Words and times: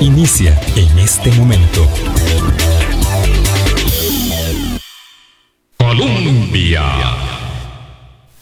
inicia 0.00 0.58
en 0.76 0.98
este 0.98 1.30
momento. 1.32 1.86
Colombia. 5.76 6.82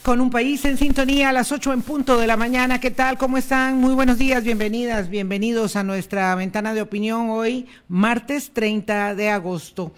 Con 0.03 0.21
un 0.21 0.30
país 0.30 0.65
en 0.65 0.77
sintonía 0.77 1.30
a 1.30 1.33
las 1.33 1.53
8 1.53 1.72
en 1.72 1.83
punto 1.83 2.19
de 2.19 2.27
la 2.27 2.37
mañana. 2.37 2.80
¿Qué 2.80 2.91
tal? 2.91 3.17
¿Cómo 3.19 3.38
están? 3.38 3.79
Muy 3.79 3.95
buenos 3.95 4.19
días, 4.19 4.45
bienvenidas, 4.45 5.09
bienvenidos 5.09 5.77
a 5.77 5.83
nuestra 5.83 6.35
ventana 6.35 6.75
de 6.75 6.83
opinión 6.83 7.30
hoy, 7.30 7.67
martes 7.89 8.51
30 8.53 9.15
de 9.15 9.31
agosto. 9.31 9.93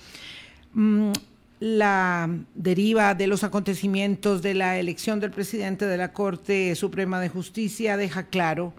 Mm, 0.74 1.12
la 1.58 2.28
deriva 2.54 3.14
de 3.14 3.26
los 3.26 3.42
acontecimientos 3.42 4.42
de 4.42 4.54
la 4.54 4.78
elección 4.78 5.20
del 5.20 5.30
presidente 5.30 5.86
de 5.86 5.96
la 5.96 6.12
Corte 6.12 6.74
Suprema 6.74 7.18
de 7.18 7.30
Justicia 7.30 7.96
deja 7.96 8.24
claro 8.24 8.74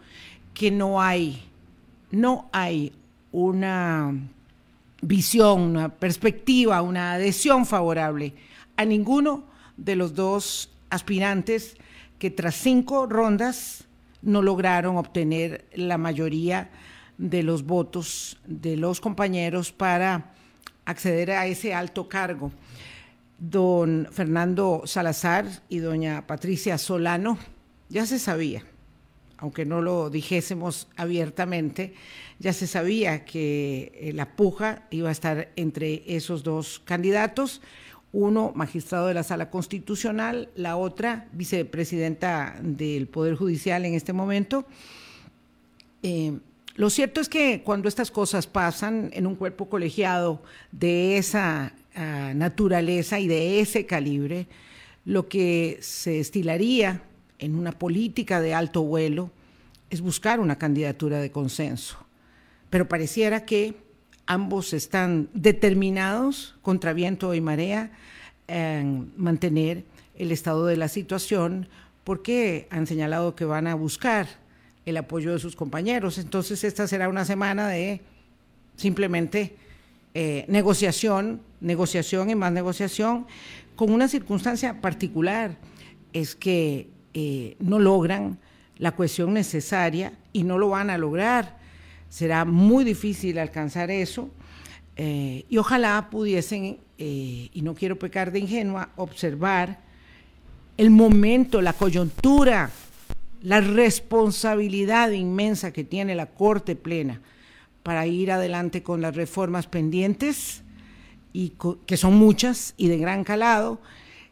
que 0.54 0.72
no 0.72 1.02
hay, 1.02 1.47
no 2.12 2.50
hay 2.52 2.94
una 3.32 4.14
visión, 5.02 5.62
una 5.62 5.90
perspectiva, 5.90 6.82
una 6.82 7.14
adhesión 7.14 7.66
favorable 7.66 8.34
a 8.76 8.86
ninguno 8.86 9.44
de 9.76 9.96
los 9.96 10.16
dos 10.16 10.70
aspirantes 10.90 11.78
que 12.20 12.32
tras 12.32 12.56
cinco 12.56 13.06
rondas 13.06 13.86
no 14.22 14.42
lograron 14.42 14.98
obtener 14.98 15.66
la 15.74 15.98
mayoría 15.98 16.70
de 17.18 17.44
los 17.44 17.64
votos 17.64 18.38
de 18.46 18.78
los 18.78 19.00
compañeros 19.02 19.72
para 19.72 20.34
acceder 20.86 21.32
a 21.32 21.48
ese 21.48 21.74
alto 21.74 22.08
cargo. 22.08 22.52
Don 23.40 24.08
Fernando 24.12 24.84
Salazar 24.86 25.46
y 25.70 25.78
doña 25.78 26.26
Patricia 26.26 26.78
Solano 26.78 27.38
ya 27.90 28.06
se 28.06 28.18
sabía, 28.20 28.64
aunque 29.38 29.66
no 29.66 29.82
lo 29.82 30.10
dijésemos 30.10 30.88
abiertamente, 30.96 31.94
ya 32.40 32.54
se 32.54 32.68
sabía 32.68 33.26
que 33.26 33.92
eh, 33.96 34.14
la 34.14 34.36
puja 34.36 34.88
iba 34.90 35.10
a 35.10 35.12
estar 35.12 35.50
entre 35.56 36.04
esos 36.08 36.44
dos 36.44 36.82
candidatos, 36.86 37.62
uno 38.14 38.52
magistrado 38.56 39.08
de 39.08 39.14
la 39.14 39.24
Sala 39.24 39.50
Constitucional, 39.50 40.50
la 40.56 40.78
otra 40.78 41.28
vicepresidenta 41.34 42.56
del 42.62 43.08
Poder 43.08 43.36
Judicial 43.36 43.86
en 43.86 43.94
este 43.94 44.14
momento. 44.14 44.66
Eh, 46.04 46.38
lo 46.76 46.90
cierto 46.90 47.22
es 47.22 47.28
que 47.28 47.64
cuando 47.64 47.90
estas 47.90 48.12
cosas 48.12 48.48
pasan 48.48 49.10
en 49.14 49.28
un 49.28 49.36
cuerpo 49.36 49.68
colegiado 49.68 50.42
de 50.72 51.18
esa 51.18 51.74
ah, 51.96 52.34
naturaleza 52.36 53.20
y 53.20 53.28
de 53.28 53.60
ese 53.60 53.86
calibre, 53.86 54.48
lo 55.04 55.28
que 55.28 55.80
se 55.82 56.20
estilaría 56.20 57.02
en 57.40 57.56
una 57.56 57.72
política 57.72 58.42
de 58.42 58.54
alto 58.54 58.84
vuelo 58.84 59.32
es 59.90 60.02
buscar 60.02 60.40
una 60.40 60.58
candidatura 60.58 61.20
de 61.20 61.32
consenso. 61.32 61.98
Pero 62.70 62.88
pareciera 62.88 63.46
que 63.46 63.76
ambos 64.26 64.74
están 64.74 65.30
determinados, 65.34 66.56
contra 66.62 66.94
viento 66.94 67.34
y 67.34 67.42
marea, 67.42 67.92
en 68.48 69.12
mantener 69.18 69.84
el 70.16 70.32
estado 70.32 70.66
de 70.66 70.78
la 70.78 70.88
situación 70.88 71.68
porque 72.04 72.68
han 72.70 72.88
señalado 72.88 73.36
que 73.36 73.46
van 73.46 73.68
a 73.68 73.76
buscar 73.76 74.28
el 74.86 74.98
apoyo 74.98 75.34
de 75.34 75.40
sus 75.40 75.56
compañeros. 75.56 76.18
Entonces 76.18 76.64
esta 76.64 76.88
será 76.88 77.10
una 77.10 77.26
semana 77.26 77.68
de 77.68 78.02
simplemente 78.78 79.56
eh, 80.14 80.46
negociación, 80.48 81.42
negociación 81.60 82.30
y 82.30 82.36
más 82.36 82.52
negociación, 82.52 83.28
con 83.76 83.92
una 83.92 84.08
circunstancia 84.08 84.82
particular, 84.82 85.58
es 86.14 86.36
que 86.36 86.90
eh, 87.14 87.56
no 87.60 87.80
logran 87.80 88.38
la 88.78 88.96
cohesión 88.96 89.34
necesaria 89.34 90.14
y 90.34 90.44
no 90.44 90.58
lo 90.58 90.70
van 90.70 90.90
a 90.90 90.98
lograr. 90.98 91.58
Será 92.10 92.46
muy 92.46 92.84
difícil 92.84 93.40
alcanzar 93.40 93.92
eso 93.92 94.30
eh, 94.96 95.46
y 95.50 95.58
ojalá 95.58 96.10
pudiesen, 96.10 96.80
y 97.00 97.62
no 97.62 97.76
quiero 97.76 98.00
pecar 98.00 98.32
de 98.32 98.40
ingenua, 98.40 98.90
observar 98.96 99.80
el 100.78 100.90
momento, 100.90 101.62
la 101.62 101.74
coyuntura 101.74 102.72
la 103.42 103.62
responsabilidad 103.62 105.12
inmensa 105.12 105.72
que 105.72 105.84
tiene 105.84 106.16
la 106.16 106.28
Corte 106.28 106.76
Plena 106.76 107.22
para 107.84 108.06
ir 108.08 108.32
adelante 108.32 108.84
con 108.84 109.02
las 109.02 109.16
reformas 109.16 109.68
pendientes, 109.68 110.64
y 111.34 111.54
que 111.86 111.98
son 111.98 112.16
muchas 112.16 112.74
y 112.78 112.88
de 112.88 112.98
gran 112.98 113.24
calado, 113.24 113.80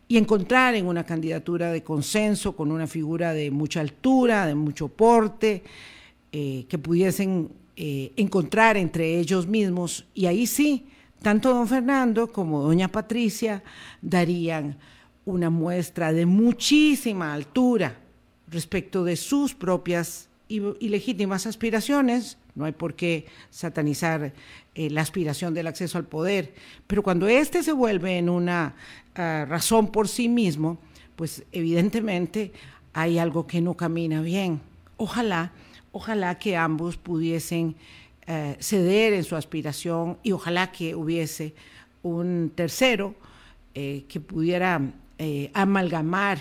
y 0.08 0.18
encontrar 0.18 0.76
en 0.76 0.86
una 0.86 1.04
candidatura 1.04 1.72
de 1.72 1.84
consenso 1.84 2.56
con 2.56 2.72
una 2.72 2.88
figura 2.88 3.34
de 3.34 3.50
mucha 3.52 3.82
altura, 3.82 4.46
de 4.46 4.56
mucho 4.56 4.88
porte, 4.88 5.64
eh, 6.32 6.66
que 6.70 6.78
pudiesen 6.78 7.50
eh, 7.76 8.14
encontrar 8.16 8.78
entre 8.78 9.20
ellos 9.20 9.48
mismos, 9.48 10.06
y 10.14 10.28
ahí 10.28 10.48
sí, 10.48 10.88
tanto 11.22 11.54
don 11.54 11.68
Fernando 11.68 12.32
como 12.32 12.62
doña 12.62 12.88
Patricia 12.88 13.64
darían 14.02 14.78
una 15.26 15.50
muestra 15.50 16.14
de 16.14 16.26
muchísima 16.26 17.34
altura 17.34 17.98
respecto 18.48 19.04
de 19.04 19.16
sus 19.16 19.56
propias 19.56 20.30
y, 20.48 20.60
legítimas 20.88 21.48
aspiraciones. 21.48 22.38
No 22.54 22.66
hay 22.66 22.72
por 22.72 22.94
qué 22.94 23.26
satanizar 23.50 24.34
eh, 24.76 24.90
la 24.90 25.02
aspiración 25.02 25.54
del 25.54 25.68
acceso 25.68 25.98
al 25.98 26.06
poder, 26.06 26.54
pero 26.88 27.04
cuando 27.04 27.28
éste 27.28 27.64
se 27.64 27.74
vuelve 27.74 28.18
en 28.18 28.30
una 28.30 28.76
ah, 29.16 29.46
razón 29.48 29.92
por 29.92 30.08
sí 30.08 30.30
mismo, 30.30 30.78
pues 31.16 31.44
evidentemente 31.52 32.52
hay 32.94 33.18
algo 33.18 33.48
que 33.48 33.62
no 33.62 33.76
camina 33.76 34.22
bien. 34.22 34.62
Ojalá, 34.98 35.52
ojalá 35.92 36.38
que 36.40 36.58
ambos 36.58 36.98
pudiesen 36.98 37.76
eh, 38.28 38.58
ceder 38.60 39.14
en 39.14 39.24
su 39.24 39.36
aspiración 39.36 40.18
y 40.24 40.32
ojalá 40.32 40.72
que 40.72 40.96
hubiese 40.96 41.54
un 42.04 42.52
tercero 42.54 43.16
eh, 43.74 44.06
que 44.08 44.20
pudiera 44.20 44.82
amalgamar 45.54 46.40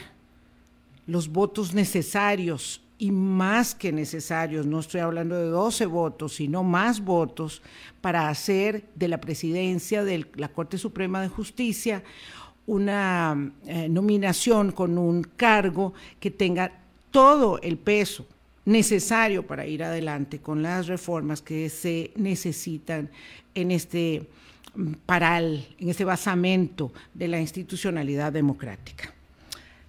los 1.06 1.28
votos 1.28 1.74
necesarios 1.74 2.80
y 2.98 3.10
más 3.10 3.74
que 3.74 3.92
necesarios, 3.92 4.66
no 4.66 4.80
estoy 4.80 5.00
hablando 5.00 5.36
de 5.36 5.48
12 5.48 5.86
votos, 5.86 6.34
sino 6.36 6.62
más 6.62 7.00
votos 7.00 7.60
para 8.00 8.28
hacer 8.28 8.84
de 8.94 9.08
la 9.08 9.20
presidencia 9.20 10.04
de 10.04 10.26
la 10.36 10.48
Corte 10.48 10.78
Suprema 10.78 11.20
de 11.20 11.28
Justicia 11.28 12.02
una 12.66 13.52
eh, 13.66 13.88
nominación 13.88 14.72
con 14.72 14.98
un 14.98 15.22
cargo 15.22 15.94
que 16.18 16.30
tenga 16.30 16.72
todo 17.10 17.60
el 17.62 17.78
peso 17.78 18.26
necesario 18.64 19.46
para 19.46 19.66
ir 19.66 19.84
adelante 19.84 20.38
con 20.38 20.62
las 20.62 20.86
reformas 20.86 21.42
que 21.42 21.68
se 21.68 22.12
necesitan 22.16 23.10
en 23.54 23.70
este 23.70 24.28
mm, 24.74 24.92
paral, 25.06 25.66
en 25.78 25.88
este 25.88 26.04
basamento 26.04 26.92
de 27.12 27.28
la 27.28 27.40
institucionalidad 27.40 28.32
democrática. 28.32 29.13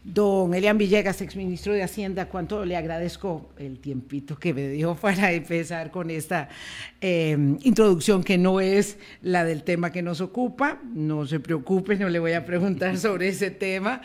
Don 0.07 0.53
Elian 0.53 0.77
Villegas, 0.77 1.19
exministro 1.21 1.73
de 1.73 1.81
Hacienda, 1.81 2.29
cuánto 2.29 2.63
le 2.63 2.77
agradezco 2.77 3.49
el 3.57 3.79
tiempito 3.79 4.37
que 4.37 4.53
me 4.53 4.69
dio 4.69 4.93
para 5.01 5.31
empezar 5.31 5.89
con 5.89 6.11
esta 6.11 6.47
em, 7.01 7.57
introducción 7.63 8.23
que 8.23 8.37
no 8.37 8.59
es 8.59 8.99
la 9.23 9.43
del 9.43 9.63
tema 9.63 9.91
que 9.91 10.03
nos 10.03 10.21
ocupa. 10.21 10.79
No 10.93 11.25
se 11.25 11.39
preocupe, 11.39 11.95
no 11.95 12.07
le 12.07 12.19
voy 12.19 12.33
a 12.33 12.45
preguntar 12.45 12.99
sobre 12.99 13.29
ese 13.29 13.49
tema. 13.49 14.03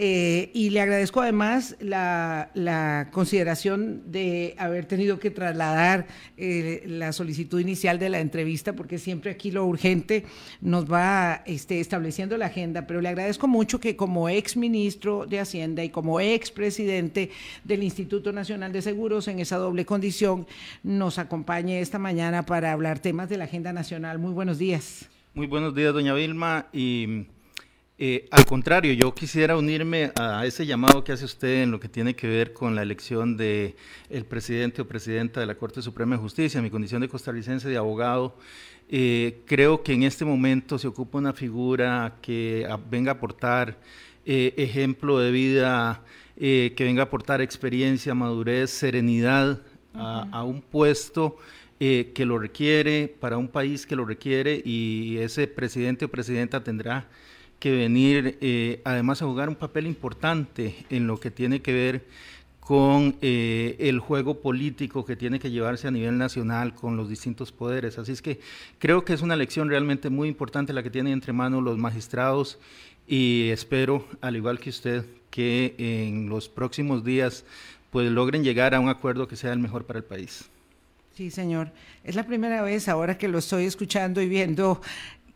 Eh, 0.00 0.52
y 0.54 0.70
le 0.70 0.80
agradezco 0.80 1.20
además 1.20 1.74
la, 1.80 3.08
consideración 3.10 4.12
de 4.12 4.54
haber 4.56 4.84
tenido 4.84 5.18
que 5.18 5.32
trasladar 5.32 6.06
eh, 6.36 6.84
la 6.86 7.12
solicitud 7.12 7.58
inicial 7.58 7.98
de 7.98 8.08
la 8.08 8.20
entrevista, 8.20 8.74
porque 8.74 8.98
siempre 8.98 9.32
aquí 9.32 9.50
lo 9.50 9.66
urgente 9.66 10.24
nos 10.60 10.90
va 10.90 11.42
este, 11.46 11.80
estableciendo 11.80 12.36
la 12.36 12.46
agenda, 12.46 12.86
pero 12.86 13.00
le 13.00 13.08
agradezco 13.08 13.48
mucho 13.48 13.80
que 13.80 13.96
como 13.96 14.28
ex 14.28 14.56
ministro 14.56 15.26
de 15.26 15.40
Hacienda 15.40 15.82
y 15.82 15.90
como 15.90 16.20
ex 16.20 16.52
presidente 16.52 17.30
del 17.64 17.82
Instituto 17.82 18.30
Nacional 18.30 18.72
de 18.72 18.82
Seguros 18.82 19.26
en 19.26 19.40
esa 19.40 19.56
doble 19.56 19.84
condición, 19.84 20.46
nos 20.84 21.18
acompañe 21.18 21.80
esta 21.80 21.98
mañana 21.98 22.46
para 22.46 22.70
hablar 22.70 23.00
temas 23.00 23.28
de 23.28 23.38
la 23.38 23.44
agenda 23.44 23.72
nacional. 23.72 24.20
Muy 24.20 24.32
buenos 24.32 24.58
días. 24.58 25.08
Muy 25.34 25.48
buenos 25.48 25.74
días, 25.74 25.92
doña 25.92 26.14
Vilma. 26.14 26.66
Y 26.72 27.26
eh, 28.00 28.28
al 28.30 28.44
contrario, 28.44 28.92
yo 28.92 29.12
quisiera 29.12 29.56
unirme 29.56 30.12
a 30.14 30.46
ese 30.46 30.64
llamado 30.64 31.02
que 31.02 31.10
hace 31.10 31.24
usted 31.24 31.64
en 31.64 31.72
lo 31.72 31.80
que 31.80 31.88
tiene 31.88 32.14
que 32.14 32.28
ver 32.28 32.52
con 32.52 32.76
la 32.76 32.82
elección 32.82 33.36
de 33.36 33.74
el 34.08 34.24
presidente 34.24 34.82
o 34.82 34.86
presidenta 34.86 35.40
de 35.40 35.46
la 35.46 35.56
Corte 35.56 35.82
Suprema 35.82 36.14
de 36.14 36.22
Justicia. 36.22 36.62
Mi 36.62 36.70
condición 36.70 37.00
de 37.00 37.08
costarricense 37.08 37.68
de 37.68 37.76
abogado, 37.76 38.36
eh, 38.88 39.40
creo 39.46 39.82
que 39.82 39.94
en 39.94 40.04
este 40.04 40.24
momento 40.24 40.78
se 40.78 40.86
ocupa 40.86 41.18
una 41.18 41.32
figura 41.32 42.18
que 42.22 42.68
venga 42.88 43.10
a 43.10 43.14
aportar 43.16 43.80
eh, 44.24 44.54
ejemplo 44.56 45.18
de 45.18 45.32
vida, 45.32 46.04
que 46.36 46.74
venga 46.78 47.02
a 47.02 47.06
aportar 47.06 47.40
experiencia, 47.40 48.14
madurez, 48.14 48.70
serenidad 48.70 49.60
a 49.92 50.44
un 50.44 50.62
puesto. 50.62 51.36
que 51.80 52.24
lo 52.24 52.38
requiere, 52.38 53.08
para 53.20 53.38
un 53.38 53.48
país 53.48 53.86
que 53.86 53.96
lo 53.96 54.04
requiere, 54.04 54.62
y 54.64 55.16
ese 55.18 55.48
presidente 55.48 56.04
o 56.04 56.08
presidenta 56.08 56.62
tendrá 56.62 57.08
que 57.58 57.72
venir 57.72 58.38
eh, 58.40 58.80
además 58.84 59.22
a 59.22 59.26
jugar 59.26 59.48
un 59.48 59.56
papel 59.56 59.86
importante 59.86 60.86
en 60.90 61.06
lo 61.06 61.18
que 61.18 61.30
tiene 61.30 61.60
que 61.60 61.72
ver 61.72 62.04
con 62.60 63.16
eh, 63.22 63.76
el 63.78 63.98
juego 63.98 64.40
político 64.40 65.04
que 65.04 65.16
tiene 65.16 65.40
que 65.40 65.50
llevarse 65.50 65.88
a 65.88 65.90
nivel 65.90 66.18
nacional 66.18 66.74
con 66.74 66.96
los 66.96 67.08
distintos 67.08 67.50
poderes. 67.50 67.98
Así 67.98 68.12
es 68.12 68.20
que 68.20 68.40
creo 68.78 69.04
que 69.04 69.14
es 69.14 69.22
una 69.22 69.36
lección 69.36 69.70
realmente 69.70 70.10
muy 70.10 70.28
importante 70.28 70.72
la 70.72 70.82
que 70.82 70.90
tienen 70.90 71.14
entre 71.14 71.32
manos 71.32 71.62
los 71.62 71.78
magistrados 71.78 72.58
y 73.06 73.48
espero, 73.48 74.06
al 74.20 74.36
igual 74.36 74.60
que 74.60 74.68
usted, 74.68 75.06
que 75.30 75.74
en 75.78 76.28
los 76.28 76.50
próximos 76.50 77.04
días 77.04 77.44
pues 77.90 78.10
logren 78.10 78.44
llegar 78.44 78.74
a 78.74 78.80
un 78.80 78.90
acuerdo 78.90 79.28
que 79.28 79.36
sea 79.36 79.54
el 79.54 79.60
mejor 79.60 79.84
para 79.84 80.00
el 80.00 80.04
país. 80.04 80.50
Sí, 81.18 81.30
señor. 81.30 81.72
Es 82.04 82.14
la 82.14 82.26
primera 82.26 82.62
vez 82.62 82.88
ahora 82.88 83.18
que 83.18 83.26
lo 83.26 83.38
estoy 83.38 83.64
escuchando 83.64 84.22
y 84.22 84.28
viendo 84.28 84.80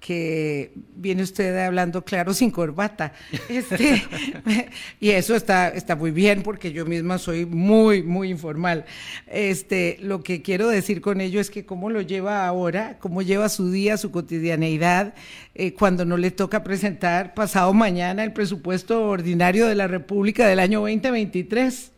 que 0.03 0.73
viene 0.97 1.23
usted 1.23 1.57
hablando 1.65 2.05
claro 2.05 2.35
sin 2.35 2.51
corbata. 2.51 3.13
Este, 3.49 4.03
y 5.01 5.11
eso 5.11 5.37
está, 5.37 5.69
está 5.69 5.95
muy 5.95 6.11
bien 6.11 6.43
porque 6.43 6.73
yo 6.73 6.85
misma 6.85 7.19
soy 7.19 7.47
muy, 7.47 8.03
muy 8.03 8.29
informal. 8.29 8.85
Este, 9.29 9.99
lo 10.03 10.25
que 10.25 10.43
quiero 10.43 10.69
decir 10.69 11.01
con 11.01 11.21
ello 11.21 11.41
es 11.41 11.51
que 11.51 11.65
cómo 11.65 11.89
lo 11.89 12.01
lleva 12.01 12.47
ahora, 12.47 12.99
cómo 12.99 13.23
lleva 13.23 13.49
su 13.49 13.71
día, 13.71 13.97
su 13.97 14.11
cotidianeidad, 14.11 15.15
eh, 15.55 15.73
cuando 15.73 16.05
no 16.05 16.17
le 16.17 16.33
toca 16.33 16.65
presentar 16.65 17.33
pasado 17.33 17.73
mañana 17.73 18.25
el 18.25 18.33
presupuesto 18.33 19.09
ordinario 19.09 19.69
de 19.69 19.77
la 19.77 19.87
República 19.87 20.49
del 20.49 20.59
año 20.59 20.81
2023. 20.81 21.92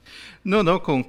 No, 0.44 0.62
no, 0.62 0.82
con, 0.82 1.04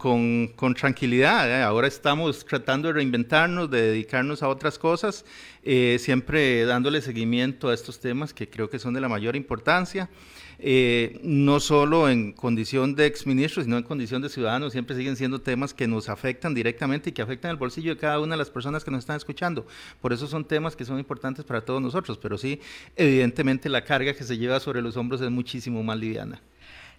tranquilidad. 0.75 1.49
¿eh? 1.49 1.61
Ahora 1.61 1.87
estamos 1.87 2.45
tratando 2.45 2.87
de 2.87 2.93
reinventarnos, 2.93 3.69
de 3.69 3.81
dedicarnos 3.81 4.41
a 4.43 4.47
otras 4.47 4.79
cosas, 4.79 5.25
eh, 5.63 5.97
siempre 5.99 6.65
dándole 6.65 7.01
seguimiento 7.01 7.69
a 7.69 7.73
estos 7.73 7.99
temas 7.99 8.33
que 8.33 8.49
creo 8.49 8.69
que 8.69 8.79
son 8.79 8.93
de 8.93 9.01
la 9.01 9.09
mayor 9.09 9.35
importancia. 9.35 10.09
Eh, 10.57 11.19
no 11.21 11.59
solo 11.59 12.09
en 12.09 12.31
condición 12.31 12.95
de 12.95 13.05
exministros, 13.05 13.65
sino 13.65 13.77
en 13.77 13.83
condición 13.83 14.21
de 14.21 14.29
ciudadanos, 14.29 14.71
siempre 14.71 14.95
siguen 14.95 15.15
siendo 15.15 15.41
temas 15.41 15.73
que 15.73 15.87
nos 15.87 16.07
afectan 16.07 16.53
directamente 16.53 17.09
y 17.09 17.13
que 17.13 17.21
afectan 17.21 17.51
el 17.51 17.57
bolsillo 17.57 17.93
de 17.93 17.99
cada 17.99 18.19
una 18.19 18.35
de 18.35 18.37
las 18.37 18.49
personas 18.49 18.83
que 18.83 18.91
nos 18.91 18.99
están 18.99 19.17
escuchando. 19.17 19.65
Por 20.01 20.13
eso 20.13 20.27
son 20.27 20.45
temas 20.45 20.75
que 20.75 20.85
son 20.85 20.97
importantes 20.97 21.43
para 21.43 21.61
todos 21.61 21.81
nosotros, 21.81 22.17
pero 22.17 22.37
sí, 22.37 22.61
evidentemente 22.95 23.69
la 23.69 23.83
carga 23.83 24.13
que 24.13 24.23
se 24.23 24.37
lleva 24.37 24.59
sobre 24.59 24.81
los 24.81 24.95
hombros 24.97 25.21
es 25.21 25.29
muchísimo 25.29 25.83
más 25.83 25.97
liviana. 25.97 26.41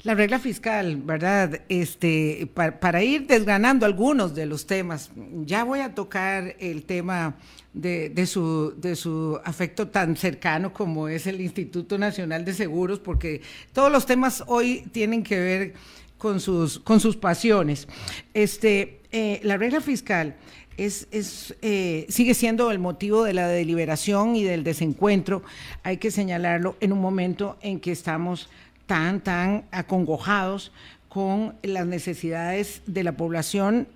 La 0.07 0.15
regla 0.15 0.39
fiscal, 0.39 1.03
¿verdad? 1.03 1.63
Este, 1.69 2.49
para, 2.55 3.03
ir 3.03 3.27
desgranando 3.27 3.87
algunos 3.87 4.37
de 4.37 4.47
los 4.47 4.65
temas, 4.65 5.11
ya 5.45 5.65
voy 5.65 5.81
a 5.81 5.97
tocar 5.97 6.55
el 6.61 6.85
tema 6.85 7.35
de, 7.73 8.25
su, 8.27 8.73
de 8.77 8.95
su 8.95 9.41
afecto 9.43 9.89
tan 9.89 10.17
cercano 10.17 10.73
como 10.73 11.09
es 11.09 11.27
el 11.27 11.41
Instituto 11.41 11.99
Nacional 11.99 12.45
de 12.45 12.55
Seguros, 12.55 13.01
porque 13.01 13.41
todos 13.73 13.91
los 13.91 14.07
temas 14.07 14.45
hoy 14.47 14.85
tienen 14.93 15.25
que 15.25 15.41
ver 15.41 15.75
con 16.19 16.39
sus, 16.39 16.79
con 16.79 17.01
sus 17.01 17.17
pasiones. 17.17 17.89
Este, 18.33 19.01
eh, 19.11 19.41
la 19.43 19.57
regla 19.57 19.81
fiscal 19.81 20.37
es, 20.77 21.09
es 21.11 21.57
eh, 21.63 22.07
sigue 22.11 22.35
siendo 22.35 22.71
el 22.71 22.79
motivo 22.79 23.25
de 23.25 23.33
la 23.33 23.49
deliberación 23.49 24.37
y 24.37 24.45
del 24.45 24.63
desencuentro. 24.63 25.43
Hay 25.83 25.97
que 25.97 26.13
señalarlo 26.13 26.77
en 26.79 26.93
un 26.93 27.01
momento 27.01 27.59
en 27.61 27.81
que 27.81 27.91
estamos 27.91 28.49
tan, 28.87 29.21
tan 29.21 29.65
acongojados 29.71 30.73
con 31.09 31.55
las 31.63 31.87
necesidades 31.87 32.83
de 32.87 33.05
la 33.05 33.17
población 33.17 33.89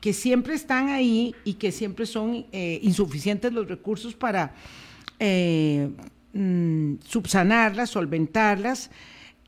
que 0.00 0.12
siempre 0.12 0.54
están 0.54 0.88
ahí 0.88 1.34
y 1.44 1.54
que 1.54 1.72
siempre 1.72 2.06
son 2.06 2.46
eh, 2.52 2.78
insuficientes 2.82 3.52
los 3.52 3.68
recursos 3.68 4.14
para 4.14 4.54
eh, 5.18 5.88
mm, 6.32 6.94
subsanarlas, 7.04 7.90
solventarlas. 7.90 8.90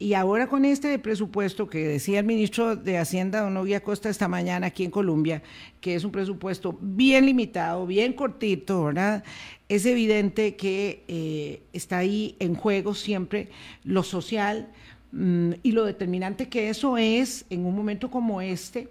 Y 0.02 0.14
ahora 0.14 0.46
con 0.46 0.64
este 0.64 0.98
presupuesto 0.98 1.68
que 1.68 1.86
decía 1.86 2.20
el 2.20 2.24
ministro 2.24 2.74
de 2.74 2.96
Hacienda, 2.96 3.42
don 3.42 3.52
Novia 3.52 3.82
Costa, 3.82 4.08
esta 4.08 4.28
mañana 4.28 4.68
aquí 4.68 4.82
en 4.82 4.90
Colombia, 4.90 5.42
que 5.78 5.94
es 5.94 6.04
un 6.04 6.10
presupuesto 6.10 6.78
bien 6.80 7.26
limitado, 7.26 7.86
bien 7.86 8.14
cortito, 8.14 8.84
¿verdad? 8.84 9.22
Es 9.68 9.84
evidente 9.84 10.56
que 10.56 11.04
eh, 11.06 11.60
está 11.74 11.98
ahí 11.98 12.34
en 12.38 12.54
juego 12.54 12.94
siempre 12.94 13.50
lo 13.84 14.02
social 14.02 14.70
mm, 15.12 15.50
y 15.62 15.72
lo 15.72 15.84
determinante 15.84 16.48
que 16.48 16.70
eso 16.70 16.96
es 16.96 17.44
en 17.50 17.66
un 17.66 17.76
momento 17.76 18.10
como 18.10 18.40
este, 18.40 18.88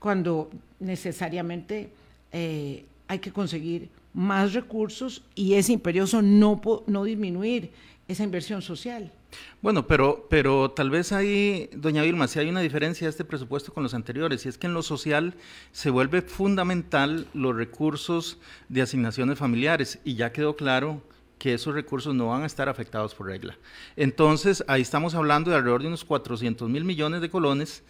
cuando 0.00 0.48
necesariamente 0.80 1.90
eh, 2.32 2.86
hay 3.08 3.18
que 3.18 3.30
conseguir 3.30 3.90
más 4.14 4.54
recursos 4.54 5.22
y 5.34 5.52
es 5.52 5.68
imperioso 5.68 6.22
no, 6.22 6.62
no 6.86 7.04
disminuir 7.04 7.72
esa 8.08 8.24
inversión 8.24 8.62
social. 8.62 9.12
Bueno, 9.62 9.86
pero, 9.86 10.26
pero 10.28 10.70
tal 10.70 10.90
vez 10.90 11.12
ahí, 11.12 11.68
doña 11.72 12.02
Vilma, 12.02 12.28
si 12.28 12.38
hay 12.38 12.48
una 12.48 12.60
diferencia 12.60 13.06
de 13.06 13.10
este 13.10 13.24
presupuesto 13.24 13.72
con 13.72 13.82
los 13.82 13.94
anteriores, 13.94 14.44
y 14.44 14.48
es 14.48 14.58
que 14.58 14.66
en 14.66 14.74
lo 14.74 14.82
social 14.82 15.34
se 15.72 15.90
vuelve 15.90 16.22
fundamental 16.22 17.26
los 17.34 17.56
recursos 17.56 18.38
de 18.68 18.82
asignaciones 18.82 19.38
familiares, 19.38 19.98
y 20.04 20.14
ya 20.14 20.32
quedó 20.32 20.56
claro 20.56 21.02
que 21.38 21.54
esos 21.54 21.74
recursos 21.74 22.14
no 22.14 22.28
van 22.28 22.42
a 22.42 22.46
estar 22.46 22.68
afectados 22.68 23.14
por 23.14 23.26
regla. 23.26 23.58
Entonces, 23.96 24.64
ahí 24.68 24.82
estamos 24.82 25.14
hablando 25.14 25.50
de 25.50 25.56
alrededor 25.56 25.82
de 25.82 25.88
unos 25.88 26.04
400 26.04 26.68
mil 26.68 26.84
millones 26.84 27.20
de 27.20 27.30
colones 27.30 27.82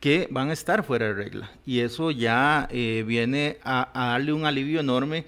que 0.00 0.28
van 0.30 0.50
a 0.50 0.52
estar 0.52 0.84
fuera 0.84 1.06
de 1.06 1.14
regla, 1.14 1.50
y 1.64 1.80
eso 1.80 2.10
ya 2.10 2.68
eh, 2.70 3.04
viene 3.06 3.58
a, 3.64 3.90
darle 3.94 4.32
un 4.32 4.44
alivio 4.44 4.80
enorme 4.80 5.24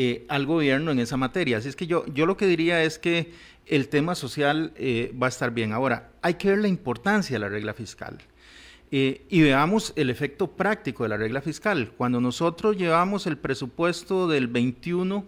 eh, 0.00 0.24
al 0.28 0.46
gobierno 0.46 0.92
en 0.92 1.00
esa 1.00 1.16
materia. 1.16 1.58
Así 1.58 1.68
es 1.68 1.74
que 1.74 1.88
yo, 1.88 2.06
yo 2.14 2.24
lo 2.24 2.36
que 2.36 2.46
diría 2.46 2.84
es 2.84 3.00
que 3.00 3.32
el 3.66 3.88
tema 3.88 4.14
social 4.14 4.72
eh, 4.76 5.12
va 5.20 5.26
a 5.26 5.28
estar 5.28 5.50
bien. 5.50 5.72
Ahora, 5.72 6.12
hay 6.22 6.34
que 6.34 6.50
ver 6.50 6.58
la 6.58 6.68
importancia 6.68 7.34
de 7.34 7.40
la 7.40 7.48
regla 7.48 7.74
fiscal. 7.74 8.16
Eh, 8.92 9.26
y 9.28 9.40
veamos 9.40 9.92
el 9.96 10.08
efecto 10.10 10.52
práctico 10.52 11.02
de 11.02 11.08
la 11.08 11.16
regla 11.16 11.40
fiscal. 11.40 11.90
Cuando 11.96 12.20
nosotros 12.20 12.76
llevamos 12.76 13.26
el 13.26 13.38
presupuesto 13.38 14.28
del 14.28 14.46
21, 14.46 15.26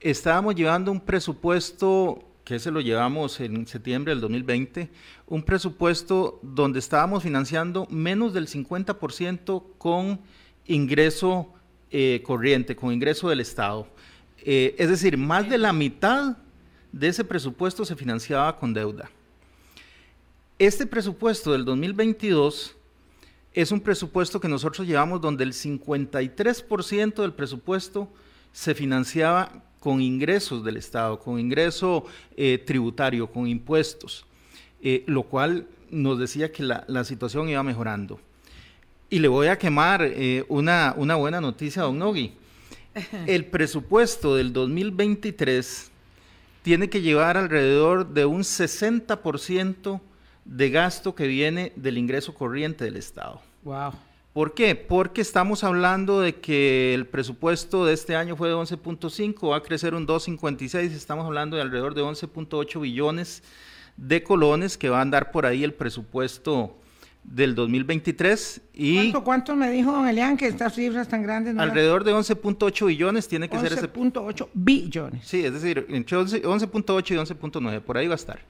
estábamos 0.00 0.54
llevando 0.54 0.92
un 0.92 1.00
presupuesto 1.00 2.28
que 2.44 2.58
se 2.58 2.70
lo 2.70 2.82
llevamos 2.82 3.40
en 3.40 3.66
septiembre 3.66 4.12
del 4.12 4.20
2020, 4.20 4.90
un 5.28 5.42
presupuesto 5.42 6.40
donde 6.42 6.80
estábamos 6.80 7.22
financiando 7.22 7.86
menos 7.88 8.34
del 8.34 8.48
50% 8.48 9.62
con 9.78 10.20
ingreso 10.66 11.54
eh, 11.90 12.22
corriente, 12.24 12.76
con 12.76 12.92
ingreso 12.92 13.28
del 13.28 13.40
Estado. 13.40 13.86
es 14.44 14.88
decir, 14.88 15.16
más 15.16 15.48
de 15.48 15.58
la 15.58 15.72
mitad 15.72 16.36
de 16.92 17.08
ese 17.08 17.24
presupuesto 17.24 17.84
se 17.84 17.96
financiaba 17.96 18.56
con 18.56 18.72
deuda. 18.72 19.10
Este 20.58 20.86
presupuesto 20.86 21.52
del 21.52 21.64
2022 21.64 22.76
es 23.54 23.72
un 23.72 23.80
presupuesto 23.80 24.40
que 24.40 24.48
nosotros 24.48 24.86
llevamos 24.86 25.20
donde 25.20 25.44
el 25.44 25.52
53% 25.52 27.22
del 27.22 27.32
presupuesto 27.32 28.08
se 28.52 28.74
financiaba 28.74 29.62
con 29.80 30.00
ingresos 30.00 30.64
del 30.64 30.76
Estado, 30.76 31.18
con 31.18 31.38
ingreso 31.38 32.04
eh, 32.36 32.58
tributario, 32.58 33.30
con 33.30 33.46
impuestos, 33.46 34.26
eh, 34.82 35.04
lo 35.06 35.22
cual 35.24 35.66
nos 35.90 36.18
decía 36.18 36.52
que 36.52 36.62
la, 36.62 37.04
situación 37.04 37.48
iba 37.48 37.62
mejorando. 37.62 38.20
Y 39.10 39.20
le 39.20 39.28
voy 39.28 39.46
a 39.46 39.56
quemar 39.56 40.02
eh, 40.02 40.44
una, 40.48 40.94
una 40.96 41.16
buena 41.16 41.40
noticia 41.40 41.82
a 41.82 41.86
Don 41.86 41.98
Nogui. 41.98 42.34
El 43.26 43.46
presupuesto 43.46 44.36
del 44.36 44.52
2023 44.52 45.90
tiene 46.62 46.90
que 46.90 47.00
llevar 47.00 47.36
alrededor 47.36 48.08
de 48.08 48.26
un 48.26 48.42
60% 48.42 50.00
de 50.44 50.70
gasto 50.70 51.14
que 51.14 51.26
viene 51.26 51.72
del 51.76 51.96
ingreso 51.96 52.34
corriente 52.34 52.84
del 52.84 52.96
Estado. 52.96 53.40
Wow. 53.62 53.92
¿Por 54.34 54.54
qué? 54.54 54.74
Porque 54.74 55.20
estamos 55.20 55.64
hablando 55.64 56.20
de 56.20 56.36
que 56.36 56.92
el 56.94 57.06
presupuesto 57.06 57.86
de 57.86 57.94
este 57.94 58.14
año 58.14 58.36
fue 58.36 58.48
de 58.48 58.54
11.5, 58.54 59.50
va 59.50 59.56
a 59.56 59.62
crecer 59.62 59.94
un 59.94 60.06
2.56, 60.06 60.92
estamos 60.92 61.24
hablando 61.24 61.56
de 61.56 61.62
alrededor 61.62 61.94
de 61.94 62.02
11.8 62.02 62.80
billones 62.80 63.42
de 63.96 64.22
colones 64.22 64.78
que 64.78 64.90
va 64.90 64.98
a 64.98 65.02
andar 65.02 65.32
por 65.32 65.44
ahí 65.44 65.64
el 65.64 65.74
presupuesto 65.74 66.76
del 67.30 67.54
2023 67.54 68.60
y... 68.74 69.12
¿Cuánto, 69.12 69.54
me 69.54 69.70
dijo 69.70 69.92
don 69.92 70.08
Elian 70.08 70.36
que 70.36 70.46
estas 70.46 70.74
cifras 70.74 71.08
tan 71.08 71.22
grandes? 71.22 71.56
alrededor 71.58 72.04
de 72.04 72.12
11.8 72.12 72.86
billones 72.86 73.28
tiene 73.28 73.48
que 73.48 73.58
ser 73.58 73.72
ese... 73.72 73.92
11.8 73.92 74.48
billones. 74.54 75.26
Sí, 75.26 75.44
es 75.44 75.52
decir, 75.52 75.86
entre 75.90 76.16
11.8 76.16 77.10
y 77.10 77.14
11.9, 77.14 77.80
por 77.80 77.98
ahí 77.98 78.06
va 78.06 78.14
a 78.14 78.16
estar. 78.16 78.40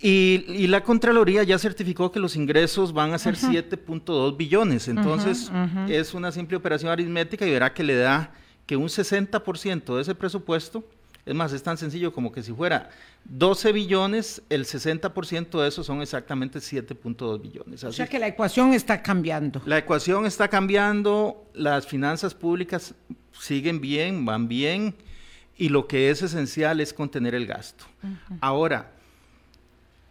Y, 0.00 0.66
la 0.66 0.82
Contraloría 0.82 1.44
ya 1.44 1.58
certificó 1.58 2.10
que 2.10 2.18
los 2.18 2.34
ingresos 2.34 2.92
van 2.92 3.12
a 3.12 3.18
ser 3.18 3.36
7.2 3.36 4.36
billones, 4.36 4.88
entonces 4.88 5.50
es 5.88 6.14
una 6.14 6.32
simple 6.32 6.56
operación 6.56 6.90
aritmética 6.90 7.46
y 7.46 7.50
verá 7.50 7.72
que 7.72 7.84
le 7.84 7.96
da 7.96 8.32
que 8.66 8.76
un 8.76 8.88
60% 8.88 9.94
de 9.94 10.02
ese 10.02 10.14
presupuesto 10.14 10.84
es 11.24 11.34
más, 11.34 11.52
es 11.52 11.62
tan 11.62 11.76
sencillo 11.78 12.12
como 12.12 12.32
que 12.32 12.42
si 12.42 12.52
fuera 12.52 12.90
12 13.24 13.72
billones, 13.72 14.42
el 14.48 14.64
60% 14.64 15.62
de 15.62 15.68
eso 15.68 15.84
son 15.84 16.02
exactamente 16.02 16.58
7.2 16.58 17.40
billones. 17.40 17.84
o 17.84 17.92
sea 17.92 18.06
que 18.06 18.18
la 18.18 18.26
ecuación 18.26 18.74
está 18.74 19.02
cambiando. 19.02 19.62
La 19.64 19.78
ecuación 19.78 20.26
está 20.26 20.48
cambiando, 20.48 21.48
las 21.54 21.86
finanzas 21.86 22.34
públicas 22.34 22.94
siguen 23.38 23.80
bien, 23.80 24.24
van 24.24 24.48
bien, 24.48 24.96
y 25.56 25.68
lo 25.68 25.86
que 25.86 26.10
es 26.10 26.22
esencial 26.22 26.80
es 26.80 26.92
contener 26.92 27.34
el 27.34 27.46
gasto. 27.46 27.84
Ahora, 28.40 28.90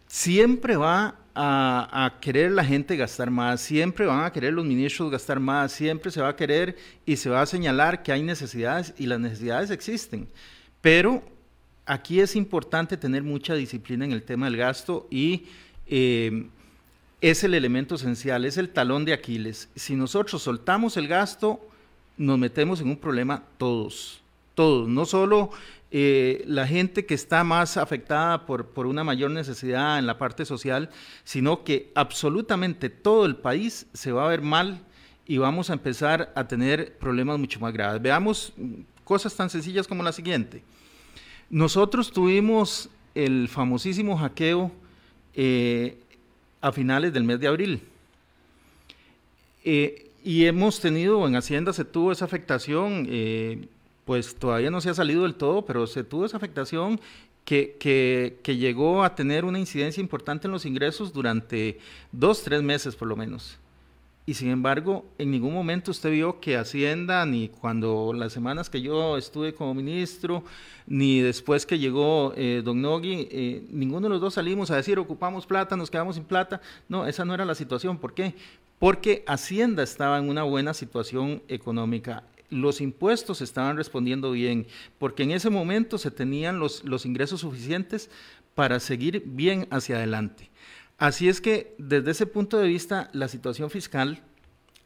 siempre 0.06 0.76
va 0.76 1.16
a, 1.34 2.18
querer 2.20 2.52
la 2.52 2.64
gente 2.64 2.96
gastar 2.96 3.30
más, 3.30 3.60
siempre 3.60 4.06
van 4.06 4.24
a 4.24 4.32
querer 4.32 4.52
los 4.52 4.64
ministros 4.64 5.10
gastar 5.10 5.40
más, 5.40 5.72
siempre 5.72 6.10
se 6.10 6.20
va 6.20 6.28
a 6.28 6.36
querer 6.36 6.76
y 7.04 7.16
se 7.16 7.30
va 7.30 7.42
a 7.42 7.46
señalar 7.46 8.02
que 8.02 8.12
hay 8.12 8.22
necesidades 8.22 8.94
y 8.98 9.06
las 9.06 9.20
necesidades 9.20 9.70
existen. 9.70 10.28
Pero 10.82 11.22
aquí 11.86 12.20
es 12.20 12.36
importante 12.36 12.98
tener 12.98 13.22
mucha 13.22 13.54
disciplina 13.54 14.04
en 14.04 14.12
el 14.12 14.24
tema 14.24 14.46
del 14.46 14.58
gasto 14.58 15.06
y 15.10 15.46
eh, 15.86 16.48
es 17.20 17.44
el 17.44 17.54
elemento 17.54 17.94
esencial, 17.94 18.44
es 18.44 18.58
el 18.58 18.68
talón 18.68 19.04
de 19.04 19.12
Aquiles. 19.12 19.68
Si 19.76 19.94
nosotros 19.94 20.42
soltamos 20.42 20.96
el 20.96 21.08
gasto, 21.08 21.60
nos 22.18 22.38
metemos 22.38 22.80
en 22.80 22.88
un 22.88 22.96
problema 22.96 23.44
todos, 23.58 24.20
todos, 24.54 24.88
no 24.88 25.06
solo 25.06 25.50
eh, 25.92 26.42
la 26.46 26.66
gente 26.66 27.06
que 27.06 27.14
está 27.14 27.44
más 27.44 27.76
afectada 27.76 28.44
por, 28.44 28.66
por 28.66 28.86
una 28.86 29.04
mayor 29.04 29.30
necesidad 29.30 29.98
en 29.98 30.06
la 30.06 30.18
parte 30.18 30.44
social, 30.44 30.90
sino 31.22 31.62
que 31.62 31.92
absolutamente 31.94 32.90
todo 32.90 33.24
el 33.24 33.36
país 33.36 33.86
se 33.92 34.10
va 34.10 34.24
a 34.24 34.28
ver 34.28 34.42
mal 34.42 34.80
y 35.26 35.38
vamos 35.38 35.70
a 35.70 35.74
empezar 35.74 36.32
a 36.34 36.48
tener 36.48 36.98
problemas 36.98 37.38
mucho 37.38 37.60
más 37.60 37.72
graves. 37.72 38.02
Veamos 38.02 38.52
cosas 39.04 39.34
tan 39.34 39.50
sencillas 39.50 39.86
como 39.86 40.02
la 40.02 40.12
siguiente. 40.12 40.62
Nosotros 41.50 42.12
tuvimos 42.12 42.88
el 43.14 43.48
famosísimo 43.48 44.16
hackeo 44.16 44.70
eh, 45.34 45.98
a 46.60 46.72
finales 46.72 47.12
del 47.12 47.24
mes 47.24 47.40
de 47.40 47.48
abril. 47.48 47.82
Eh, 49.64 50.10
y 50.24 50.46
hemos 50.46 50.80
tenido, 50.80 51.26
en 51.26 51.36
Hacienda 51.36 51.72
se 51.72 51.84
tuvo 51.84 52.12
esa 52.12 52.24
afectación 52.24 53.06
pues 54.04 54.34
todavía 54.34 54.70
no 54.70 54.80
se 54.80 54.90
ha 54.90 54.94
salido 54.94 55.22
del 55.22 55.34
todo, 55.34 55.64
pero 55.64 55.86
se 55.86 56.04
tuvo 56.04 56.26
esa 56.26 56.36
afectación 56.36 57.00
que, 57.44 57.76
que, 57.78 58.56
llegó 58.56 59.02
a 59.02 59.14
tener 59.14 59.44
una 59.44 59.58
incidencia 59.58 60.00
importante 60.00 60.46
en 60.46 60.52
los 60.52 60.64
ingresos 60.64 61.12
durante 61.12 61.78
dos, 62.10 62.42
tres 62.42 62.62
meses 62.62 62.94
por 62.94 63.08
lo 63.08 63.16
menos. 63.16 63.58
Y 64.24 64.34
sin 64.34 64.50
embargo, 64.50 65.04
en 65.18 65.32
ningún 65.32 65.52
momento 65.52 65.90
usted 65.90 66.12
vio 66.12 66.38
que 66.38 66.56
Hacienda, 66.56 67.26
ni 67.26 67.48
cuando 67.48 68.12
las 68.12 68.32
semanas 68.32 68.70
que 68.70 68.80
yo 68.80 69.16
estuve 69.16 69.52
como 69.52 69.74
ministro, 69.74 70.44
ni 70.86 71.20
después 71.20 71.66
que 71.66 71.80
llegó 71.80 72.32
eh, 72.36 72.62
Don 72.64 72.80
Nogui, 72.80 73.26
eh, 73.32 73.66
ninguno 73.70 74.02
de 74.02 74.10
los 74.10 74.20
dos 74.20 74.34
salimos 74.34 74.70
a 74.70 74.76
decir 74.76 75.00
ocupamos 75.00 75.44
plata, 75.44 75.76
nos 75.76 75.90
quedamos 75.90 76.14
sin 76.14 76.24
plata. 76.24 76.60
No, 76.88 77.06
esa 77.06 77.24
no 77.24 77.34
era 77.34 77.44
la 77.44 77.56
situación. 77.56 77.98
¿Por 77.98 78.14
qué? 78.14 78.34
Porque 78.78 79.24
Hacienda 79.26 79.82
estaba 79.82 80.18
en 80.18 80.28
una 80.28 80.44
buena 80.44 80.72
situación 80.72 81.42
económica 81.48 82.22
los 82.52 82.82
impuestos 82.82 83.40
estaban 83.40 83.78
respondiendo 83.78 84.32
bien, 84.32 84.66
porque 84.98 85.22
en 85.22 85.30
ese 85.30 85.48
momento 85.48 85.96
se 85.96 86.10
tenían 86.10 86.58
los, 86.58 86.84
los 86.84 87.06
ingresos 87.06 87.40
suficientes 87.40 88.10
para 88.54 88.78
seguir 88.78 89.22
bien 89.24 89.66
hacia 89.70 89.96
adelante. 89.96 90.50
Así 91.02 91.28
es 91.28 91.40
que 91.40 91.74
desde 91.78 92.12
ese 92.12 92.26
punto 92.26 92.58
de 92.58 92.68
vista, 92.68 93.10
la 93.12 93.26
situación 93.26 93.70
fiscal 93.70 94.22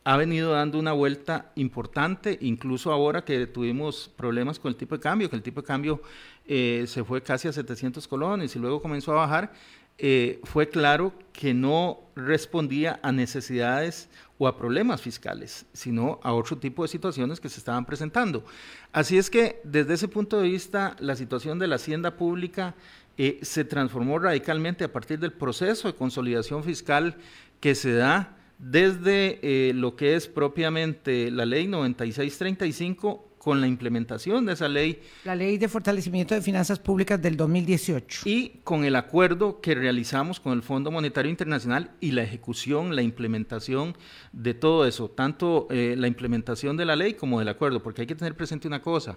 ha 0.02 0.16
venido 0.16 0.52
dando 0.52 0.78
una 0.78 0.94
vuelta 0.94 1.52
importante, 1.56 2.38
incluso 2.40 2.90
ahora 2.90 3.22
que 3.22 3.46
tuvimos 3.46 4.10
problemas 4.16 4.58
con 4.58 4.70
el 4.70 4.76
tipo 4.76 4.94
de 4.94 5.02
cambio, 5.02 5.28
que 5.28 5.36
el 5.36 5.42
tipo 5.42 5.60
de 5.60 5.66
cambio 5.66 6.00
eh, 6.46 6.86
se 6.88 7.04
fue 7.04 7.20
casi 7.20 7.48
a 7.48 7.52
700 7.52 8.08
colones 8.08 8.56
y 8.56 8.58
luego 8.58 8.80
comenzó 8.80 9.12
a 9.12 9.16
bajar, 9.16 9.52
eh, 9.98 10.40
fue 10.44 10.70
claro 10.70 11.12
que 11.34 11.52
no 11.52 12.00
respondía 12.14 12.98
a 13.02 13.12
necesidades 13.12 14.08
o 14.38 14.48
a 14.48 14.56
problemas 14.56 15.02
fiscales, 15.02 15.66
sino 15.74 16.18
a 16.22 16.32
otro 16.32 16.56
tipo 16.56 16.82
de 16.82 16.88
situaciones 16.88 17.40
que 17.40 17.50
se 17.50 17.58
estaban 17.58 17.84
presentando. 17.84 18.42
Así 18.90 19.18
es 19.18 19.28
que 19.28 19.60
desde 19.64 19.92
ese 19.92 20.08
punto 20.08 20.40
de 20.40 20.48
vista, 20.48 20.96
la 20.98 21.14
situación 21.14 21.58
de 21.58 21.66
la 21.66 21.76
hacienda 21.76 22.16
pública 22.16 22.74
eh, 23.18 23.38
se 23.42 23.64
transformó 23.64 24.18
radicalmente 24.18 24.84
a 24.84 24.92
partir 24.92 25.18
del 25.18 25.32
proceso 25.32 25.88
de 25.88 25.94
consolidación 25.94 26.64
fiscal 26.64 27.16
que 27.60 27.74
se 27.74 27.92
da 27.92 28.36
desde 28.58 29.38
eh, 29.42 29.72
lo 29.74 29.96
que 29.96 30.16
es 30.16 30.28
propiamente 30.28 31.30
la 31.30 31.44
ley 31.44 31.66
9635 31.66 33.26
con 33.46 33.60
la 33.60 33.68
implementación 33.68 34.44
de 34.44 34.54
esa 34.54 34.66
ley. 34.66 35.00
La 35.24 35.36
ley 35.36 35.56
de 35.56 35.68
fortalecimiento 35.68 36.34
de 36.34 36.42
finanzas 36.42 36.80
públicas 36.80 37.22
del 37.22 37.36
2018. 37.36 38.22
Y 38.24 38.60
con 38.64 38.84
el 38.84 38.96
acuerdo 38.96 39.60
que 39.60 39.76
realizamos 39.76 40.40
con 40.40 40.52
el 40.52 40.62
Fondo 40.62 40.90
Monetario 40.90 41.30
Internacional 41.30 41.92
y 42.00 42.10
la 42.10 42.24
ejecución, 42.24 42.96
la 42.96 43.02
implementación 43.02 43.96
de 44.32 44.54
todo 44.54 44.84
eso, 44.84 45.08
tanto 45.10 45.68
eh, 45.70 45.94
la 45.96 46.08
implementación 46.08 46.76
de 46.76 46.86
la 46.86 46.96
ley 46.96 47.14
como 47.14 47.38
del 47.38 47.48
acuerdo, 47.48 47.84
porque 47.84 48.00
hay 48.00 48.08
que 48.08 48.16
tener 48.16 48.34
presente 48.34 48.66
una 48.66 48.82
cosa, 48.82 49.16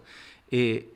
eh, 0.52 0.94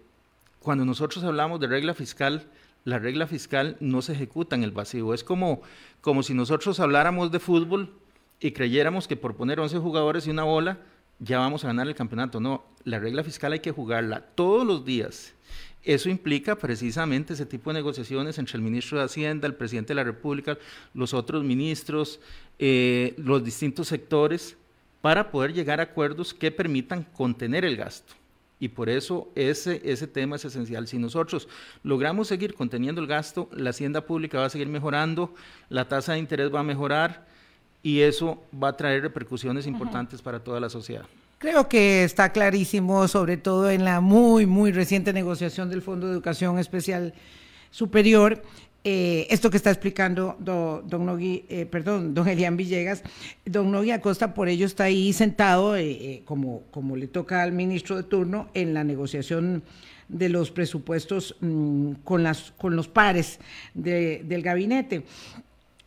cuando 0.60 0.86
nosotros 0.86 1.24
hablamos 1.24 1.60
de 1.60 1.66
regla 1.66 1.96
fiscal, 1.96 2.46
la 2.86 3.00
regla 3.00 3.28
fiscal 3.28 3.78
no 3.80 4.02
se 4.02 4.14
ejecuta 4.14 4.56
en 4.56 4.64
el 4.64 4.72
vacío, 4.72 5.14
es 5.14 5.24
como, 5.24 5.62
como 6.02 6.24
si 6.24 6.34
nosotros 6.34 6.80
habláramos 6.80 7.32
de 7.32 7.40
fútbol 7.40 7.94
y 8.40 8.52
creyéramos 8.52 9.08
que 9.08 9.16
por 9.16 9.36
poner 9.36 9.60
11 9.60 9.78
jugadores 9.80 10.28
y 10.28 10.32
una 10.32 10.44
bola, 10.44 10.80
ya 11.20 11.40
vamos 11.40 11.64
a 11.64 11.68
ganar 11.68 11.88
el 11.88 11.96
campeonato. 11.96 12.40
No, 12.40 12.64
la 12.84 13.00
regla 13.00 13.24
fiscal 13.24 13.54
hay 13.54 13.60
que 13.60 13.72
jugarla 13.72 14.22
todos 14.36 14.68
los 14.68 14.84
días. 14.84 15.34
Eso 15.84 16.10
implica 16.10 16.58
precisamente 16.58 17.34
ese 17.34 17.46
tipo 17.46 17.70
de 17.70 17.76
negociaciones 17.76 18.38
entre 18.38 18.58
el 18.58 18.64
ministro 18.64 18.98
de 18.98 19.06
Hacienda, 19.06 19.48
el 19.48 19.56
presidente 19.56 19.90
de 19.90 19.96
la 19.96 20.04
República, 20.04 20.58
los 20.94 21.14
otros 21.14 21.44
ministros, 21.44 22.20
eh, 22.60 23.14
los 23.18 23.44
distintos 23.44 23.90
sectores, 23.90 24.58
para 25.02 25.32
poder 25.32 25.54
llegar 25.54 25.82
a 25.82 25.84
acuerdos 25.84 26.34
que 26.34 26.52
permitan 26.52 27.04
contener 27.04 27.66
el 27.66 27.76
gasto. 27.76 28.14
Y 28.64 28.70
por 28.70 28.88
eso 28.88 29.30
ese, 29.36 29.82
ese 29.84 30.08
tema 30.08 30.38
es 30.38 30.46
esencial. 30.46 30.88
Si 30.88 30.98
nosotros 30.98 31.50
logramos 31.84 32.30
seguir 32.30 32.54
conteniendo 32.54 33.02
el 33.02 33.08
gasto, 33.08 33.50
la 33.52 33.72
hacienda 33.72 34.06
pública 34.06 34.40
va 34.40 34.46
a 34.46 34.50
seguir 34.50 34.70
mejorando, 34.70 35.34
la 35.68 35.90
tasa 35.90 36.14
de 36.14 36.20
interés 36.20 36.50
va 36.50 36.62
a 36.62 36.64
mejorar, 36.64 37.26
y 37.82 38.00
eso 38.00 38.42
va 38.56 38.70
a 38.70 38.78
traer 38.78 39.02
repercusiones 39.02 39.68
importantes 39.68 40.22
para 40.22 40.40
toda 40.40 40.62
la 40.62 40.70
sociedad. 40.70 41.04
Creo 41.40 41.68
que 41.68 42.06
está 42.06 42.32
clarísimo, 42.32 43.06
sobre 43.10 43.36
todo 43.36 43.70
en 43.70 43.84
la 43.84 44.00
muy, 44.00 44.46
muy 44.46 44.72
reciente 44.72 45.12
negociación 45.12 45.70
del 45.70 45.82
Fondo 45.82 46.08
de 46.08 46.14
Educación 46.14 46.58
Especial 46.58 47.14
Superior, 47.70 48.44
eh, 48.86 49.28
esto 49.30 49.50
que 49.50 49.56
está 49.56 49.72
explicando 49.72 50.36
don 50.40 51.06
Nogui, 51.06 51.46
eh, 51.48 51.66
perdón, 51.66 52.14
don 52.14 52.28
Elian 52.28 52.58
Villegas, 52.58 53.02
don 53.46 53.72
Nogui 53.72 53.92
Acosta 53.92 54.34
por 54.34 54.50
ello 54.50 54.66
está 54.66 54.86
ahí 54.86 55.14
sentado, 55.14 55.78
eh, 55.78 56.22
como, 56.26 56.64
como 56.70 56.98
le 56.98 57.08
toca 57.08 57.44
al 57.44 57.54
ministro 57.54 57.96
de 57.96 58.04
turno, 58.04 58.50
en 58.54 58.74
la 58.74 58.84
negociación 58.84 59.64
de 60.10 60.28
los 60.28 60.52
presupuestos 60.52 61.38
mm, 61.40 61.94
con, 62.04 62.24
las, 62.24 62.52
con 62.58 62.76
los 62.76 62.90
pares 62.90 63.40
del 63.74 64.42
gabinete. 64.42 65.04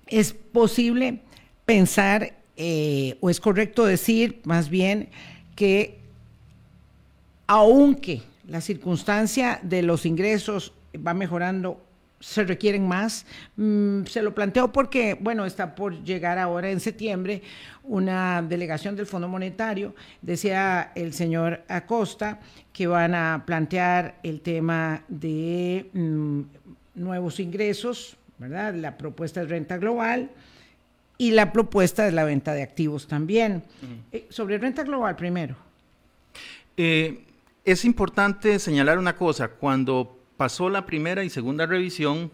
Es 0.06 0.32
posible 0.32 1.20
pensar, 1.66 2.32
o 3.20 3.28
es 3.28 3.40
correcto 3.40 3.84
decir 3.84 4.40
más 4.44 4.70
bien, 4.70 5.10
que 5.54 5.98
aunque 7.46 8.22
la 8.48 8.62
circunstancia 8.62 9.60
de 9.62 9.82
los 9.82 10.06
ingresos 10.06 10.72
va 10.96 11.12
mejorando, 11.12 11.85
se 12.20 12.44
requieren 12.44 12.86
más. 12.86 13.26
Mm, 13.56 14.04
se 14.04 14.22
lo 14.22 14.34
planteo 14.34 14.72
porque, 14.72 15.16
bueno, 15.20 15.44
está 15.44 15.74
por 15.74 16.02
llegar 16.02 16.38
ahora 16.38 16.70
en 16.70 16.80
septiembre 16.80 17.42
una 17.84 18.42
delegación 18.42 18.96
del 18.96 19.06
Fondo 19.06 19.28
Monetario. 19.28 19.94
Decía 20.22 20.92
el 20.94 21.12
señor 21.12 21.62
Acosta 21.68 22.40
que 22.72 22.86
van 22.86 23.14
a 23.14 23.44
plantear 23.46 24.18
el 24.22 24.40
tema 24.40 25.02
de 25.08 25.88
mm, 25.92 26.40
nuevos 26.94 27.40
ingresos, 27.40 28.16
¿verdad? 28.38 28.74
La 28.74 28.96
propuesta 28.96 29.40
de 29.40 29.46
renta 29.46 29.76
global 29.76 30.30
y 31.18 31.30
la 31.30 31.52
propuesta 31.52 32.04
de 32.04 32.12
la 32.12 32.24
venta 32.24 32.52
de 32.52 32.62
activos 32.62 33.06
también. 33.06 33.62
Eh, 34.12 34.26
sobre 34.30 34.58
renta 34.58 34.82
global 34.82 35.16
primero. 35.16 35.56
Eh, 36.76 37.24
es 37.64 37.84
importante 37.84 38.58
señalar 38.58 38.98
una 38.98 39.16
cosa, 39.16 39.48
cuando 39.48 40.15
pasó 40.36 40.68
la 40.68 40.86
primera 40.86 41.24
y 41.24 41.30
segunda 41.30 41.66
revisión, 41.66 42.30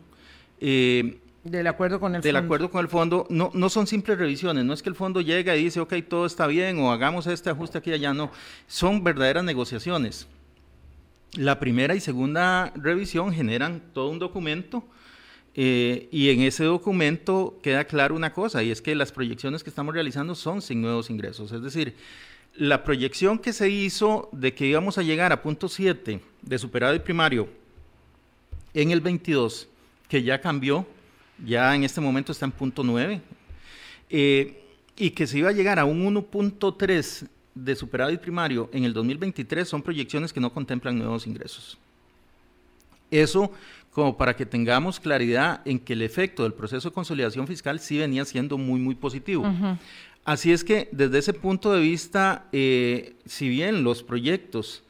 eh, 0.60 1.18
del 1.44 1.66
acuerdo 1.66 1.98
con 1.98 2.14
el 2.14 2.22
del 2.22 2.36
acuerdo 2.36 2.70
con 2.70 2.80
el 2.80 2.88
fondo, 2.88 3.26
no, 3.28 3.50
no 3.52 3.68
son 3.68 3.88
simples 3.88 4.16
revisiones, 4.16 4.64
no 4.64 4.72
es 4.72 4.82
que 4.82 4.88
el 4.88 4.94
fondo 4.94 5.20
llega 5.20 5.56
y 5.56 5.64
dice, 5.64 5.80
ok, 5.80 5.94
todo 6.08 6.24
está 6.24 6.46
bien 6.46 6.78
o 6.78 6.92
hagamos 6.92 7.26
este 7.26 7.50
ajuste 7.50 7.78
aquí 7.78 7.90
y 7.90 7.94
allá, 7.94 8.14
no, 8.14 8.30
son 8.68 9.02
verdaderas 9.02 9.42
negociaciones. 9.42 10.28
La 11.34 11.58
primera 11.58 11.94
y 11.94 12.00
segunda 12.00 12.72
revisión 12.76 13.32
generan 13.32 13.82
todo 13.92 14.08
un 14.10 14.18
documento 14.18 14.84
eh, 15.54 16.08
y 16.12 16.30
en 16.30 16.42
ese 16.42 16.64
documento 16.64 17.58
queda 17.62 17.84
claro 17.84 18.14
una 18.14 18.32
cosa, 18.32 18.62
y 18.62 18.70
es 18.70 18.80
que 18.80 18.94
las 18.94 19.10
proyecciones 19.10 19.64
que 19.64 19.70
estamos 19.70 19.94
realizando 19.94 20.34
son 20.34 20.62
sin 20.62 20.80
nuevos 20.80 21.10
ingresos. 21.10 21.50
Es 21.50 21.62
decir, 21.62 21.96
la 22.54 22.84
proyección 22.84 23.38
que 23.38 23.52
se 23.52 23.68
hizo 23.68 24.28
de 24.32 24.54
que 24.54 24.66
íbamos 24.66 24.96
a 24.98 25.02
llegar 25.02 25.32
a 25.32 25.42
punto 25.42 25.68
7 25.68 26.20
de 26.42 26.58
superávit 26.58 27.02
primario 27.02 27.48
en 28.74 28.90
el 28.90 29.00
22, 29.00 29.68
que 30.08 30.22
ya 30.22 30.40
cambió, 30.40 30.86
ya 31.44 31.74
en 31.74 31.84
este 31.84 32.00
momento 32.00 32.32
está 32.32 32.44
en 32.46 32.52
punto 32.52 32.82
9, 32.82 33.20
eh, 34.10 34.64
y 34.96 35.10
que 35.10 35.26
se 35.26 35.38
iba 35.38 35.48
a 35.48 35.52
llegar 35.52 35.78
a 35.78 35.84
un 35.84 36.04
1.3 36.14 37.28
de 37.54 37.76
superávit 37.76 38.20
primario 38.20 38.70
en 38.72 38.84
el 38.84 38.92
2023, 38.92 39.68
son 39.68 39.82
proyecciones 39.82 40.32
que 40.32 40.40
no 40.40 40.52
contemplan 40.52 40.98
nuevos 40.98 41.26
ingresos. 41.26 41.78
Eso 43.10 43.52
como 43.92 44.16
para 44.16 44.34
que 44.34 44.46
tengamos 44.46 44.98
claridad 44.98 45.60
en 45.66 45.78
que 45.78 45.92
el 45.92 46.02
efecto 46.02 46.44
del 46.44 46.54
proceso 46.54 46.88
de 46.88 46.94
consolidación 46.94 47.46
fiscal 47.46 47.78
sí 47.78 47.98
venía 47.98 48.24
siendo 48.24 48.56
muy, 48.56 48.80
muy 48.80 48.94
positivo. 48.94 49.44
Así 50.24 50.50
es 50.50 50.64
que 50.64 50.88
desde 50.92 51.18
ese 51.18 51.34
punto 51.34 51.72
de 51.72 51.80
vista, 51.80 52.46
eh, 52.52 53.16
si 53.26 53.48
bien 53.48 53.84
los 53.84 54.02
proyectos 54.02 54.82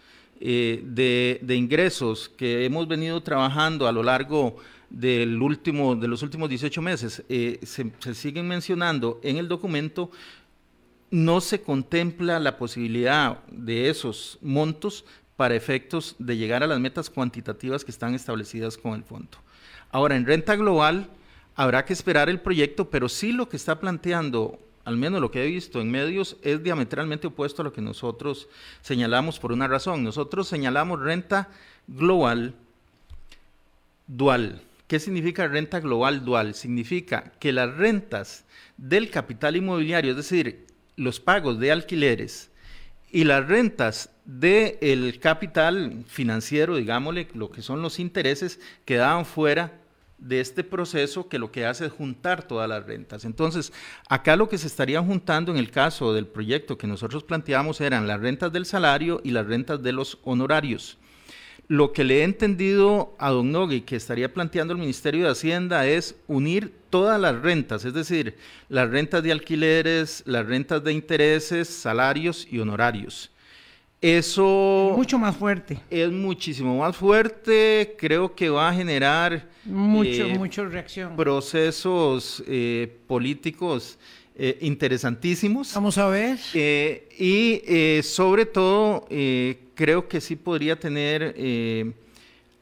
eh, 0.45 0.83
de, 0.85 1.55
ingresos 1.55 2.29
que 2.29 2.65
hemos 2.65 2.89
venido 2.89 3.23
trabajando 3.23 3.87
a 3.87 3.93
lo 3.93 4.03
largo 4.03 4.57
del 4.91 5.41
último, 5.41 5.95
de 5.95 6.09
los 6.09 6.25
últimos 6.25 6.49
18 6.49 6.83
meses 6.83 7.23
eh, 7.29 7.61
se, 7.63 7.93
se 8.01 8.15
siguen 8.17 8.49
mencionando 8.49 9.21
en 9.23 9.37
el 9.37 9.47
documento, 9.47 10.11
no 11.13 11.41
se 11.41 11.63
contempla 11.63 12.41
la 12.41 12.59
posibilidad 12.59 13.39
de 13.47 13.89
esos 13.89 14.41
montos 14.43 15.05
para 15.37 15.55
efectos 15.55 16.17
de 16.19 16.37
llegar 16.37 16.65
a 16.65 16.67
las 16.67 16.81
metas 16.81 17.09
cuantitativas 17.09 17.85
que 17.85 17.93
están 17.93 18.15
establecidas 18.15 18.77
con 18.77 18.95
el 18.95 19.05
fondo. 19.05 19.39
Ahora, 19.93 20.17
en 20.17 20.27
renta 20.27 20.57
global 20.57 21.09
habrá 21.55 21.85
que 21.85 21.93
esperar 21.93 22.29
el 22.29 22.41
proyecto, 22.41 22.91
pero 22.91 23.09
sí 23.09 23.31
lo 23.31 23.49
que 23.49 23.57
está 23.57 23.79
planteando, 23.79 24.59
al 24.85 24.97
menos 24.97 25.21
lo 25.21 25.31
que 25.31 25.45
he 25.45 25.47
visto 25.47 25.81
en 25.81 25.91
medios, 25.91 26.37
es 26.43 26.63
diametralmente 26.63 27.29
opuesto 27.29 27.63
a 27.63 27.65
lo 27.65 27.73
que 27.73 27.81
nosotros 27.81 28.49
señalamos 28.81 29.39
por 29.39 29.53
una 29.53 29.69
razón. 29.69 30.03
Nosotros 30.03 30.49
señalamos 30.49 31.01
renta 31.01 31.49
global 31.87 32.55
dual. 34.07 34.63
¿Qué 34.89 34.99
significa 34.99 35.47
renta 35.47 35.81
global 35.81 36.25
dual? 36.25 36.55
Significa 36.55 37.33
que 37.39 37.53
las 37.53 37.75
rentas 37.77 38.45
del 38.77 39.11
capital 39.11 39.57
inmobiliario, 39.57 40.11
es 40.11 40.17
decir, 40.17 40.67
los 40.97 41.21
pagos 41.21 41.59
de 41.59 41.73
alquileres 41.73 42.51
y 43.11 43.25
las 43.25 43.47
rentas 43.47 44.11
del 44.25 45.19
capital 45.21 46.05
financiero, 46.07 46.77
digámosle, 46.77 47.29
lo 47.35 47.51
que 47.51 47.63
son 47.63 47.83
los 47.83 47.99
intereses, 47.99 48.61
quedaban 48.85 49.25
fuera 49.25 49.82
de 50.23 50.41
este 50.41 50.63
proceso 50.63 51.29
que 51.29 51.39
lo 51.39 51.51
que 51.51 51.67
hace 51.67 51.87
es 51.87 51.93
juntar 51.93 52.47
todas 52.47 52.69
las 52.69 52.87
rentas. 52.87 53.25
Entonces, 53.25 53.73
acá 54.09 54.37
lo 54.37 54.49
que 54.49 54.59
se 54.59 54.69
estaría 54.69 55.03
juntando 55.03 55.51
en 55.51 55.59
el 55.59 55.71
caso 55.71 56.15
del 56.15 56.27
proyecto 56.27 56.79
que 56.79 56.87
nosotros 56.87 57.25
planteamos 57.25 57.81
eran 57.81 58.07
las 58.07 58.21
rentas 58.21 58.53
del 58.53 58.65
salario 58.65 59.21
y 59.25 59.33
las 59.33 59.47
rentas 59.47 59.83
de 59.83 59.93
los 59.93 60.19
honorarios. 60.23 60.99
Lo 61.69 61.93
que 61.93 62.05
le 62.05 62.21
he 62.21 62.25
entendido 62.25 63.17
a 63.19 63.31
Don 63.31 63.51
Nogui 63.51 63.83
que 63.83 63.97
estaría 63.97 64.33
planteando 64.33 64.75
el 64.75 64.81
Ministerio 64.81 65.25
de 65.25 65.31
Hacienda 65.31 65.87
es 65.87 66.17
unir 66.27 66.73
todas 66.91 67.21
las 67.21 67.41
rentas, 67.41 67.85
es 67.85 67.95
decir, 67.95 68.37
las 68.69 68.91
rentas 68.91 69.23
de 69.23 69.33
alquileres, 69.33 70.23
las 70.27 70.47
rentas 70.47 70.85
de 70.85 70.93
intereses, 70.93 71.69
salarios 71.69 72.47
y 72.51 72.59
honorarios. 72.59 73.32
Eso... 74.03 74.95
Mucho 74.97 75.17
más 75.17 75.37
fuerte. 75.37 75.79
Es 75.89 76.11
muchísimo 76.11 76.77
más 76.77 76.97
fuerte, 76.97 77.95
creo 77.97 78.35
que 78.35 78.51
va 78.51 78.69
a 78.69 78.75
generar... 78.75 79.49
Mucho, 79.65 80.27
eh, 80.27 80.37
mucho 80.37 80.67
reacción. 80.67 81.15
Procesos 81.15 82.43
eh, 82.49 82.93
políticos 83.07 84.01
eh, 84.35 84.59
interesantísimos. 84.61 85.73
Vamos 85.75 85.99
a 85.99 86.09
ver. 86.09 86.37
y 86.53 88.03
sobre 88.03 88.45
todo, 88.45 89.07
creo 89.77 90.09
que 90.09 90.21
sí 90.21 90.35
podría 90.35 90.75
tener 90.75 91.37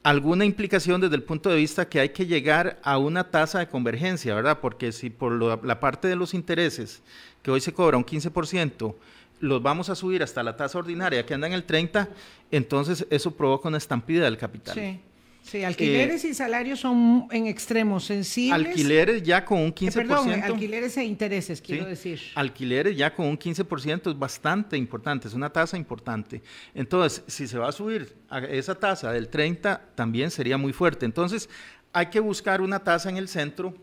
alguna 0.02 0.44
implicación 0.44 1.00
desde 1.00 1.16
el 1.16 1.22
punto 1.22 1.48
de 1.48 1.56
vista 1.56 1.88
que 1.88 2.00
hay 2.00 2.10
que 2.10 2.26
llegar 2.26 2.78
a 2.82 2.98
una 2.98 3.30
tasa 3.30 3.60
de 3.60 3.68
convergencia, 3.68 4.34
¿verdad? 4.34 4.58
Porque 4.60 4.92
si 4.92 5.08
por 5.08 5.64
la 5.64 5.80
parte 5.80 6.06
de 6.06 6.16
los 6.16 6.34
intereses, 6.34 7.02
que 7.42 7.50
hoy 7.50 7.62
se 7.62 7.72
cobra 7.72 7.96
un 7.96 8.04
15%, 8.04 8.94
los 9.40 9.62
vamos 9.62 9.90
a 9.90 9.94
subir 9.94 10.22
hasta 10.22 10.42
la 10.42 10.56
tasa 10.56 10.78
ordinaria 10.78 11.26
que 11.26 11.34
anda 11.34 11.46
en 11.46 11.52
el 11.52 11.64
30, 11.64 12.08
entonces 12.50 13.06
eso 13.10 13.32
provoca 13.32 13.68
una 13.68 13.78
estampida 13.78 14.24
del 14.24 14.38
capital. 14.38 14.74
Sí. 14.74 15.00
Sí, 15.42 15.64
alquileres 15.64 16.24
y 16.24 16.34
salarios 16.34 16.80
son 16.80 17.26
en 17.30 17.46
extremos 17.46 18.04
sensibles. 18.04 18.68
Alquileres 18.68 19.22
ya 19.22 19.44
con 19.44 19.58
un 19.58 19.74
15%. 19.74 19.88
Eh, 19.88 19.92
perdón, 19.92 20.42
alquileres 20.42 20.96
e 20.96 21.04
intereses, 21.04 21.60
quiero 21.60 21.86
decir. 21.86 22.20
Alquileres 22.34 22.96
ya 22.96 23.12
con 23.12 23.26
un 23.26 23.38
15% 23.38 24.10
es 24.10 24.18
bastante 24.18 24.76
importante, 24.76 25.28
es 25.28 25.34
una 25.34 25.50
tasa 25.50 25.76
importante. 25.76 26.42
Entonces, 26.74 27.24
si 27.26 27.48
se 27.48 27.58
va 27.58 27.68
a 27.68 27.72
subir 27.72 28.14
a 28.28 28.40
esa 28.40 28.74
tasa 28.74 29.12
del 29.12 29.28
30, 29.28 29.80
también 29.94 30.30
sería 30.30 30.56
muy 30.56 30.72
fuerte. 30.72 31.06
Entonces, 31.06 31.48
hay 31.92 32.06
que 32.06 32.20
buscar 32.20 32.60
una 32.60 32.84
tasa 32.84 33.08
en 33.08 33.16
el 33.16 33.26
centro, 33.26 33.74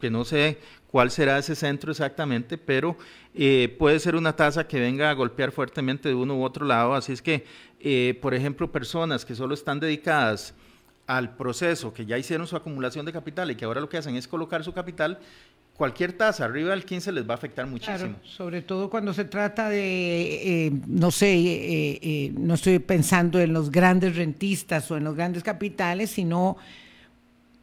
que 0.00 0.10
no 0.10 0.24
sé 0.24 0.58
cuál 0.92 1.10
será 1.10 1.38
ese 1.38 1.56
centro 1.56 1.90
exactamente, 1.90 2.58
pero 2.58 2.98
eh, 3.34 3.74
puede 3.78 3.98
ser 3.98 4.14
una 4.14 4.36
tasa 4.36 4.68
que 4.68 4.78
venga 4.78 5.08
a 5.08 5.14
golpear 5.14 5.50
fuertemente 5.50 6.10
de 6.10 6.14
uno 6.14 6.36
u 6.36 6.44
otro 6.44 6.66
lado. 6.66 6.92
Así 6.94 7.12
es 7.12 7.22
que, 7.22 7.46
eh, 7.80 8.18
por 8.20 8.34
ejemplo, 8.34 8.70
personas 8.70 9.24
que 9.24 9.34
solo 9.34 9.54
están 9.54 9.80
dedicadas 9.80 10.54
al 11.06 11.34
proceso, 11.34 11.94
que 11.94 12.04
ya 12.04 12.18
hicieron 12.18 12.46
su 12.46 12.56
acumulación 12.56 13.06
de 13.06 13.12
capital 13.12 13.50
y 13.50 13.56
que 13.56 13.64
ahora 13.64 13.80
lo 13.80 13.88
que 13.88 13.96
hacen 13.96 14.16
es 14.16 14.28
colocar 14.28 14.62
su 14.64 14.74
capital, 14.74 15.18
cualquier 15.78 16.12
tasa 16.12 16.44
arriba 16.44 16.72
del 16.72 16.84
15 16.84 17.10
les 17.12 17.26
va 17.26 17.32
a 17.32 17.36
afectar 17.36 17.66
muchísimo. 17.66 17.96
Claro, 17.96 18.16
sobre 18.24 18.60
todo 18.60 18.90
cuando 18.90 19.14
se 19.14 19.24
trata 19.24 19.70
de, 19.70 20.66
eh, 20.66 20.72
no 20.86 21.10
sé, 21.10 22.32
no 22.36 22.52
estoy 22.52 22.78
pensando 22.80 23.40
en 23.40 23.54
los 23.54 23.70
grandes 23.70 24.14
rentistas 24.14 24.90
o 24.90 24.98
en 24.98 25.04
los 25.04 25.16
grandes 25.16 25.42
capitales, 25.42 26.10
sino 26.10 26.58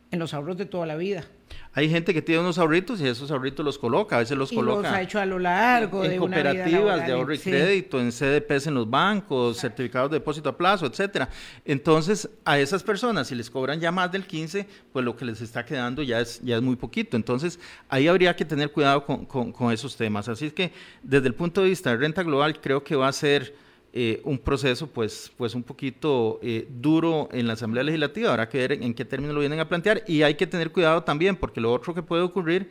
en 0.10 0.18
los 0.18 0.34
ahorros 0.34 0.58
de 0.58 0.66
toda 0.66 0.88
la 0.88 0.96
vida. 0.96 1.26
Hay 1.74 1.88
gente 1.88 2.14
que 2.16 2.22
tiene 2.22 2.42
unos 2.42 2.58
ahorritos 2.58 3.00
y 3.00 3.08
esos 3.08 3.30
ahorritos 3.30 3.64
los 3.64 3.78
coloca, 3.78 4.16
a 4.16 4.20
veces 4.20 4.36
los 4.36 4.52
y 4.52 4.56
coloca. 4.56 4.90
Los 4.90 4.92
ha 4.92 5.02
hecho 5.04 5.20
a 5.20 5.26
lo 5.26 5.38
largo 5.38 6.04
en 6.04 6.18
cooperativas 6.18 7.06
de 7.06 7.14
ahorro 7.14 7.34
y 7.34 7.38
crédito, 7.38 8.00
en 8.00 8.12
CDPs 8.12 8.68
en 8.68 8.74
los 8.74 8.90
bancos, 8.90 9.58
certificados 9.58 10.10
de 10.10 10.18
depósito 10.18 10.50
a 10.50 10.58
plazo, 10.58 10.88
etcétera. 10.88 11.30
Entonces, 11.64 12.28
a 12.44 12.58
esas 12.58 12.82
personas, 12.82 13.28
si 13.28 13.36
les 13.36 13.50
cobran 13.52 13.80
ya 13.80 13.92
más 13.92 14.12
del 14.12 14.26
15, 14.26 14.68
pues 14.92 15.06
lo 15.06 15.16
que 15.16 15.26
les 15.26 15.42
está 15.42 15.64
quedando 15.64 16.02
ya 16.02 16.20
es, 16.20 16.42
ya 16.42 16.56
es 16.56 16.62
muy 16.62 16.76
poquito. 16.76 17.16
Entonces, 17.16 17.60
ahí 17.88 18.08
habría 18.08 18.36
que 18.36 18.46
tener 18.46 18.72
cuidado 18.72 19.06
con, 19.06 19.26
con 19.26 19.72
esos 19.72 19.96
temas. 19.96 20.28
Así 20.28 20.48
es 20.48 20.54
que, 20.54 20.74
desde 21.04 21.28
el 21.28 21.36
punto 21.36 21.62
de 21.62 21.70
vista 21.70 21.92
de 21.92 21.98
renta 21.98 22.24
global, 22.24 22.60
creo 22.60 22.84
que 22.84 22.96
va 22.96 23.08
a 23.08 23.14
ser 23.14 23.54
eh, 23.92 24.22
un 24.24 24.38
proceso 24.38 24.86
pues, 24.86 25.32
pues 25.36 25.56
un 25.56 25.64
poquito 25.64 26.40
eh, 26.44 26.68
duro 26.70 27.28
en 27.32 27.48
la 27.48 27.54
Asamblea 27.54 27.84
Legislativa. 27.84 28.30
Habrá 28.30 28.48
que 28.48 28.60
ver 28.60 28.72
en, 28.74 28.94
qué 28.94 29.04
términos 29.04 29.34
lo 29.34 29.40
vienen 29.40 29.60
a 29.60 29.68
plantear 29.68 30.04
y 30.08 30.22
hay 30.22 30.36
que 30.36 30.46
tener 30.46 30.72
cuidado 30.72 31.04
también 31.04 31.36
porque 31.36 31.60
lo 31.60 31.74
otro 31.74 31.96
que 31.96 32.04
puede 32.04 32.22
ocurrir 32.22 32.70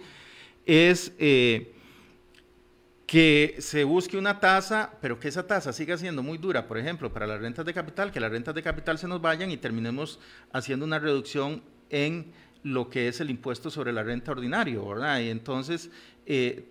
es 0.64 1.12
eh, 1.18 1.72
que 3.06 3.56
se 3.58 3.82
busque 3.82 4.16
una 4.16 4.38
tasa, 4.38 4.92
pero 5.00 5.18
que 5.18 5.26
esa 5.26 5.46
tasa 5.46 5.72
siga 5.72 5.96
siendo 5.96 6.22
muy 6.22 6.38
dura, 6.38 6.68
por 6.68 6.78
ejemplo, 6.78 7.12
para 7.12 7.26
las 7.26 7.40
rentas 7.40 7.64
de 7.66 7.74
capital, 7.74 8.12
que 8.12 8.20
las 8.20 8.30
rentas 8.30 8.54
de 8.54 8.62
capital 8.62 8.98
se 8.98 9.08
nos 9.08 9.20
vayan 9.20 9.50
y 9.50 9.56
terminemos 9.56 10.20
haciendo 10.52 10.84
una 10.84 11.00
reducción 11.00 11.62
en 11.90 12.32
lo 12.62 12.88
que 12.90 13.08
es 13.08 13.20
el 13.20 13.30
impuesto 13.30 13.70
sobre 13.70 13.92
la 13.92 14.02
renta 14.02 14.32
ordinario, 14.32 14.86
¿verdad? 14.86 15.20
Y 15.20 15.30
entonces 15.30 15.90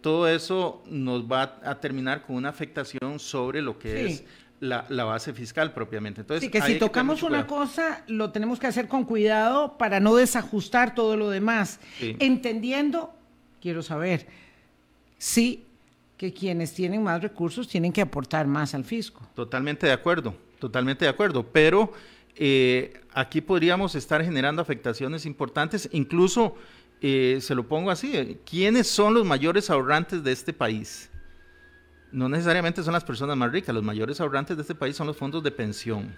todo 0.02 0.28
eso 0.28 0.84
nos 0.88 1.24
va 1.24 1.60
a 1.64 1.80
terminar 1.80 2.22
con 2.22 2.36
una 2.36 2.50
afectación 2.50 3.20
sobre 3.20 3.62
lo 3.62 3.80
que 3.80 4.06
es 4.06 4.24
la, 4.60 5.04
base 5.04 5.34
fiscal 5.34 5.74
propiamente. 5.74 6.22
Entonces, 6.22 6.44
sí, 6.44 6.52
que 6.52 6.62
si 6.62 6.80
tocamos 6.80 7.24
una 7.24 7.48
cosa, 7.48 8.04
lo 8.08 8.32
tenemos 8.32 8.60
que 8.60 8.68
hacer 8.68 8.88
con 8.88 9.04
cuidado 9.04 9.78
para 9.78 10.00
no 10.00 10.16
desajustar 10.16 10.96
todo 10.96 11.18
lo 11.18 11.30
demás. 11.30 11.80
Entendiendo, 12.00 13.14
quiero 13.62 13.82
saber, 13.84 14.28
sí 15.18 15.66
que 16.18 16.34
quienes 16.34 16.74
tienen 16.74 17.04
más 17.04 17.22
recursos 17.22 17.68
tienen 17.68 17.94
que 17.94 18.02
aportar 18.02 18.48
más 18.48 18.74
al 18.74 18.84
fisco. 18.84 19.22
Totalmente 19.36 19.86
de 19.86 19.94
acuerdo, 19.94 20.36
totalmente 20.60 21.06
de 21.06 21.10
acuerdo, 21.10 21.44
pero 21.44 21.94
eh, 22.40 23.02
aquí 23.14 23.42
podríamos 23.42 23.96
estar 23.96 24.24
generando 24.24 24.62
afectaciones 24.62 25.26
importantes, 25.26 25.90
incluso 25.92 26.56
eh, 27.02 27.40
se 27.42 27.56
lo 27.56 27.68
pongo 27.68 27.90
así, 27.90 28.16
eh, 28.16 28.40
¿quiénes 28.46 28.88
son 28.88 29.16
los 29.16 29.26
mayores 29.26 29.70
ahorrantes 29.72 30.24
de 30.24 30.32
este 30.32 30.54
país? 30.54 31.10
No 32.12 32.30
necesariamente 32.30 32.84
son 32.84 32.94
las 32.94 33.04
personas 33.04 33.36
más 33.36 33.52
ricas, 33.52 33.74
los 33.74 33.84
mayores 33.84 34.22
ahorrantes 34.22 34.56
de 34.56 34.62
este 34.62 34.76
país 34.76 34.96
son 34.96 35.08
los 35.08 35.18
fondos 35.18 35.44
de 35.44 35.52
pensión. 35.52 36.16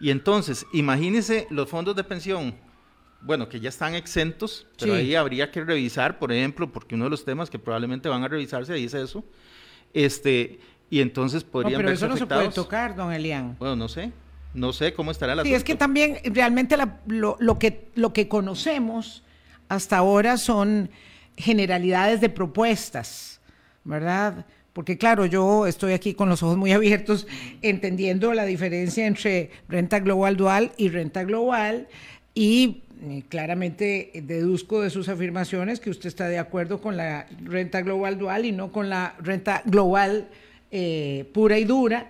Y 0.00 0.10
entonces, 0.10 0.64
imagínense 0.72 1.48
los 1.50 1.68
fondos 1.68 1.96
de 1.96 2.04
pensión, 2.04 2.54
bueno, 3.20 3.48
que 3.48 3.58
ya 3.58 3.68
están 3.68 3.96
exentos, 3.96 4.64
pero 4.78 4.94
ahí 4.94 5.16
habría 5.16 5.50
que 5.50 5.64
revisar, 5.64 6.20
por 6.20 6.30
ejemplo, 6.30 6.70
porque 6.70 6.94
uno 6.94 7.04
de 7.04 7.10
los 7.10 7.24
temas 7.24 7.50
que 7.50 7.58
probablemente 7.58 8.08
van 8.08 8.22
a 8.22 8.28
revisarse 8.28 8.72
ahí 8.72 8.84
es 8.84 8.94
eso, 8.94 9.24
este, 9.92 10.60
y 10.88 11.00
entonces 11.00 11.42
podrían 11.42 11.72
no, 11.72 11.78
pero 11.78 11.90
eso 11.90 12.06
no 12.06 12.16
se 12.16 12.26
puede 12.26 12.50
tocar, 12.50 12.94
don 12.94 13.12
Elian. 13.12 13.56
Bueno, 13.58 13.74
no 13.74 13.88
sé, 13.88 14.12
no 14.58 14.72
sé 14.72 14.92
cómo 14.92 15.10
estará 15.10 15.34
la 15.34 15.42
Sí, 15.42 15.54
es 15.54 15.64
que 15.64 15.74
también 15.74 16.18
realmente 16.24 16.76
lo, 17.06 17.58
que, 17.58 17.88
lo 17.94 18.12
que 18.12 18.28
conocemos 18.28 19.22
hasta 19.68 19.96
ahora 19.98 20.36
son 20.36 20.90
generalidades 21.36 22.20
de 22.20 22.28
propuestas, 22.28 23.40
¿verdad? 23.84 24.46
Porque 24.72 24.98
claro, 24.98 25.26
yo 25.26 25.66
estoy 25.66 25.92
aquí 25.92 26.14
con 26.14 26.28
los 26.28 26.42
ojos 26.42 26.56
muy 26.56 26.72
abiertos 26.72 27.26
entendiendo 27.62 28.32
la 28.34 28.44
diferencia 28.44 29.06
entre 29.06 29.50
renta 29.68 30.00
global 30.00 30.36
dual 30.36 30.72
y 30.76 30.88
renta 30.88 31.24
global 31.24 31.88
y 32.34 32.82
eh, 33.02 33.22
claramente 33.28 34.10
deduzco 34.14 34.80
de 34.80 34.90
sus 34.90 35.08
afirmaciones 35.08 35.80
que 35.80 35.90
usted 35.90 36.08
está 36.08 36.28
de 36.28 36.38
acuerdo 36.38 36.80
con 36.80 36.96
la 36.96 37.26
renta 37.44 37.80
global 37.82 38.18
dual 38.18 38.44
y 38.44 38.52
no 38.52 38.72
con 38.72 38.88
la 38.88 39.14
renta 39.20 39.62
global 39.64 40.28
eh, 40.70 41.28
pura 41.32 41.58
y 41.58 41.64
dura. 41.64 42.08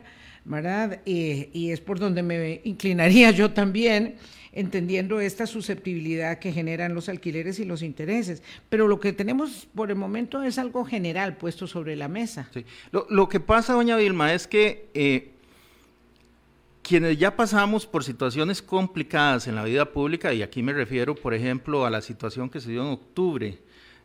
¿Verdad? 0.48 1.00
y 1.04 1.70
es 1.70 1.80
por 1.80 2.00
donde 2.00 2.22
me 2.22 2.60
inclinaría 2.64 3.30
yo 3.30 3.52
también 3.52 4.16
entendiendo 4.58 5.20
esta 5.20 5.46
susceptibilidad 5.46 6.40
que 6.40 6.52
generan 6.52 6.92
los 6.92 7.08
alquileres 7.08 7.60
y 7.60 7.64
los 7.64 7.82
intereses. 7.82 8.42
Pero 8.68 8.88
lo 8.88 8.98
que 8.98 9.12
tenemos 9.12 9.68
por 9.72 9.90
el 9.90 9.96
momento 9.96 10.42
es 10.42 10.58
algo 10.58 10.84
general 10.84 11.36
puesto 11.36 11.68
sobre 11.68 11.94
la 11.94 12.08
mesa. 12.08 12.50
Lo, 12.90 13.28
que 13.28 13.38
pasa, 13.38 13.74
doña 13.74 13.96
Vilma, 13.96 14.34
es 14.34 14.48
que 14.48 14.88
eh, 14.94 15.30
quienes 16.82 17.18
ya 17.18 17.36
pasamos 17.36 17.86
por 17.86 18.02
situaciones 18.02 18.60
complicadas 18.60 19.46
en 19.46 19.54
la 19.54 19.62
vida 19.62 19.92
pública, 19.92 20.34
y 20.34 20.42
aquí 20.42 20.60
me 20.60 20.72
refiero, 20.72 21.14
por 21.14 21.34
ejemplo, 21.34 21.86
a 21.86 21.90
la 21.90 22.02
situación 22.02 22.50
que 22.50 22.60
se 22.60 22.72
dio 22.72 22.82
en 22.82 22.88
octubre 22.88 23.58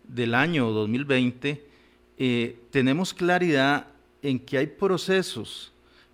del 0.04 0.36
año 0.36 0.70
2020, 0.70 1.66
eh, 2.20 2.60
tenemos 2.70 3.14
claridad 3.14 3.88
en 4.22 4.38
que 4.40 4.60
hay 4.60 4.68
procesos 4.68 5.73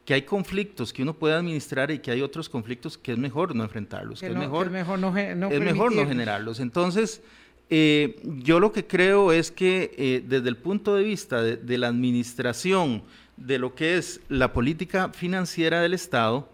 que 0.10 0.16
hay 0.16 0.24
conflictos 0.24 0.92
que 0.92 1.04
uno 1.04 1.14
puede 1.14 1.36
administrar 1.36 1.92
y 1.92 2.00
que 2.00 2.10
hay 2.10 2.24
otros 2.24 2.50
conflictos 2.50 2.98
que 2.98 3.12
es 3.12 3.18
mejor 3.20 3.56
no 3.56 3.64
enfrentarlos, 3.64 4.22
que, 4.22 4.26
es, 4.26 4.36
mejor, 4.36 4.66
es 4.66 4.72
mejor 4.72 4.98
no, 4.98 5.16
es 5.16 5.38
mejor 5.62 5.94
no 5.94 6.08
generarlos. 6.08 6.60
Entonces, 6.60 7.22
eh, 7.70 8.20
yo 8.24 8.60
lo 8.60 8.72
que 8.72 8.88
creo 8.88 9.32
es 9.32 9.52
que 9.52 9.94
eh, 10.00 10.24
desde 10.28 10.50
el 10.50 10.58
punto 10.58 10.96
de 10.96 11.04
vista 11.04 11.44
de, 11.44 11.78
la 11.78 11.90
administración 11.90 13.04
de 13.38 13.60
lo 13.60 13.76
que 13.76 13.98
es 13.98 14.20
la 14.30 14.52
política 14.52 15.10
financiera 15.10 15.80
del 15.80 15.94
Estado, 15.94 16.50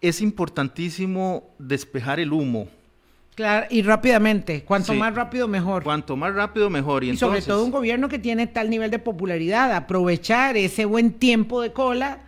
es 0.00 0.20
importantísimo 0.20 1.54
despejar 1.60 2.18
el 2.18 2.32
humo. 2.32 2.66
Claro, 3.36 3.68
y 3.70 3.82
rápidamente, 3.82 4.64
cuanto 4.64 4.94
más 4.94 5.14
rápido 5.14 5.46
mejor. 5.46 5.84
Cuanto 5.84 6.16
más 6.16 6.34
rápido 6.34 6.68
mejor. 6.70 7.04
Y, 7.04 7.16
sobre 7.16 7.40
todo 7.40 7.64
un 7.64 7.70
gobierno 7.70 8.08
que 8.08 8.18
tiene 8.18 8.48
tal 8.48 8.68
nivel 8.68 8.90
de 8.90 8.98
popularidad, 8.98 9.72
aprovechar 9.72 10.56
ese 10.56 10.86
buen 10.86 11.12
tiempo 11.12 11.62
de 11.62 11.72
cola 11.72 12.23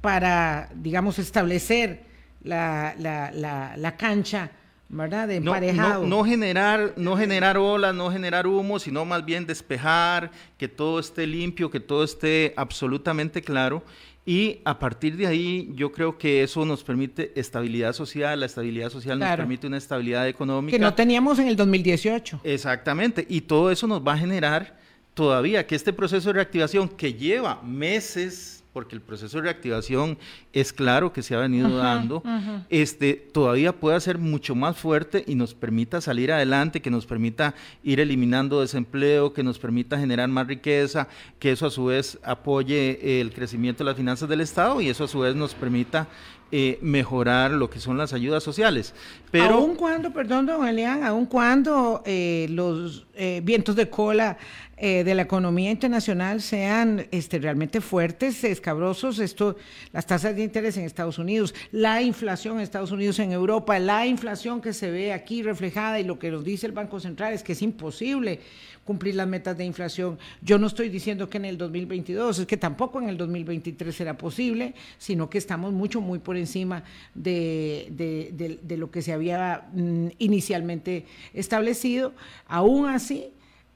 para, 0.00 0.68
digamos, 0.74 1.18
establecer 1.18 2.02
la, 2.42 2.94
la, 2.98 3.76
la, 3.76 3.96
cancha, 3.96 4.50
¿verdad? 4.88 5.28
De 5.28 5.36
emparejado. 5.36 6.06
No, 6.06 6.24
generar, 6.24 6.94
no 6.96 7.16
generar 7.16 7.58
olas, 7.58 7.94
no 7.94 8.10
generar 8.10 8.46
humo, 8.46 8.78
sino 8.78 9.04
más 9.04 9.24
bien 9.24 9.46
despejar, 9.46 10.30
que 10.56 10.68
todo 10.68 11.00
esté 11.00 11.26
limpio, 11.26 11.70
que 11.70 11.80
todo 11.80 12.04
esté 12.04 12.54
absolutamente 12.56 13.42
claro. 13.42 13.82
Y 14.24 14.60
a 14.64 14.78
partir 14.78 15.16
de 15.16 15.26
ahí, 15.26 15.70
yo 15.74 15.90
creo 15.90 16.18
que 16.18 16.42
eso 16.42 16.66
nos 16.66 16.84
permite 16.84 17.32
estabilidad 17.34 17.94
social, 17.94 18.38
la 18.40 18.46
estabilidad 18.46 18.90
social 18.90 19.18
nos 19.18 19.36
permite 19.36 19.66
una 19.66 19.78
estabilidad 19.78 20.28
económica. 20.28 20.76
Que 20.76 20.82
no 20.82 20.92
teníamos 20.92 21.38
en 21.38 21.48
el 21.48 21.56
2018. 21.56 22.42
Exactamente, 22.44 23.26
y 23.26 23.40
todo 23.40 23.70
eso 23.70 23.86
nos 23.86 24.06
va 24.06 24.12
a 24.12 24.18
generar 24.18 24.76
todavía 25.14 25.66
que 25.66 25.74
este 25.74 25.94
proceso 25.94 26.28
de 26.28 26.34
reactivación 26.34 26.88
que 26.90 27.14
lleva 27.14 27.62
meses 27.62 28.57
porque 28.78 28.94
el 28.94 29.02
proceso 29.02 29.38
de 29.38 29.42
reactivación 29.42 30.16
es 30.52 30.72
claro 30.72 31.12
que 31.12 31.24
se 31.24 31.34
ha 31.34 31.40
venido 31.40 31.78
dando, 31.78 32.22
este 32.70 33.14
todavía 33.14 33.72
pueda 33.72 33.98
ser 33.98 34.18
mucho 34.18 34.54
más 34.54 34.76
fuerte 34.76 35.24
y 35.26 35.34
nos 35.34 35.52
permita 35.52 36.00
salir 36.00 36.30
adelante, 36.30 36.80
que 36.80 36.88
nos 36.88 37.04
permita 37.04 37.56
ir 37.82 37.98
eliminando 37.98 38.60
desempleo, 38.60 39.32
que 39.32 39.42
nos 39.42 39.58
permita 39.58 39.98
generar 39.98 40.28
más 40.28 40.46
riqueza, 40.46 41.08
que 41.40 41.50
eso 41.50 41.66
a 41.66 41.72
su 41.72 41.86
vez 41.86 42.20
apoye 42.22 43.20
el 43.20 43.32
crecimiento 43.32 43.82
de 43.82 43.90
las 43.90 43.96
finanzas 43.96 44.28
del 44.28 44.42
Estado 44.42 44.80
y 44.80 44.88
eso 44.88 45.02
a 45.02 45.08
su 45.08 45.18
vez 45.18 45.34
nos 45.34 45.56
permita 45.56 46.06
eh, 46.52 46.78
mejorar 46.80 47.50
lo 47.50 47.68
que 47.68 47.80
son 47.80 47.98
las 47.98 48.12
ayudas 48.12 48.44
sociales. 48.44 48.94
Pero, 49.32 49.56
aun 49.56 49.74
cuando, 49.74 50.12
perdón, 50.12 50.46
don 50.46 50.66
Elian, 50.66 51.02
aun 51.02 51.26
cuando 51.26 52.02
eh, 52.06 52.46
los 52.48 53.06
eh, 53.14 53.42
vientos 53.44 53.76
de 53.76 53.90
cola 53.90 54.38
de 54.80 55.14
la 55.14 55.22
economía 55.22 55.70
internacional 55.70 56.40
sean 56.40 57.06
este, 57.10 57.38
realmente 57.38 57.80
fuertes, 57.80 58.44
escabrosos, 58.44 59.18
esto, 59.18 59.56
las 59.92 60.06
tasas 60.06 60.36
de 60.36 60.42
interés 60.42 60.76
en 60.76 60.84
Estados 60.84 61.18
Unidos, 61.18 61.54
la 61.72 62.02
inflación 62.02 62.56
en 62.56 62.62
Estados 62.62 62.92
Unidos, 62.92 63.18
en 63.18 63.32
Europa, 63.32 63.78
la 63.78 64.06
inflación 64.06 64.60
que 64.60 64.72
se 64.72 64.90
ve 64.90 65.12
aquí 65.12 65.42
reflejada 65.42 65.98
y 66.00 66.04
lo 66.04 66.18
que 66.18 66.30
nos 66.30 66.44
dice 66.44 66.66
el 66.66 66.72
Banco 66.72 67.00
Central 67.00 67.32
es 67.32 67.42
que 67.42 67.52
es 67.52 67.62
imposible 67.62 68.40
cumplir 68.88 69.16
las 69.16 69.28
metas 69.28 69.54
de 69.58 69.66
inflación. 69.66 70.18
Yo 70.40 70.58
no 70.58 70.66
estoy 70.66 70.88
diciendo 70.88 71.28
que 71.28 71.36
en 71.36 71.44
el 71.44 71.58
2022, 71.58 72.38
es 72.38 72.46
que 72.46 72.56
tampoco 72.56 72.98
en 72.98 73.10
el 73.10 73.18
2023 73.18 73.94
será 73.94 74.16
posible, 74.16 74.72
sino 74.96 75.28
que 75.28 75.36
estamos 75.36 75.74
mucho, 75.74 76.00
muy 76.00 76.20
por 76.20 76.38
encima 76.38 76.84
de, 77.14 78.58
lo 78.78 78.90
que 78.90 79.02
se 79.02 79.12
había 79.12 79.68
mm, 79.74 80.06
inicialmente 80.18 81.04
establecido. 81.34 82.14
Aún 82.46 82.88
así, 82.88 83.26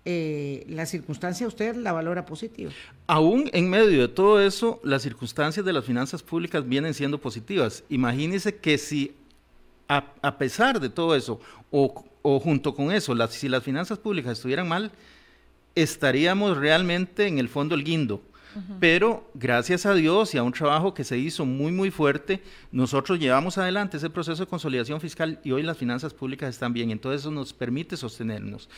eh, 0.05 0.65
la 0.69 0.85
circunstancia 0.87 1.47
usted 1.47 1.77
la 1.77 1.93
valora 1.93 2.27
positiva. 2.27 2.73
Aún 3.07 3.49
en 3.53 3.71
medio 3.71 4.01
de 4.01 4.09
todo 4.09 4.41
eso, 4.41 4.81
las 4.83 5.03
circunstancias 5.03 5.65
de 5.65 5.73
las 5.73 5.85
finanzas 5.85 6.23
públicas 6.23 6.69
vienen 6.69 6.95
siendo 6.95 7.19
positivas. 7.19 7.85
Imagínese 7.89 8.57
que 8.57 8.79
si 8.79 9.15
a, 9.89 10.39
pesar 10.39 10.81
de 10.81 10.89
todo 10.89 11.15
eso, 11.15 11.41
o, 11.71 12.41
junto 12.41 12.75
con 12.75 12.91
eso, 12.93 13.15
si 13.29 13.49
las 13.49 13.63
finanzas 13.63 13.99
públicas 13.99 14.33
estuvieran 14.33 14.69
mal, 14.69 14.91
estaríamos 15.75 16.57
realmente 16.57 17.27
en 17.27 17.39
el 17.39 17.49
fondo 17.49 17.75
el 17.75 17.85
guindo. 17.85 18.23
Pero 18.81 19.31
gracias 19.35 19.87
a 19.87 19.95
Dios 19.95 20.35
y 20.35 20.39
a 20.39 20.43
un 20.43 20.53
trabajo 20.53 20.95
que 20.95 21.05
se 21.05 21.19
hizo 21.19 21.45
muy, 21.45 21.73
muy 21.73 21.91
fuerte, 21.91 22.43
nosotros 22.71 23.19
llevamos 23.19 23.59
adelante 23.59 23.97
ese 23.97 24.11
proceso 24.11 24.45
de 24.45 24.49
consolidación 24.49 25.01
fiscal 25.01 25.41
y 25.45 25.53
hoy 25.53 25.63
las 25.63 25.77
finanzas 25.77 26.15
públicas 26.15 26.51
están 26.51 26.73
bien. 26.73 26.91
Entonces 26.91 27.23
eso 27.23 27.31
nos 27.31 27.53
permite 27.53 27.97
sostenernos. 27.97 28.69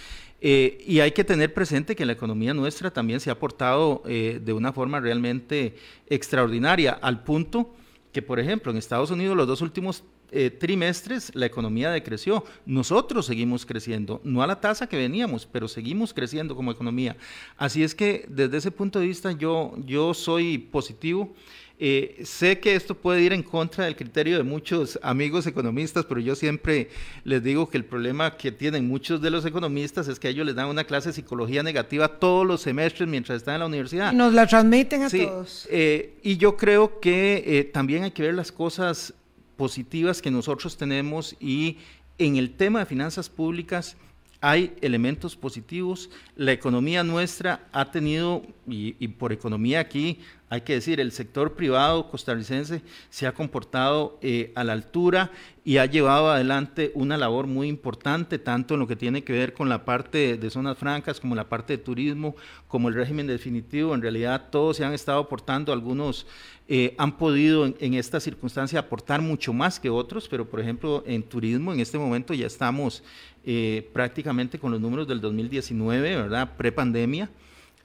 Eh, 0.40 0.82
y 0.86 1.00
hay 1.00 1.12
que 1.12 1.24
tener 1.24 1.54
presente 1.54 1.96
que 1.96 2.06
la 2.06 2.12
economía 2.12 2.54
nuestra 2.54 2.90
también 2.90 3.20
se 3.20 3.30
ha 3.30 3.38
portado 3.38 4.02
eh, 4.06 4.40
de 4.44 4.52
una 4.52 4.72
forma 4.72 5.00
realmente 5.00 5.76
extraordinaria, 6.08 6.92
al 6.92 7.22
punto 7.24 7.74
que, 8.12 8.22
por 8.22 8.38
ejemplo, 8.38 8.70
en 8.70 8.78
Estados 8.78 9.10
Unidos 9.10 9.36
los 9.36 9.46
dos 9.46 9.60
últimos 9.60 10.04
eh, 10.30 10.50
trimestres 10.50 11.30
la 11.34 11.46
economía 11.46 11.90
decreció. 11.90 12.44
Nosotros 12.66 13.26
seguimos 13.26 13.64
creciendo, 13.64 14.20
no 14.24 14.42
a 14.42 14.46
la 14.46 14.60
tasa 14.60 14.88
que 14.88 14.96
veníamos, 14.96 15.46
pero 15.46 15.68
seguimos 15.68 16.12
creciendo 16.12 16.56
como 16.56 16.72
economía. 16.72 17.16
Así 17.56 17.82
es 17.82 17.94
que 17.94 18.26
desde 18.28 18.56
ese 18.56 18.70
punto 18.70 18.98
de 18.98 19.06
vista 19.06 19.32
yo, 19.32 19.74
yo 19.84 20.12
soy 20.14 20.58
positivo. 20.58 21.34
Eh, 21.78 22.22
sé 22.24 22.60
que 22.60 22.76
esto 22.76 22.94
puede 22.94 23.20
ir 23.22 23.32
en 23.32 23.42
contra 23.42 23.84
del 23.84 23.96
criterio 23.96 24.36
de 24.36 24.44
muchos 24.44 24.98
amigos 25.02 25.46
economistas, 25.46 26.04
pero 26.04 26.20
yo 26.20 26.36
siempre 26.36 26.88
les 27.24 27.42
digo 27.42 27.68
que 27.68 27.76
el 27.76 27.84
problema 27.84 28.36
que 28.36 28.52
tienen 28.52 28.86
muchos 28.86 29.20
de 29.20 29.30
los 29.30 29.44
economistas 29.44 30.06
es 30.06 30.20
que 30.20 30.28
ellos 30.28 30.46
les 30.46 30.54
dan 30.54 30.68
una 30.68 30.84
clase 30.84 31.08
de 31.08 31.14
psicología 31.14 31.64
negativa 31.64 32.06
todos 32.20 32.46
los 32.46 32.60
semestres 32.60 33.08
mientras 33.08 33.38
están 33.38 33.54
en 33.54 33.60
la 33.60 33.66
universidad. 33.66 34.12
Y 34.12 34.16
nos 34.16 34.32
la 34.32 34.46
transmiten 34.46 35.02
a 35.02 35.10
todos. 35.10 35.66
Eh, 35.70 36.14
y 36.22 36.36
yo 36.36 36.56
creo 36.56 37.00
que 37.00 37.70
también 37.72 38.04
hay 38.04 38.12
que 38.12 38.22
ver 38.22 38.34
las 38.34 38.52
cosas 38.52 39.14
positivas 39.56 40.22
que 40.22 40.30
nosotros 40.30 40.76
tenemos 40.76 41.36
y 41.40 41.78
en 42.18 42.36
el 42.36 42.50
tema 42.52 42.80
de 42.80 42.86
finanzas 42.86 43.28
públicas 43.28 43.96
hay 44.40 44.74
elementos 44.82 45.36
positivos. 45.36 46.10
La 46.36 46.52
economía 46.52 47.02
nuestra 47.02 47.66
ha 47.72 47.90
tenido, 47.90 48.42
y, 48.66 49.08
por 49.08 49.32
economía 49.32 49.80
aquí 49.80 50.18
hay 50.50 50.60
que 50.60 50.74
decir, 50.74 51.00
el 51.00 51.10
sector 51.10 51.54
privado 51.54 52.08
costarricense 52.10 52.82
se 53.10 53.26
ha 53.26 53.32
comportado 53.32 54.18
eh, 54.22 54.52
a 54.54 54.62
la 54.62 54.74
altura 54.74 55.30
y 55.64 55.78
ha 55.78 55.86
llevado 55.86 56.30
adelante 56.30 56.92
una 56.94 57.16
labor 57.16 57.46
muy 57.46 57.68
importante, 57.68 58.38
tanto 58.38 58.74
en 58.74 58.80
lo 58.80 58.86
que 58.86 58.94
tiene 58.94 59.24
que 59.24 59.32
ver 59.32 59.54
con 59.54 59.68
la 59.68 59.84
parte 59.84 60.36
de 60.36 60.50
zonas 60.50 60.76
francas, 60.76 61.18
como 61.18 61.34
la 61.34 61.48
parte 61.48 61.76
de 61.76 61.82
turismo, 61.82 62.36
como 62.68 62.88
el 62.88 62.94
régimen 62.94 63.26
definitivo. 63.26 63.94
En 63.94 64.02
realidad 64.02 64.50
todos 64.50 64.76
se 64.76 64.84
han 64.84 64.92
estado 64.92 65.20
aportando, 65.20 65.72
algunos 65.72 66.26
eh, 66.68 66.94
han 66.98 67.16
podido 67.16 67.66
en, 67.66 67.94
esta 67.94 68.20
circunstancia 68.20 68.78
aportar 68.78 69.22
mucho 69.22 69.52
más 69.52 69.80
que 69.80 69.90
otros, 69.90 70.28
pero 70.28 70.48
por 70.48 70.60
ejemplo 70.60 71.02
en 71.06 71.22
turismo 71.22 71.72
en 71.72 71.80
este 71.80 71.98
momento 71.98 72.32
ya 72.32 72.46
estamos 72.46 73.02
eh, 73.44 73.90
prácticamente 73.92 74.58
con 74.58 74.72
los 74.72 74.80
números 74.80 75.08
del 75.08 75.20
2019, 75.20 76.16
¿verdad? 76.16 76.56
Prepandemia. 76.56 77.30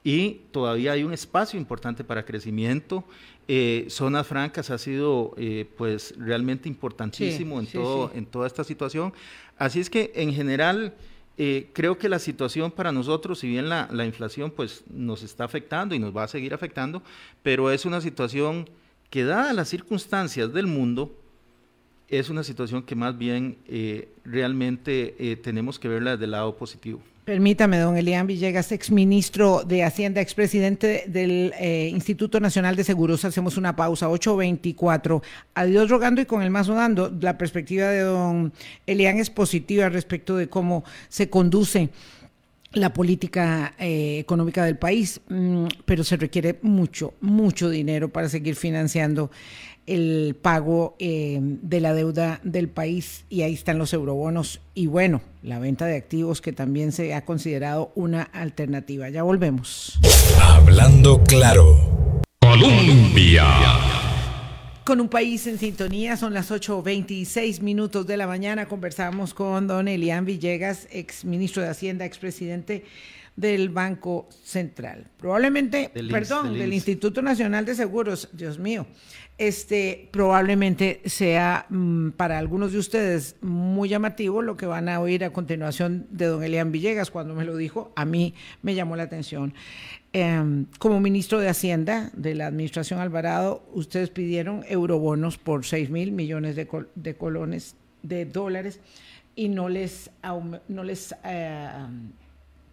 Y 0.04 0.42
todavía 0.52 0.94
hay 0.94 1.04
un 1.04 1.14
espacio 1.14 1.60
importante 1.60 2.04
para 2.04 2.26
crecimiento. 2.26 3.04
Eh, 3.48 3.86
zonas 3.90 4.28
francas 4.28 4.70
ha 4.70 4.78
sido 4.78 5.34
eh, 5.38 5.68
pues 5.78 6.14
realmente 6.18 6.70
importantísimo 6.70 7.60
en, 7.60 7.68
todo, 7.68 8.12
en 8.14 8.26
toda 8.26 8.48
esta 8.48 8.64
situación. 8.64 9.14
Así 9.58 9.80
es 9.80 9.90
que 9.90 10.12
en 10.16 10.34
general 10.34 10.94
creo 11.72 11.98
que 11.98 12.10
la 12.10 12.20
situación 12.20 12.70
para 12.70 12.92
nosotros, 12.92 13.40
si 13.40 13.48
bien 13.48 13.70
la, 13.70 13.88
la, 13.94 14.04
inflación 14.04 14.52
pues 14.52 14.84
nos 14.90 15.24
está 15.24 15.46
afectando 15.46 15.96
y 15.96 16.00
nos 16.00 16.14
va 16.14 16.24
a 16.24 16.28
seguir 16.28 16.54
afectando, 16.54 17.02
pero 17.44 17.72
es 17.72 17.86
una 17.86 18.02
situación 18.02 18.70
que 19.10 19.24
dadas 19.24 19.56
las 19.56 19.70
circunstancias 19.70 20.52
del 20.54 20.68
mundo, 20.68 21.16
es 22.10 22.30
una 22.30 22.44
situación 22.44 22.84
que 22.84 22.96
más 22.96 23.18
bien 23.18 23.58
eh, 23.68 24.10
realmente 24.26 25.16
eh, 25.20 25.36
tenemos 25.36 25.78
que 25.78 25.88
verla 25.88 26.12
desde 26.12 26.26
el 26.26 26.32
lado 26.32 26.56
positivo. 26.56 27.02
Permítame, 27.30 27.78
don 27.78 27.96
Elian 27.96 28.26
Villegas, 28.26 28.72
exministro 28.72 29.62
de 29.64 29.84
Hacienda, 29.84 30.20
expresidente 30.20 31.04
del 31.06 31.54
eh, 31.60 31.88
Instituto 31.94 32.40
Nacional 32.40 32.76
de 32.76 32.84
Seguros. 32.84 33.24
Hacemos 33.24 33.56
una 33.56 33.76
pausa, 33.76 34.10
8.24. 34.10 35.22
Adiós 35.54 35.92
rogando 35.92 36.22
y 36.22 36.26
con 36.26 36.42
el 36.42 36.50
más 36.50 36.66
dando. 36.66 37.16
La 37.22 37.38
perspectiva 37.38 37.90
de 37.90 38.00
don 38.00 38.52
Elian 38.88 39.20
es 39.20 39.30
positiva 39.30 39.90
respecto 39.90 40.38
de 40.38 40.50
cómo 40.50 40.84
se 41.08 41.30
conduce 41.30 41.90
la 42.74 42.94
política 42.94 43.74
eh, 43.80 44.20
económica 44.20 44.64
del 44.64 44.78
país, 44.78 45.22
mm, 45.30 45.66
pero 45.86 46.04
se 46.04 46.18
requiere 46.18 46.60
mucho, 46.62 47.14
mucho 47.22 47.70
dinero 47.70 48.10
para 48.10 48.30
seguir 48.30 48.56
financiando 48.56 49.32
el 49.88 50.38
pago 50.40 50.96
eh, 51.00 51.40
de 51.42 51.80
la 51.82 51.96
deuda 51.96 52.40
del 52.44 52.70
país 52.70 53.26
y 53.28 53.42
ahí 53.42 53.54
están 53.54 53.80
los 53.80 53.92
eurobonos 53.92 54.62
y 54.76 54.86
bueno, 54.86 55.22
la 55.42 55.58
venta 55.58 55.88
de 55.88 55.98
activos 55.98 56.42
que 56.42 56.54
también 56.54 56.92
se 56.92 57.16
ha 57.16 57.26
considerado 57.26 57.92
una 57.96 58.22
alternativa. 58.22 59.10
Ya 59.10 59.24
volvemos. 59.24 60.00
Hablando 60.40 61.24
claro. 61.24 62.22
Colombia. 62.40 63.46
Con 64.90 65.02
un 65.02 65.08
país 65.08 65.46
en 65.46 65.60
sintonía, 65.60 66.18
son 66.18 66.34
las 66.34 66.50
8.26 66.50 67.62
minutos 67.62 68.08
de 68.08 68.18
la 68.18 68.26
mañana. 68.26 68.66
Conversamos 68.66 69.36
con 69.36 69.68
don 69.68 69.88
Elian 69.88 70.26
Villegas, 70.26 70.88
ex 70.90 71.26
ministro 71.26 71.62
de 71.62 71.70
Hacienda, 71.70 72.06
ex 72.06 72.18
presidente 72.18 72.86
del 73.36 73.70
Banco 73.70 74.28
Central. 74.44 75.06
Probablemente, 75.20 75.92
perdón, 76.10 76.58
del 76.58 76.74
Instituto 76.74 77.22
Nacional 77.22 77.66
de 77.66 77.76
Seguros, 77.76 78.30
Dios 78.34 78.58
mío 78.58 78.88
este 79.40 80.10
probablemente 80.12 81.00
sea 81.06 81.66
mm, 81.70 82.10
para 82.12 82.38
algunos 82.38 82.74
de 82.74 82.78
ustedes 82.78 83.38
muy 83.42 83.88
llamativo 83.88 84.42
lo 84.42 84.58
que 84.58 84.66
van 84.66 84.90
a 84.90 85.00
oír 85.00 85.24
a 85.24 85.32
continuación 85.32 86.08
de 86.12 86.26
don 86.26 86.44
Elian 86.44 86.74
Villegas 86.74 87.10
cuando 87.10 87.34
me 87.34 87.46
lo 87.46 87.56
dijo, 87.56 87.94
a 87.96 88.04
mí 88.04 88.36
me 88.62 88.76
llamó 88.76 88.98
la 88.98 89.04
atención. 89.04 89.54
Em, 90.12 90.66
como 90.80 91.00
ministro 91.00 91.40
de 91.40 91.50
Hacienda 91.50 92.10
de 92.14 92.34
la 92.34 92.48
Administración 92.48 93.00
Alvarado, 93.00 93.64
ustedes 93.74 94.10
pidieron 94.10 94.64
eurobonos 94.68 95.38
por 95.38 95.66
6 95.66 95.92
mil 95.92 96.12
millones 96.12 96.56
de, 96.56 97.16
colones 97.16 97.76
de 98.02 98.26
dólares 98.26 98.80
y 99.36 99.50
no 99.50 99.70
les, 99.70 100.10
no 100.68 100.84
les 100.84 101.14
eh, 101.24 101.70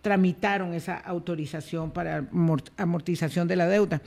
tramitaron 0.01 0.73
esa 0.73 0.97
autorización 0.97 1.91
para 1.91 2.27
amortización 2.79 3.49
de 3.49 3.57
la 3.57 3.69
deuda 3.69 4.01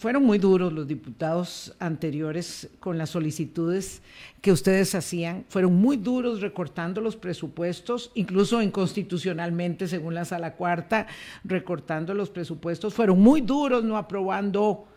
fueron 0.00 0.24
muy 0.24 0.38
duros 0.38 0.72
los 0.72 0.88
diputados 0.88 1.76
anteriores 1.78 2.70
con 2.80 2.96
las 2.96 3.10
solicitudes 3.10 4.00
que 4.40 4.50
ustedes 4.50 4.94
hacían, 4.94 5.44
fueron 5.50 5.74
muy 5.74 5.98
duros 5.98 6.40
recortando 6.40 7.02
los 7.02 7.16
presupuestos, 7.16 8.10
incluso 8.14 8.62
inconstitucionalmente, 8.62 9.86
según 9.88 10.14
la 10.14 10.24
sala 10.24 10.54
cuarta, 10.54 11.06
recortando 11.44 12.14
los 12.14 12.30
presupuestos, 12.30 12.94
fueron 12.94 13.20
muy 13.20 13.42
duros 13.42 13.84
no 13.84 13.98
aprobando 13.98 14.88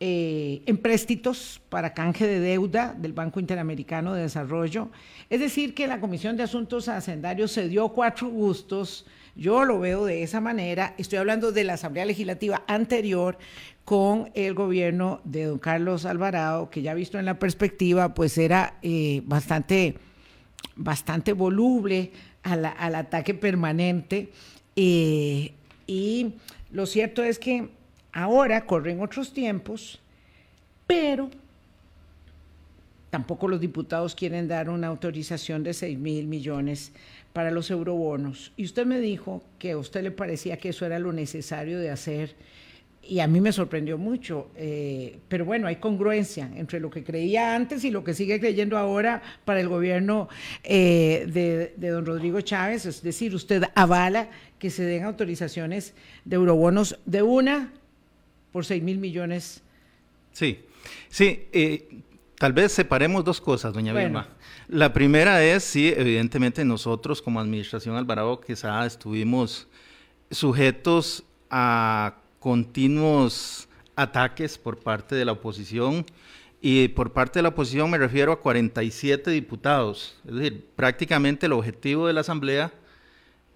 eh, 0.00 0.60
empréstitos 0.66 1.62
para 1.70 1.94
canje 1.94 2.26
de 2.26 2.38
deuda 2.38 2.94
del 2.94 3.14
Banco 3.14 3.40
Interamericano 3.40 4.12
de 4.12 4.20
Desarrollo. 4.20 4.90
Es 5.30 5.40
decir, 5.40 5.72
que 5.72 5.86
la 5.86 5.98
Comisión 5.98 6.36
de 6.36 6.42
Asuntos 6.42 6.90
Hacendarios 6.90 7.52
se 7.52 7.70
dio 7.70 7.88
cuatro 7.88 8.28
gustos. 8.28 9.06
Yo 9.34 9.64
lo 9.64 9.78
veo 9.78 10.04
de 10.04 10.22
esa 10.22 10.42
manera. 10.42 10.94
Estoy 10.98 11.18
hablando 11.18 11.52
de 11.52 11.64
la 11.64 11.74
Asamblea 11.74 12.04
Legislativa 12.04 12.62
anterior, 12.66 13.38
con 13.86 14.32
el 14.34 14.52
gobierno 14.52 15.20
de 15.22 15.44
don 15.44 15.60
Carlos 15.60 16.06
Alvarado, 16.06 16.70
que 16.70 16.82
ya 16.82 16.92
visto 16.92 17.20
en 17.20 17.24
la 17.24 17.38
perspectiva, 17.38 18.14
pues 18.14 18.36
era 18.36 18.74
eh, 18.82 19.22
bastante, 19.24 19.94
bastante 20.74 21.32
voluble 21.32 22.10
al, 22.42 22.64
ataque 22.96 23.32
permanente. 23.32 24.32
Eh, 24.74 25.52
y 25.86 26.34
lo 26.72 26.86
cierto 26.86 27.22
es 27.22 27.38
que 27.38 27.68
ahora 28.12 28.66
corren 28.66 29.00
otros 29.00 29.32
tiempos, 29.32 30.00
pero 30.88 31.30
tampoco 33.10 33.46
los 33.46 33.60
diputados 33.60 34.16
quieren 34.16 34.48
dar 34.48 34.68
una 34.68 34.88
autorización 34.88 35.62
de 35.62 35.74
6 35.74 35.96
mil 35.96 36.26
millones 36.26 36.90
para 37.32 37.52
los 37.52 37.70
eurobonos. 37.70 38.52
Y 38.56 38.64
usted 38.64 38.84
me 38.84 38.98
dijo 38.98 39.44
que 39.60 39.70
a 39.70 39.78
usted 39.78 40.02
le 40.02 40.10
parecía 40.10 40.56
que 40.56 40.70
eso 40.70 40.84
era 40.84 40.98
lo 40.98 41.12
necesario 41.12 41.78
de 41.78 41.90
hacer 41.90 42.34
y 43.08 43.20
a 43.20 43.26
mí 43.26 43.40
me 43.40 43.52
sorprendió 43.52 43.98
mucho, 43.98 44.48
eh, 44.56 45.18
pero 45.28 45.44
bueno, 45.44 45.66
hay 45.66 45.76
congruencia 45.76 46.50
entre 46.56 46.80
lo 46.80 46.90
que 46.90 47.04
creía 47.04 47.54
antes 47.54 47.84
y 47.84 47.90
lo 47.90 48.04
que 48.04 48.14
sigue 48.14 48.40
creyendo 48.40 48.78
ahora 48.78 49.22
para 49.44 49.60
el 49.60 49.68
gobierno 49.68 50.28
eh, 50.64 51.26
de, 51.76 51.90
don 51.90 52.06
Rodrigo 52.06 52.40
Chávez, 52.40 52.86
es 52.86 53.02
decir, 53.02 53.34
usted 53.34 53.64
avala 53.74 54.28
que 54.58 54.70
se 54.70 54.84
den 54.84 55.04
autorizaciones 55.04 55.94
de 56.24 56.36
eurobonos 56.36 56.98
de 57.04 57.22
una 57.22 57.72
por 58.52 58.64
6 58.64 58.82
mil 58.82 58.98
millones. 58.98 59.62
Sí, 60.32 60.60
sí, 61.08 61.46
eh, 61.52 62.00
tal 62.38 62.52
vez 62.52 62.72
separemos 62.72 63.24
dos 63.24 63.40
cosas, 63.40 63.72
doña 63.72 63.92
Vilma. 63.92 64.28
La 64.68 64.92
primera 64.92 65.44
es, 65.44 65.62
sí, 65.62 65.92
evidentemente 65.96 66.64
nosotros 66.64 67.22
como 67.22 67.40
Administración 67.40 67.96
Alvarado 67.96 68.40
quizá 68.40 68.84
estuvimos 68.84 69.68
sujetos 70.30 71.24
a 71.50 72.16
continuos 72.38 73.68
ataques 73.96 74.58
por 74.58 74.78
parte 74.78 75.14
de 75.14 75.24
la 75.24 75.32
oposición. 75.32 76.04
Y 76.60 76.88
por 76.88 77.12
parte 77.12 77.38
de 77.38 77.44
la 77.44 77.50
oposición 77.50 77.90
me 77.90 77.98
refiero 77.98 78.32
a 78.32 78.40
47 78.40 79.30
diputados. 79.30 80.18
Es 80.26 80.34
decir, 80.34 80.66
prácticamente 80.74 81.46
el 81.46 81.52
objetivo 81.52 82.06
de 82.06 82.12
la 82.12 82.20
Asamblea 82.20 82.72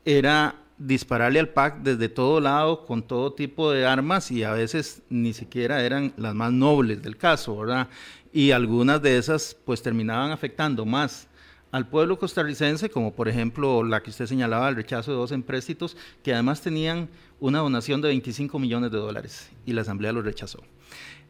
era 0.05 0.55
dispararle 0.79 1.39
al 1.41 1.51
PAC 1.51 1.83
desde 1.83 2.09
todo 2.09 2.41
lado 2.41 2.87
con 2.87 3.03
todo 3.03 3.35
tipo 3.35 3.71
de 3.71 3.87
armas 3.87 4.31
y 4.31 4.45
a 4.45 4.53
veces 4.53 5.03
ni 5.11 5.35
siquiera 5.35 5.83
eran 5.85 6.15
las 6.17 6.35
más 6.35 6.53
nobles 6.53 7.03
del 7.03 7.19
caso, 7.19 7.57
¿verdad? 7.59 7.89
Y 8.33 8.53
algunas 8.53 9.03
de 9.03 9.19
esas 9.19 9.57
pues 9.65 9.83
terminaban 9.83 10.31
afectando 10.31 10.87
más 10.87 11.29
al 11.71 11.87
pueblo 11.87 12.19
costarricense, 12.19 12.91
como 12.91 13.13
por 13.13 13.29
ejemplo 13.29 13.85
la 13.85 14.03
que 14.03 14.11
usted 14.11 14.27
señalaba, 14.27 14.69
el 14.69 14.77
rechazo 14.77 15.13
de 15.13 15.19
dos 15.19 15.33
empréstitos, 15.33 15.97
que 16.23 16.33
además 16.33 16.63
tenían 16.63 17.09
una 17.41 17.61
donación 17.61 18.01
de 18.01 18.09
25 18.09 18.59
millones 18.59 18.91
de 18.91 18.99
dólares 18.99 19.51
y 19.67 19.73
la 19.73 19.83
Asamblea 19.83 20.13
lo 20.13 20.23
rechazó. 20.23 20.63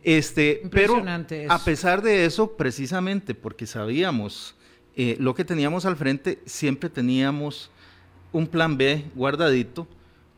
Este, 0.03 0.63
pero 0.71 1.03
a 1.49 1.59
pesar 1.65 2.03
de 2.03 2.25
eso, 2.25 2.57
precisamente 2.57 3.35
porque 3.35 3.67
sabíamos 3.67 4.55
eh, 4.97 5.17
lo 5.19 5.35
que 5.35 5.45
teníamos 5.45 5.85
al 5.85 5.97
frente, 5.97 6.41
siempre 6.47 6.89
teníamos 6.89 7.71
un 8.33 8.47
plan 8.47 8.77
B 8.77 9.05
guardadito 9.15 9.87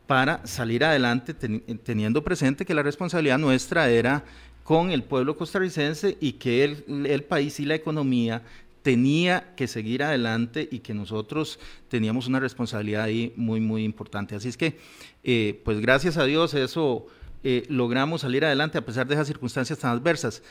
para 0.07 0.45
salir 0.45 0.83
adelante, 0.83 1.33
teniendo 1.33 2.23
presente 2.23 2.65
que 2.65 2.73
la 2.73 2.83
responsabilidad 2.83 3.37
nuestra 3.37 3.89
era 3.89 4.25
con 4.63 4.91
el 4.91 5.03
pueblo 5.03 5.37
costarricense 5.37 6.17
y 6.19 6.33
que 6.33 6.63
el, 6.63 7.05
el 7.05 7.23
país 7.23 7.59
y 7.59 7.65
la 7.65 7.75
economía 7.75 8.43
tenía 8.83 9.55
que 9.55 9.67
seguir 9.67 10.03
adelante 10.03 10.67
y 10.69 10.79
que 10.79 10.93
nosotros 10.93 11.59
teníamos 11.87 12.27
una 12.27 12.39
responsabilidad 12.39 13.03
ahí 13.03 13.33
muy, 13.35 13.59
muy 13.59 13.83
importante. 13.83 14.35
Así 14.35 14.49
es 14.49 14.57
que, 14.57 14.77
eh, 15.23 15.59
pues 15.63 15.79
gracias 15.79 16.17
a 16.17 16.25
Dios, 16.25 16.53
eso 16.53 17.07
eh, 17.43 17.65
logramos 17.69 18.21
salir 18.21 18.45
adelante 18.45 18.77
a 18.77 18.85
pesar 18.85 19.07
de 19.07 19.15
esas 19.15 19.27
circunstancias 19.27 19.79
tan 19.79 19.91
adversas. 19.91 20.43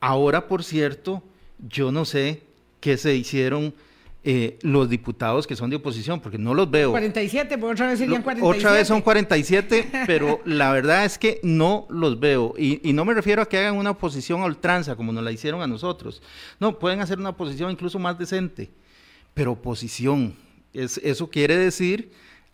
Ahora, 0.00 0.46
por 0.46 0.62
cierto, 0.62 1.22
yo 1.66 1.90
no 1.90 2.04
sé 2.04 2.42
qué 2.80 2.96
se 2.98 3.16
hicieron 3.16 3.74
eh, 4.24 4.58
los 4.62 4.90
diputados 4.90 5.46
que 5.46 5.54
son 5.54 5.70
de 5.70 5.76
oposición, 5.76 6.20
porque 6.20 6.38
no 6.38 6.52
los 6.52 6.68
veo. 6.70 6.90
47, 6.90 7.56
por 7.56 7.72
otra 7.72 7.86
vez 7.86 8.00
serían 8.00 8.22
47. 8.22 8.58
Otra 8.58 8.72
vez 8.76 8.88
son 8.88 9.00
47, 9.00 9.90
pero 10.06 10.40
la 10.44 10.72
verdad 10.72 11.04
es 11.04 11.18
que 11.18 11.40
no 11.44 11.86
los 11.88 12.18
veo. 12.18 12.52
Y, 12.58 12.92
no 12.92 13.04
me 13.04 13.14
refiero 13.14 13.42
a 13.42 13.48
que 13.48 13.58
hagan 13.58 13.76
una 13.76 13.90
oposición 13.90 14.42
a 14.42 14.46
ultranza, 14.46 14.96
como 14.96 15.12
nos 15.12 15.22
la 15.22 15.30
hicieron 15.30 15.62
a 15.62 15.66
nosotros. 15.66 16.20
No, 16.58 16.78
pueden 16.78 17.00
hacer 17.00 17.18
una 17.18 17.30
oposición 17.30 17.70
incluso 17.70 17.98
más 17.98 18.18
decente, 18.18 18.70
pero 19.34 19.52
oposición. 19.52 20.34
Es, 20.74 20.98
eso 20.98 21.30
quiere 21.30 21.56
decir 21.56 22.10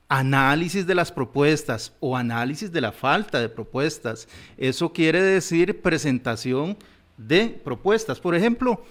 análisis 0.09 0.87
de 0.87 0.95
las 0.95 1.11
propuestas 1.11 1.93
o 1.99 2.17
análisis 2.17 2.71
de 2.71 2.81
la 2.83 2.93
falta 2.93 3.41
de 3.41 3.49
propuestas. 3.49 4.29
Eso 4.59 4.93
quiere 4.93 5.23
decir 5.23 5.81
presentación 5.81 6.77
de 7.17 7.49
propuestas. 7.49 8.21
Por 8.21 8.35
ejemplo, 8.35 8.85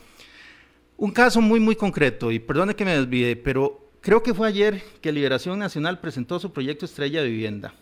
un 0.97 1.11
caso 1.11 1.41
muy, 1.41 1.59
muy 1.59 1.75
concreto, 1.75 2.31
y 2.31 2.39
perdone 2.39 2.75
que 2.75 2.85
me 2.85 2.97
desvíe, 2.97 3.35
pero 3.35 3.89
creo 4.01 4.21
que 4.21 4.33
fue 4.33 4.47
ayer 4.47 4.83
que 5.01 5.11
Liberación 5.11 5.59
Nacional 5.59 5.99
presentó 5.99 6.39
su 6.39 6.51
proyecto 6.51 6.85
Estrella 6.85 7.21
de 7.21 7.29
Vivienda. 7.29 7.73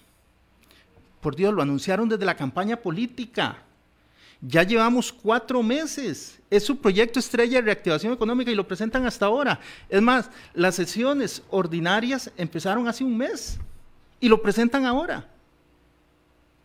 Por 1.21 1.35
Dios, 1.35 1.53
lo 1.53 1.61
anunciaron 1.61 2.09
desde 2.09 2.25
la 2.25 2.35
campaña 2.35 2.77
política. 2.77 3.63
Ya 4.41 4.63
llevamos 4.63 5.13
cuatro 5.13 5.61
meses. 5.61 6.39
Es 6.49 6.65
su 6.65 6.77
proyecto 6.77 7.19
estrella 7.19 7.59
de 7.59 7.65
reactivación 7.65 8.11
económica 8.11 8.49
y 8.49 8.55
lo 8.55 8.67
presentan 8.67 9.05
hasta 9.05 9.27
ahora. 9.27 9.59
Es 9.87 10.01
más, 10.01 10.31
las 10.55 10.75
sesiones 10.75 11.43
ordinarias 11.51 12.31
empezaron 12.37 12.87
hace 12.87 13.03
un 13.03 13.15
mes 13.15 13.59
y 14.19 14.27
lo 14.27 14.41
presentan 14.41 14.85
ahora. 14.85 15.29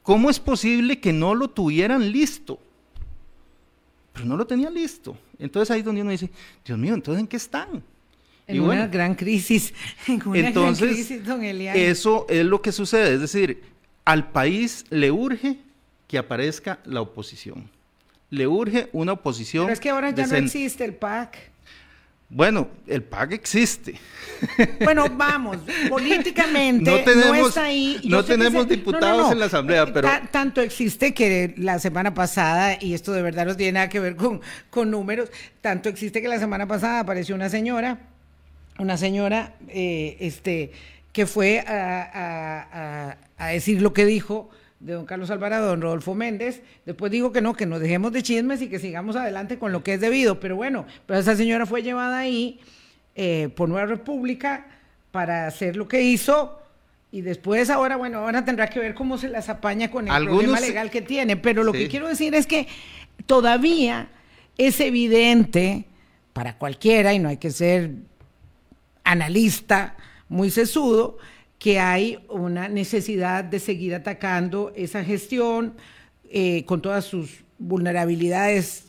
¿Cómo 0.03 0.31
es 0.31 0.41
posible 0.41 1.01
que 1.01 1.13
no 1.13 1.35
lo 1.35 1.49
tuvieran 1.49 2.11
listo? 2.11 2.59
Pero 4.17 4.27
no 4.27 4.37
lo 4.37 4.47
tenía 4.47 4.71
listo. 4.71 5.17
Entonces 5.39 5.71
ahí 5.71 5.81
es 5.81 5.85
donde 5.85 6.01
uno 6.01 6.11
dice, 6.11 6.31
Dios 6.65 6.79
mío, 6.79 6.95
entonces 6.95 7.21
¿en 7.21 7.27
qué 7.27 7.37
están? 7.37 7.83
En 8.47 8.61
una 8.63 8.87
gran 8.87 9.15
crisis. 9.15 9.75
En 10.07 10.27
una 10.27 10.49
entonces, 10.49 10.81
gran 10.81 10.95
crisis, 10.95 11.25
don 11.25 11.45
Eso 11.45 12.27
es 12.29 12.45
lo 12.45 12.63
que 12.63 12.73
sucede. 12.73 13.15
Es 13.15 13.21
decir, 13.21 13.63
al 14.07 14.31
país 14.31 14.87
le 14.89 15.11
urge 15.11 15.59
que 16.09 16.17
aparezca 16.17 16.79
la 16.85 17.03
oposición. 17.03 17.69
Le 18.31 18.47
urge 18.47 18.89
una 18.93 19.13
oposición. 19.13 19.67
Pero 19.67 19.75
es 19.75 19.81
que 19.81 19.91
ahora 19.91 20.11
ya 20.11 20.27
no 20.27 20.37
existe 20.37 20.85
el 20.85 20.95
PAC. 20.95 21.51
Bueno, 22.29 22.69
el 22.89 23.05
PAC 23.05 23.33
existe. 23.33 23.95
Bueno, 24.83 25.07
vamos, 25.17 25.59
políticamente 25.89 26.91
no, 26.91 26.99
tenemos, 27.05 27.49
está 27.49 27.65
ahí. 27.65 28.01
no 28.05 28.25
tenemos 28.25 28.69
diputados 28.69 29.31
en 29.31 29.39
la 29.39 29.47
Asamblea, 29.47 29.85
eh, 29.85 29.91
pero... 29.95 30.09
tanto 30.33 30.61
existe 30.61 31.15
que 31.15 31.55
la 31.57 31.79
semana 31.79 32.15
pasada, 32.15 32.79
y 32.81 32.95
esto 32.95 33.13
de 33.13 33.23
verdad 33.23 33.47
no 33.47 33.57
tiene 33.57 33.73
nada 33.73 33.89
que 33.89 34.01
ver 34.01 34.17
con, 34.17 34.41
con 34.71 34.91
números, 34.91 35.31
tanto 35.61 35.89
existe 35.89 36.21
que 36.21 36.29
la 36.29 36.41
semana 36.41 36.67
pasada 36.67 37.01
apareció 37.01 37.35
una 37.35 37.49
señora, 37.49 38.01
una 38.79 38.97
señora 38.97 39.55
eh, 39.69 40.17
este, 40.19 40.73
que 41.13 41.27
fue 41.27 41.61
a, 41.61 43.17
a 43.39 43.47
decir 43.49 43.81
lo 43.81 43.93
que 43.93 44.05
dijo 44.05 44.51
de 44.81 44.93
don 44.93 45.07
Carlos 45.07 45.31
Alvarado, 45.31 45.69
don 45.69 45.81
Rodolfo 45.81 46.15
Méndez. 46.15 46.63
Después 46.85 47.11
digo 47.11 47.33
que 47.33 47.41
no, 47.41 47.55
que 47.55 47.67
nos 47.67 47.81
dejemos 47.81 48.13
de 48.13 48.23
chismes 48.23 48.61
y 48.63 48.69
que 48.69 48.79
sigamos 48.79 49.17
adelante 49.17 49.59
con 49.59 49.73
lo 49.73 49.83
que 49.83 49.95
es 49.95 50.01
debido. 50.01 50.41
Pero 50.41 50.57
bueno, 50.57 50.87
pero 51.07 51.19
esa 51.19 51.37
señora 51.37 51.67
fue 51.67 51.83
llevada 51.83 52.19
ahí 52.19 52.61
eh, 53.15 53.49
por 53.57 53.69
Nueva 53.69 53.87
República 53.87 54.67
para 55.11 55.47
hacer 55.47 55.77
lo 55.77 55.89
que 55.89 56.03
hizo. 56.03 56.61
Y 57.11 57.23
después 57.23 57.71
ahora, 57.71 57.97
bueno, 57.97 58.19
ahora 58.19 58.45
tendrá 58.45 58.69
que 58.69 58.79
ver 58.79 58.95
cómo 58.95 59.17
se 59.17 59.29
las 59.29 59.49
apaña 59.49 59.91
con 59.91 60.09
el 60.09 60.25
problema 60.25 60.61
legal 60.61 60.91
que 60.91 61.03
tiene. 61.03 61.37
Pero 61.37 61.65
lo 61.65 61.73
que 61.73 61.89
quiero 61.89 62.09
decir 62.09 62.35
es 62.35 62.47
que 62.47 62.69
todavía 63.25 64.09
es 64.59 64.81
evidente 64.81 65.87
para 66.33 66.59
cualquiera, 66.59 67.15
y 67.15 67.19
no 67.19 67.31
hay 67.31 67.39
que 67.39 67.51
ser 67.51 67.93
analista 69.05 69.97
muy 70.29 70.51
sesudo, 70.51 71.17
que 71.59 71.81
hay 71.81 72.19
una 72.29 72.69
necesidad 72.69 73.45
de 73.45 73.59
seguir 73.59 73.95
atacando 73.95 74.73
esa 74.77 75.03
gestión 75.03 75.75
eh, 76.31 76.65
con 76.65 76.83
todas 76.83 77.05
sus 77.05 77.45
vulnerabilidades 77.59 78.85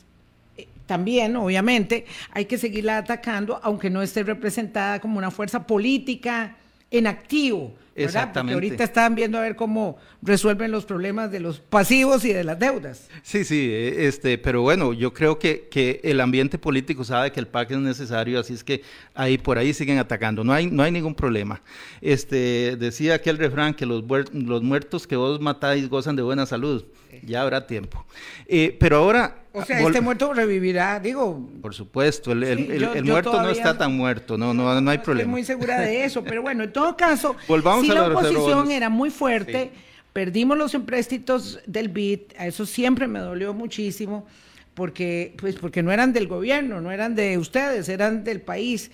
eh, 0.56 0.66
también, 0.86 1.36
obviamente, 1.36 2.04
hay 2.32 2.44
que 2.44 2.58
seguirla 2.58 2.98
atacando, 2.98 3.60
aunque 3.62 3.90
no 3.90 4.02
esté 4.02 4.22
representada 4.22 5.00
como 5.00 5.18
una 5.18 5.30
fuerza 5.30 5.66
política 5.66 6.56
en 6.90 7.06
activo. 7.06 7.74
Exactamente. 8.04 8.54
Porque 8.54 8.66
ahorita 8.66 8.84
están 8.84 9.14
viendo 9.14 9.38
a 9.38 9.42
ver 9.42 9.56
cómo 9.56 9.98
resuelven 10.22 10.70
los 10.70 10.84
problemas 10.84 11.30
de 11.30 11.40
los 11.40 11.60
pasivos 11.60 12.24
y 12.24 12.32
de 12.32 12.44
las 12.44 12.58
deudas. 12.58 13.08
Sí, 13.22 13.44
sí, 13.44 13.68
eh, 13.70 14.06
este, 14.06 14.38
pero 14.38 14.62
bueno, 14.62 14.92
yo 14.92 15.12
creo 15.12 15.38
que, 15.38 15.68
que 15.70 16.00
el 16.04 16.20
ambiente 16.20 16.58
político 16.58 17.04
sabe 17.04 17.32
que 17.32 17.40
el 17.40 17.46
PAC 17.46 17.72
es 17.72 17.78
necesario, 17.78 18.40
así 18.40 18.54
es 18.54 18.64
que 18.64 18.82
ahí 19.14 19.38
por 19.38 19.58
ahí 19.58 19.74
siguen 19.74 19.98
atacando, 19.98 20.44
no 20.44 20.52
hay, 20.52 20.66
no 20.66 20.82
hay 20.82 20.92
ningún 20.92 21.14
problema. 21.14 21.62
Este, 22.00 22.76
decía 22.76 23.14
aquel 23.14 23.38
refrán 23.38 23.74
que 23.74 23.86
los, 23.86 24.04
los 24.32 24.62
muertos 24.62 25.06
que 25.06 25.16
vos 25.16 25.40
matáis 25.40 25.88
gozan 25.88 26.16
de 26.16 26.22
buena 26.22 26.46
salud, 26.46 26.84
ya 27.22 27.42
habrá 27.42 27.66
tiempo. 27.66 28.04
Eh, 28.46 28.76
pero 28.78 28.98
ahora 28.98 29.44
o 29.52 29.64
sea, 29.64 29.80
este 29.80 30.00
muerto 30.00 30.32
revivirá, 30.34 31.00
digo. 31.00 31.48
Por 31.62 31.74
supuesto, 31.74 32.32
el, 32.32 32.42
el, 32.42 33.04
muerto 33.04 33.42
no 33.42 33.50
está 33.50 33.76
tan 33.76 33.96
muerto, 33.96 34.36
no, 34.36 34.52
no, 34.52 34.80
no 34.80 34.90
hay 34.90 34.98
problema. 34.98 35.22
Estoy 35.22 35.30
muy 35.30 35.44
segura 35.44 35.80
de 35.80 36.04
eso, 36.04 36.22
pero 36.22 36.42
bueno, 36.42 36.64
en 36.64 36.72
todo 36.72 36.96
caso, 36.96 37.34
si 37.80 37.88
la, 37.88 38.08
oposición 38.08 38.70
era 38.70 38.88
muy 38.88 39.10
fuerte, 39.10 39.70
perdimos 40.12 40.58
los 40.58 40.74
empréstitos 40.74 41.60
del 41.66 41.88
BID, 41.88 42.20
a 42.38 42.46
eso 42.46 42.66
siempre 42.66 43.06
me 43.08 43.20
dolió 43.20 43.54
muchísimo, 43.54 44.26
porque, 44.74 45.34
pues, 45.38 45.56
porque 45.56 45.82
no 45.82 45.90
eran 45.90 46.12
del 46.12 46.28
gobierno, 46.28 46.80
no 46.80 46.92
eran 46.92 47.14
de 47.14 47.38
ustedes, 47.38 47.88
eran 47.88 48.24
del 48.24 48.40
país. 48.40 48.90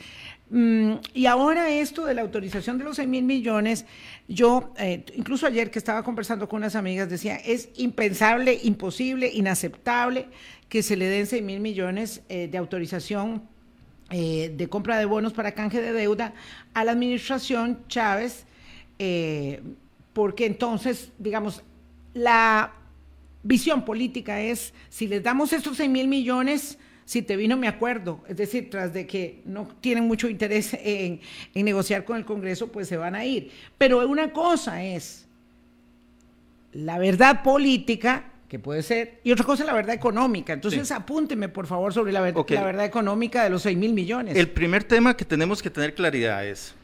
Mm, 0.50 0.96
y 1.14 1.26
ahora 1.26 1.70
esto 1.70 2.04
de 2.04 2.14
la 2.14 2.22
autorización 2.22 2.78
de 2.78 2.84
los 2.84 2.96
6 2.96 3.08
mil 3.08 3.24
millones, 3.24 3.86
yo, 4.28 4.72
eh, 4.78 5.04
incluso 5.16 5.46
ayer 5.46 5.70
que 5.70 5.78
estaba 5.78 6.02
conversando 6.02 6.48
con 6.48 6.58
unas 6.58 6.76
amigas, 6.76 7.08
decía, 7.08 7.36
es 7.36 7.70
impensable, 7.76 8.60
imposible, 8.62 9.30
inaceptable 9.32 10.28
que 10.68 10.82
se 10.82 10.96
le 10.96 11.06
den 11.06 11.26
6 11.26 11.42
mil 11.42 11.60
millones 11.60 12.22
eh, 12.28 12.48
de 12.48 12.58
autorización 12.58 13.42
eh, 14.10 14.52
de 14.54 14.68
compra 14.68 14.98
de 14.98 15.06
bonos 15.06 15.32
para 15.32 15.52
canje 15.52 15.80
de 15.80 15.92
deuda 15.92 16.34
a 16.74 16.84
la 16.84 16.92
administración 16.92 17.80
Chávez, 17.88 18.44
porque 20.12 20.46
entonces, 20.46 21.10
digamos, 21.18 21.62
la 22.14 22.72
visión 23.42 23.84
política 23.84 24.40
es, 24.40 24.72
si 24.88 25.08
les 25.08 25.22
damos 25.22 25.52
estos 25.52 25.78
6 25.78 25.90
mil 25.90 26.06
millones, 26.06 26.78
si 27.04 27.22
te 27.22 27.36
vino 27.36 27.56
mi 27.56 27.66
acuerdo, 27.66 28.22
es 28.28 28.36
decir, 28.36 28.70
tras 28.70 28.92
de 28.94 29.06
que 29.06 29.42
no 29.44 29.68
tienen 29.80 30.04
mucho 30.04 30.28
interés 30.28 30.76
en, 30.82 31.20
negociar 31.54 32.04
con 32.04 32.16
el 32.16 32.24
Congreso, 32.24 32.68
pues 32.68 32.88
se 32.88 32.96
van 32.96 33.14
a 33.14 33.24
ir. 33.24 33.50
Pero 33.76 34.06
una 34.08 34.32
cosa 34.32 34.82
es 34.82 35.26
la 36.72 36.98
verdad 36.98 37.42
política, 37.42 38.24
que 38.48 38.58
puede 38.58 38.82
ser, 38.82 39.20
y 39.22 39.32
otra 39.32 39.44
cosa 39.44 39.64
es 39.64 39.66
la 39.66 39.74
verdad 39.74 39.94
económica. 39.94 40.52
Entonces 40.54 40.90
apúnteme, 40.90 41.48
por 41.48 41.66
favor, 41.66 41.92
sobre 41.92 42.12
la, 42.12 42.20
la 42.20 42.64
verdad 42.64 42.84
económica 42.84 43.44
de 43.44 43.50
los 43.50 43.62
6 43.62 43.76
mil 43.76 43.92
millones. 43.92 44.36
El 44.36 44.48
primer 44.48 44.84
tema 44.84 45.16
que 45.16 45.24
tenemos 45.24 45.62
que 45.62 45.70
tener 45.70 45.94
claridad 45.94 46.46
es, 46.46 46.74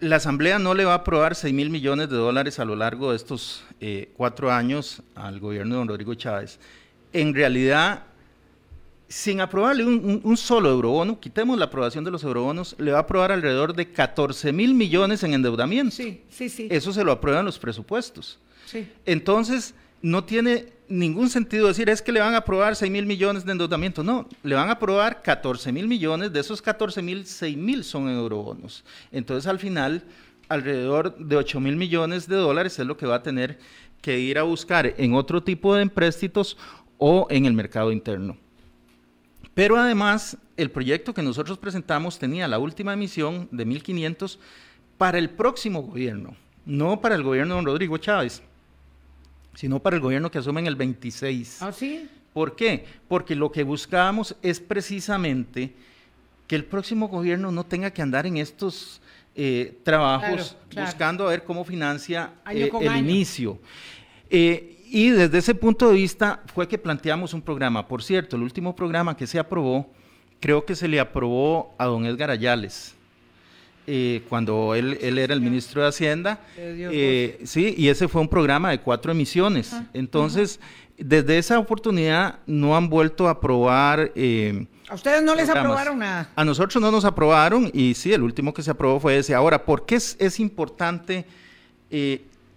la 0.00 0.16
Asamblea 0.16 0.58
no 0.58 0.74
le 0.74 0.84
va 0.84 0.92
a 0.92 0.96
aprobar 0.96 1.34
6 1.34 1.54
mil 1.54 1.70
millones 1.70 2.10
de 2.10 2.16
dólares 2.16 2.58
a 2.58 2.64
lo 2.64 2.74
largo 2.76 3.10
de 3.10 3.16
estos 3.16 3.64
eh, 3.80 4.10
cuatro 4.16 4.50
años 4.50 5.02
al 5.14 5.38
gobierno 5.38 5.74
de 5.74 5.78
don 5.78 5.88
Rodrigo 5.88 6.14
Chávez. 6.14 6.58
En 7.12 7.32
realidad, 7.32 8.04
sin 9.08 9.40
aprobarle 9.40 9.84
un, 9.84 10.36
solo 10.36 10.68
eurobono, 10.68 11.20
quitemos 11.20 11.58
la 11.58 11.66
aprobación 11.66 12.04
de 12.04 12.10
los 12.10 12.24
eurobonos, 12.24 12.74
le 12.78 12.90
va 12.90 12.98
a 12.98 13.02
aprobar 13.02 13.30
alrededor 13.30 13.74
de 13.74 13.90
14 13.90 14.52
mil 14.52 14.74
millones 14.74 15.22
en 15.22 15.34
endeudamiento. 15.34 15.94
Sí, 15.94 16.22
sí, 16.28 16.48
sí. 16.48 16.68
Eso 16.70 16.92
se 16.92 17.04
lo 17.04 17.12
aprueban 17.12 17.44
los 17.44 17.58
presupuestos. 17.58 18.38
Sí. 18.66 18.88
Entonces, 19.04 19.74
no 20.02 20.24
tiene 20.24 20.72
ningún 20.88 21.30
sentido 21.30 21.68
decir 21.68 21.88
es 21.88 22.02
que 22.02 22.12
le 22.12 22.20
van 22.20 22.34
a 22.34 22.38
aprobar 22.38 22.76
6 22.76 22.90
mil 22.90 23.06
millones 23.06 23.44
de 23.44 23.52
endeudamiento. 23.52 24.02
No, 24.02 24.28
le 24.42 24.54
van 24.54 24.68
a 24.68 24.72
aprobar 24.72 25.22
14 25.22 25.72
mil 25.72 25.86
millones, 25.86 26.32
de 26.32 26.40
esos 26.40 26.60
14 26.60 27.00
mil, 27.02 27.26
6 27.26 27.56
mil 27.56 27.84
son 27.84 28.08
eurobonos. 28.08 28.84
Entonces, 29.12 29.46
al 29.46 29.58
final, 29.58 30.02
alrededor 30.48 31.16
de 31.16 31.36
8 31.36 31.60
mil 31.60 31.76
millones 31.76 32.28
de 32.28 32.36
dólares 32.36 32.78
es 32.78 32.86
lo 32.86 32.96
que 32.96 33.06
va 33.06 33.16
a 33.16 33.22
tener 33.22 33.58
que 34.00 34.18
ir 34.18 34.38
a 34.38 34.42
buscar 34.42 34.94
en 34.98 35.14
otro 35.14 35.42
tipo 35.42 35.74
de 35.74 35.82
empréstitos 35.82 36.56
o 36.98 37.26
en 37.30 37.46
el 37.46 37.52
mercado 37.52 37.92
interno. 37.92 38.36
Pero 39.56 39.78
además, 39.78 40.36
el 40.58 40.70
proyecto 40.70 41.14
que 41.14 41.22
nosotros 41.22 41.56
presentamos 41.56 42.18
tenía 42.18 42.46
la 42.46 42.58
última 42.58 42.92
emisión 42.92 43.48
de 43.50 43.66
1.500 43.66 44.36
para 44.98 45.16
el 45.16 45.30
próximo 45.30 45.80
gobierno, 45.80 46.36
no 46.66 47.00
para 47.00 47.14
el 47.14 47.22
gobierno 47.22 47.54
de 47.54 47.60
don 47.60 47.64
Rodrigo 47.64 47.96
Chávez, 47.96 48.42
sino 49.54 49.80
para 49.80 49.96
el 49.96 50.02
gobierno 50.02 50.30
que 50.30 50.36
asume 50.36 50.60
en 50.60 50.66
el 50.66 50.76
26. 50.76 51.62
¿Ah, 51.62 51.72
sí? 51.72 52.06
¿Por 52.34 52.54
qué? 52.54 52.84
Porque 53.08 53.34
lo 53.34 53.50
que 53.50 53.62
buscábamos 53.62 54.36
es 54.42 54.60
precisamente 54.60 55.72
que 56.46 56.54
el 56.54 56.66
próximo 56.66 57.08
gobierno 57.08 57.50
no 57.50 57.64
tenga 57.64 57.90
que 57.90 58.02
andar 58.02 58.26
en 58.26 58.36
estos 58.36 59.00
eh, 59.34 59.78
trabajos 59.84 60.54
buscando 60.76 61.26
a 61.26 61.30
ver 61.30 61.44
cómo 61.44 61.64
financia 61.64 62.34
eh, 62.52 62.70
el 62.78 62.96
inicio. 62.96 63.58
Eh, 64.28 64.75
y 64.96 65.10
desde 65.10 65.36
ese 65.36 65.54
punto 65.54 65.90
de 65.90 65.94
vista 65.94 66.40
fue 66.54 66.66
que 66.66 66.78
planteamos 66.78 67.34
un 67.34 67.42
programa. 67.42 67.86
Por 67.86 68.02
cierto, 68.02 68.34
el 68.36 68.42
último 68.42 68.74
programa 68.74 69.14
que 69.14 69.26
se 69.26 69.38
aprobó, 69.38 69.90
creo 70.40 70.64
que 70.64 70.74
se 70.74 70.88
le 70.88 70.98
aprobó 70.98 71.74
a 71.76 71.84
don 71.84 72.06
Edgar 72.06 72.30
Ayales, 72.30 72.94
eh, 73.86 74.22
cuando 74.30 74.74
él, 74.74 74.96
él, 75.02 75.18
era 75.18 75.34
el 75.34 75.42
ministro 75.42 75.82
de 75.82 75.88
Hacienda. 75.88 76.40
Eh, 76.56 77.42
sí, 77.44 77.74
y 77.76 77.88
ese 77.88 78.08
fue 78.08 78.22
un 78.22 78.28
programa 78.28 78.70
de 78.70 78.80
cuatro 78.80 79.12
emisiones. 79.12 79.76
Entonces, 79.92 80.60
desde 80.96 81.36
esa 81.36 81.58
oportunidad 81.58 82.38
no 82.46 82.74
han 82.74 82.88
vuelto 82.88 83.28
a 83.28 83.32
aprobar... 83.32 84.12
Eh, 84.14 84.66
¿A 84.88 84.94
ustedes 84.94 85.22
no 85.22 85.34
les 85.34 85.50
aprobaron 85.50 85.98
nada? 85.98 86.30
A 86.34 86.42
nosotros 86.42 86.82
no 86.82 86.90
nos 86.90 87.04
aprobaron 87.04 87.70
y 87.74 87.92
sí, 87.92 88.14
el 88.14 88.22
último 88.22 88.54
que 88.54 88.62
se 88.62 88.70
aprobó 88.70 88.98
fue 88.98 89.18
ese. 89.18 89.34
Ahora, 89.34 89.62
¿por 89.62 89.84
qué 89.84 89.96
es, 89.96 90.16
es 90.18 90.40
importante 90.40 91.26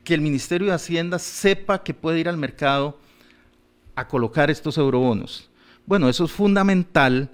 que 0.10 0.16
el 0.16 0.22
Ministerio 0.22 0.70
de 0.70 0.74
Hacienda 0.74 1.20
sepa 1.20 1.84
que 1.84 1.94
puede 1.94 2.20
ir 2.20 2.28
al 2.28 2.36
mercado 2.36 2.98
a 3.94 4.08
colocar 4.08 4.50
estos 4.50 4.80
eurobonos. 4.80 5.52
Bueno, 5.86 6.10
eso 6.10 6.26
es 6.26 6.32
fundamental 6.32 7.30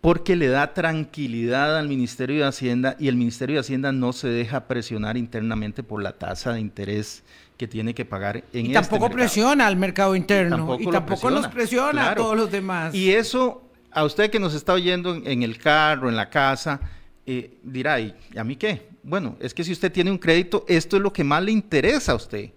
porque 0.00 0.36
le 0.36 0.46
da 0.46 0.72
tranquilidad 0.72 1.76
al 1.76 1.88
Ministerio 1.88 2.42
de 2.42 2.44
Hacienda 2.44 2.94
y 3.00 3.08
el 3.08 3.16
Ministerio 3.16 3.56
de 3.56 3.60
Hacienda 3.62 3.90
no 3.90 4.12
se 4.12 4.28
deja 4.28 4.68
presionar 4.68 5.16
internamente 5.16 5.82
por 5.82 6.00
la 6.00 6.12
tasa 6.12 6.52
de 6.52 6.60
interés 6.60 7.24
que 7.56 7.66
tiene 7.66 7.92
que 7.92 8.04
pagar 8.04 8.44
en 8.52 8.66
y 8.66 8.72
tampoco 8.72 9.10
presiona 9.10 9.66
al 9.66 9.74
mercado 9.74 10.14
interno 10.14 10.76
y 10.78 10.88
tampoco, 10.88 11.28
nos 11.28 11.48
presiona 11.48 12.12
a 12.12 12.14
todos 12.14 12.36
los 12.36 12.52
demás. 12.52 12.94
Y 12.94 13.10
eso, 13.10 13.64
a 13.90 14.04
usted 14.04 14.30
que 14.30 14.38
nos 14.38 14.54
está 14.54 14.74
oyendo 14.74 15.16
en 15.16 15.42
el 15.42 15.58
carro, 15.58 16.08
en 16.08 16.14
la 16.14 16.30
casa, 16.30 16.78
eh, 17.38 17.58
dirá, 17.62 18.00
¿y 18.00 18.14
a 18.36 18.44
mí 18.44 18.56
qué? 18.56 18.88
Bueno, 19.02 19.36
es 19.40 19.52
que 19.52 19.64
si 19.64 19.72
usted 19.72 19.90
tiene 19.90 20.10
un 20.10 20.18
crédito, 20.18 20.64
esto 20.68 20.96
es 20.96 21.02
lo 21.02 21.12
que 21.12 21.24
más 21.24 21.42
le 21.42 21.52
interesa 21.52 22.12
a 22.12 22.14
usted. 22.16 22.50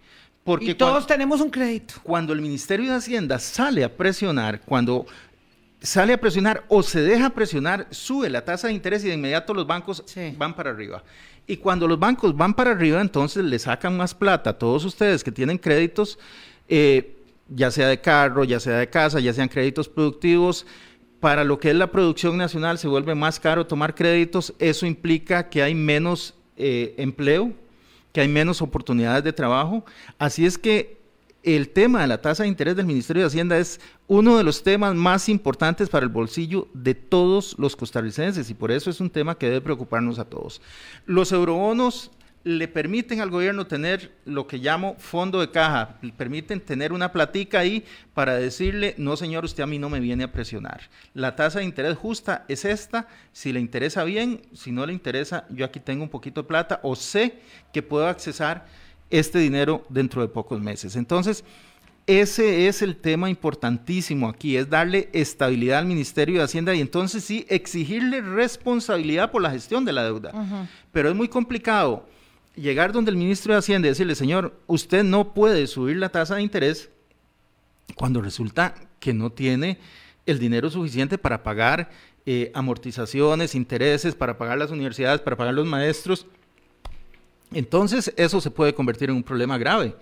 Porque 0.43 0.65
y 0.65 0.73
todos 0.76 1.07
tenemos 1.07 1.41
un 1.41 1.49
crédito. 1.49 1.95
Cuando 2.03 2.32
el 2.32 2.41
Ministerio 2.41 2.91
de 2.91 2.97
Hacienda 2.97 3.39
sale 3.39 3.84
a 3.84 3.95
presionar, 3.95 4.61
cuando 4.61 5.07
sale 5.82 6.13
a 6.13 6.19
presionar 6.19 6.63
o 6.67 6.84
se 6.84 7.01
deja 7.01 7.32
presionar, 7.32 7.88
sube 7.89 8.30
la 8.30 8.45
tasa 8.45 8.67
de 8.67 8.73
interés 8.73 9.03
y 9.03 9.07
de 9.07 9.15
inmediato 9.15 9.53
los 9.53 9.65
bancos 9.65 10.03
van 10.38 10.55
para 10.55 10.69
arriba. 10.69 11.03
Y 11.47 11.57
cuando 11.57 11.88
los 11.88 11.99
bancos 11.99 12.36
van 12.36 12.53
para 12.53 12.71
arriba, 12.71 13.01
entonces 13.01 13.43
le 13.43 13.59
sacan 13.59 13.95
más 13.97 14.13
plata 14.13 14.51
a 14.51 14.57
todos 14.57 14.84
ustedes 14.86 15.23
que 15.23 15.32
tienen 15.32 15.57
créditos, 15.57 16.17
eh, 16.67 17.15
ya 17.49 17.69
sea 17.69 17.88
de 17.88 17.99
carro, 18.01 18.43
ya 18.43 18.59
sea 18.59 18.78
de 18.78 18.89
casa, 18.89 19.19
ya 19.19 19.34
sean 19.34 19.47
créditos 19.47 19.88
productivos, 19.88 20.65
para 21.20 21.43
lo 21.43 21.59
que 21.59 21.70
es 21.70 21.76
la 21.76 21.91
producción 21.91 22.38
nacional 22.38 22.78
se 22.78 22.88
vuelve 22.88 23.16
más 23.16 23.39
caro 23.39 23.68
tomar 23.68 23.95
créditos, 23.95 24.53
eso 24.59 24.86
implica 24.86 25.49
que 25.49 25.63
hay 25.63 25.76
menos 25.76 26.36
eh, 26.57 26.93
empleo, 26.97 27.53
que 28.11 28.22
hay 28.22 28.28
menos 28.28 28.61
oportunidades 28.61 29.24
de 29.24 29.34
trabajo. 29.34 29.86
Así 30.18 30.45
es 30.45 30.57
que 30.57 30.97
el 31.43 31.70
tema 31.70 32.01
de 32.01 32.07
la 32.07 32.22
tasa 32.22 32.43
de 32.43 32.49
interés 32.49 32.76
del 32.76 32.88
Ministerio 32.88 33.22
de 33.22 33.28
Hacienda 33.28 33.57
es 33.57 33.80
uno 34.07 34.38
de 34.38 34.43
los 34.43 34.63
temas 34.63 34.95
más 34.95 35.30
importantes 35.30 35.89
para 35.89 36.03
el 36.03 36.11
bolsillo 36.11 36.68
de 36.74 36.95
todos 36.95 37.55
los 37.59 37.76
costarricenses 37.76 38.49
y 38.49 38.53
por 38.55 38.72
eso 38.72 38.89
es 38.89 38.99
un 38.99 39.11
tema 39.11 39.38
que 39.38 39.47
debe 39.47 39.61
preocuparnos 39.61 40.18
a 40.18 40.26
todos. 40.26 40.61
Los 41.05 41.32
eurobonos 41.32 42.11
le 42.45 42.67
permiten 42.67 43.21
al 43.21 43.31
gobierno 43.31 43.65
tener 43.65 44.11
lo 44.23 44.45
que 44.45 44.59
llamo 44.59 44.95
fondo 44.99 45.41
de 45.41 45.49
caja, 45.49 45.97
le 46.03 46.13
permiten 46.13 46.61
tener 46.61 46.93
una 46.93 47.11
platica 47.11 47.57
ahí 47.59 47.83
para 48.13 48.35
decirle, 48.35 48.93
no 48.99 49.17
señor, 49.17 49.43
usted 49.45 49.63
a 49.63 49.67
mí 49.67 49.79
no 49.79 49.89
me 49.89 49.99
viene 49.99 50.25
a 50.25 50.31
presionar. 50.31 50.81
La 51.15 51.35
tasa 51.35 51.57
de 51.57 51.65
interés 51.65 51.97
justa 51.97 52.45
es 52.47 52.63
esta, 52.63 53.07
si 53.33 53.51
le 53.51 53.59
interesa 53.59 54.03
bien, 54.03 54.43
si 54.53 54.71
no 54.71 54.85
le 54.85 54.93
interesa, 54.93 55.47
yo 55.49 55.65
aquí 55.65 55.79
tengo 55.79 56.03
un 56.03 56.09
poquito 56.09 56.43
de 56.43 56.47
plata 56.47 56.79
o 56.83 56.95
sé 56.95 57.39
que 57.73 57.81
puedo 57.81 58.07
accesar 58.07 58.67
este 59.09 59.39
dinero 59.39 59.83
dentro 59.89 60.21
de 60.21 60.27
pocos 60.27 60.61
meses. 60.61 60.95
Entonces, 60.95 61.43
ese 62.05 62.67
es 62.67 62.83
el 62.83 62.95
tema 62.95 63.27
importantísimo 63.27 64.29
aquí, 64.29 64.55
es 64.55 64.69
darle 64.69 65.09
estabilidad 65.13 65.79
al 65.79 65.87
Ministerio 65.87 66.37
de 66.37 66.43
Hacienda 66.43 66.75
y 66.75 66.81
entonces 66.81 67.23
sí 67.23 67.43
exigirle 67.49 68.21
responsabilidad 68.21 69.31
por 69.31 69.41
la 69.41 69.49
gestión 69.49 69.83
de 69.83 69.93
la 69.93 70.03
deuda. 70.03 70.69
Pero 70.91 71.09
es 71.09 71.15
muy 71.15 71.27
complicado 71.27 72.05
llegar 72.56 72.91
donde 72.91 73.12
el 73.12 73.18
ministro 73.18 73.53
de 73.53 73.60
Hacienda 73.60 73.88
y 73.88 73.91
decirle, 73.91 74.16
señor, 74.16 74.60
usted 74.68 75.03
no 75.03 75.34
puede 75.34 75.68
subir 75.68 75.97
la 75.97 76.10
tasa 76.10 76.36
de 76.36 76.41
interés 76.41 76.89
cuando 77.95 78.22
resulta 78.22 78.76
que 78.99 79.14
no 79.14 79.32
tiene 79.32 79.78
el 80.26 80.39
dinero 80.39 80.70
suficiente 80.70 81.18
para 81.18 81.43
pagar 81.43 81.89
eh, 82.26 82.51
amortizaciones, 82.56 83.53
intereses, 83.53 84.16
para 84.16 84.38
pagar 84.38 84.58
las 84.58 84.72
universidades, 84.72 85.22
para 85.22 85.38
pagar 85.38 85.53
los 85.53 85.68
maestros. 85.68 86.26
Entonces 87.53 88.14
eso 88.18 88.41
se 88.41 88.51
puede 88.51 88.74
convertir 88.74 89.10
en 89.10 89.18
un 89.18 89.24
problema 89.24 89.58
grave. 89.58 89.95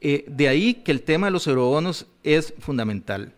Eh, 0.00 0.24
de 0.26 0.48
ahí 0.48 0.74
que 0.74 0.90
el 0.90 1.02
tema 1.02 1.28
de 1.28 1.30
los 1.30 1.46
eurobonos 1.46 2.06
es 2.24 2.54
fundamental. 2.58 3.32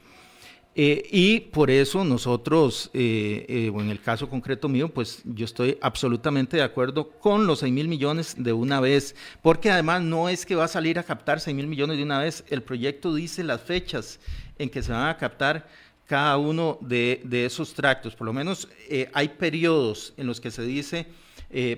Eh, 0.75 1.07
y 1.11 1.41
por 1.41 1.70
eso 1.70 2.03
nosotros, 2.03 2.89
eh, 2.95 3.45
eh, 3.47 3.73
en 3.75 3.91
el 3.91 4.01
caso 4.01 4.31
concreto 4.31 4.70
mío, 4.70 4.89
pues 4.89 5.20
yo 5.25 5.45
estoy 5.45 5.77
absolutamente 5.83 6.57
de 6.57 6.62
acuerdo 6.62 7.11
con 7.11 7.47
los 7.47 7.59
6 7.59 7.70
mil 7.70 7.89
millones 7.89 8.37
de 8.39 8.55
una 8.55 8.81
vez, 8.81 9.14
porque 9.43 9.70
además 9.70 10.01
no 10.01 10.31
es 10.31 10.47
que 10.47 10.55
va 10.55 10.64
a 10.64 10.68
salir 10.68 10.99
a 10.99 11.03
captar 11.03 11.41
6 11.41 11.55
mil 11.55 11.66
millones 11.66 11.99
de 11.99 12.03
una 12.05 12.18
vez, 12.20 12.45
el 12.49 12.62
proyecto 12.62 13.14
dice 13.14 13.45
las 13.45 13.61
fechas 13.61 14.18
en 14.59 14.70
que 14.70 14.83
se 14.83 14.93
van 14.93 15.09
a 15.09 15.18
captar 15.18 15.68
cada 16.07 16.39
uno 16.39 16.79
de, 16.81 17.20
de 17.25 17.45
esos 17.45 17.75
tractos, 17.75 18.14
por 18.14 18.27
lo 18.27 18.33
menos 18.33 18.68
hay 19.12 19.29
periodos 19.29 20.14
en 20.16 20.27
los 20.27 20.41
que 20.41 20.51
se 20.51 20.62
dice... 20.62 21.07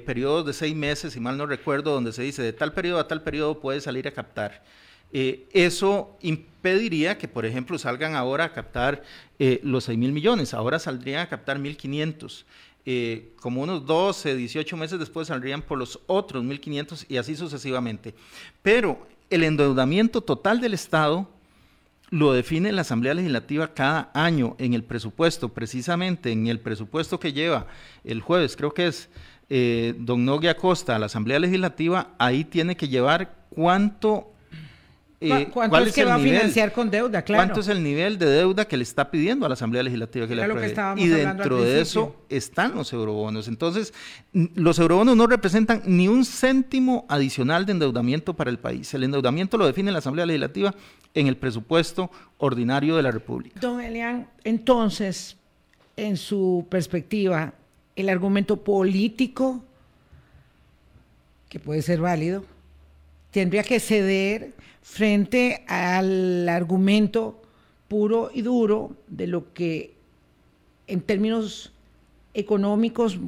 periodos 0.07 0.47
de 0.47 0.53
seis 0.53 0.75
meses, 0.75 1.15
si 1.15 1.21
mal 1.21 1.37
no 1.37 1.47
recuerdo, 1.47 1.93
donde 1.95 2.13
se 2.13 2.23
dice 2.23 2.43
de 2.43 2.53
tal 2.53 2.73
periodo 2.73 3.01
a 3.01 3.09
tal 3.09 3.23
periodo 3.23 3.59
puede 3.61 3.81
salir 3.81 4.07
a 4.07 4.13
captar. 4.13 4.63
Eh, 5.17 5.47
eso 5.53 6.19
impediría 6.23 7.17
que, 7.17 7.29
por 7.29 7.47
ejemplo, 7.47 7.79
salgan 7.79 8.17
ahora 8.17 8.47
a 8.47 8.53
captar 8.53 9.05
eh, 9.39 9.61
los 9.63 9.85
6 9.85 9.97
mil 9.97 10.11
millones, 10.11 10.53
ahora 10.53 10.81
saldrían 10.81 11.21
a 11.21 11.29
captar 11.29 11.59
1.500. 11.61 12.45
Eh, 12.85 13.33
como 13.41 13.63
unos 13.63 13.87
12, 13.87 14.35
18 14.35 14.77
meses 14.77 14.99
después 14.99 15.29
saldrían 15.29 15.63
por 15.63 15.79
los 15.79 16.01
otros 16.09 16.43
1.500 16.43 17.07
y 17.09 17.17
así 17.17 17.37
sucesivamente. 17.37 18.13
Pero 18.61 19.07
el 19.31 19.45
endeudamiento 19.45 20.21
total 20.21 20.61
del 20.61 20.75
Estado 20.75 21.31
lo 22.11 22.33
define 22.33 22.73
la 22.73 22.81
Asamblea 22.81 23.15
Legislativa 23.15 23.73
cada 23.73 24.11
año 24.15 24.57
en 24.59 24.75
el 24.75 24.83
presupuesto, 24.83 25.51
precisamente 25.51 26.33
en 26.33 26.49
el 26.49 26.59
presupuesto 26.59 27.21
que 27.21 27.33
lleva 27.33 27.69
el 28.03 28.21
jueves, 28.21 28.57
creo 28.57 28.75
que 28.75 28.89
es 28.89 29.09
don 29.49 30.25
Nogui 30.25 30.49
Acosta 30.49 30.97
a 30.97 30.99
la 30.99 31.07
Asamblea 31.07 31.39
Legislativa, 31.39 32.15
ahí 32.19 32.45
tiene 32.45 32.77
que 32.77 32.89
llevar 32.89 33.37
cuánto 33.51 34.34
eh, 35.33 35.49
¿Cuánto 35.53 35.79
es, 35.79 35.95
que 35.95 36.05
va 36.05 36.15
a 36.15 36.19
financiar 36.19 36.73
con 36.73 36.91
deuda? 36.91 37.23
Claro. 37.23 37.45
¿Cuánto 37.45 37.61
es 37.61 37.69
el 37.69 37.83
nivel 37.83 38.19
de 38.19 38.27
deuda 38.27 38.67
que 38.67 38.77
le 38.77 38.83
está 38.83 39.11
pidiendo 39.11 39.47
a 39.47 39.49
la 39.49 39.55
Asamblea 39.55 39.83
Legislativa 39.83 40.27
que 40.27 40.35
le 40.35 40.43
apruebe? 40.43 40.75
y 40.97 41.09
dentro 41.09 41.63
de 41.63 41.81
eso 41.81 42.17
están 42.29 42.75
los 42.75 42.93
eurobonos. 42.93 43.49
Entonces, 43.49 43.95
los 44.33 44.79
eurobonos 44.79 45.17
no 45.17 45.27
representan 45.27 45.83
ni 45.87 46.09
un 46.09 46.25
céntimo 46.25 47.07
adicional 47.09 47.67
de 47.67 47.73
endeudamiento 47.73 48.35
para 48.35 48.51
el 48.51 48.59
país. 48.59 48.93
El 48.95 49.05
endeudamiento 49.05 49.57
lo 49.57 49.67
define 49.67 49.93
la 49.93 49.99
Asamblea 49.99 50.27
Legislativa 50.27 50.75
en 51.15 51.27
el 51.27 51.37
presupuesto 51.37 52.11
ordinario 52.39 52.97
de 52.97 53.03
la 53.03 53.11
República. 53.11 53.61
Don 53.61 53.81
Elian, 53.81 54.27
entonces, 54.43 55.37
en 55.97 56.17
su 56.17 56.67
perspectiva, 56.69 57.55
el 57.97 58.09
argumento 58.09 58.57
político, 58.57 59.63
que 61.49 61.61
puede 61.61 61.83
ser 61.83 62.01
válido, 62.01 62.45
tendría 63.31 63.63
que 63.63 63.81
ceder 63.81 64.53
frente 64.85 65.65
al 65.67 66.47
argumento 66.47 67.41
puro 67.89 68.31
y 68.33 68.43
duro 68.43 68.95
de 69.09 69.27
lo 69.27 69.53
que 69.55 69.95
en 70.87 71.01
términos 71.01 71.73
económicos 72.35 73.19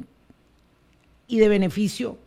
y 1.27 1.39
de 1.39 1.49
beneficio 1.49 2.17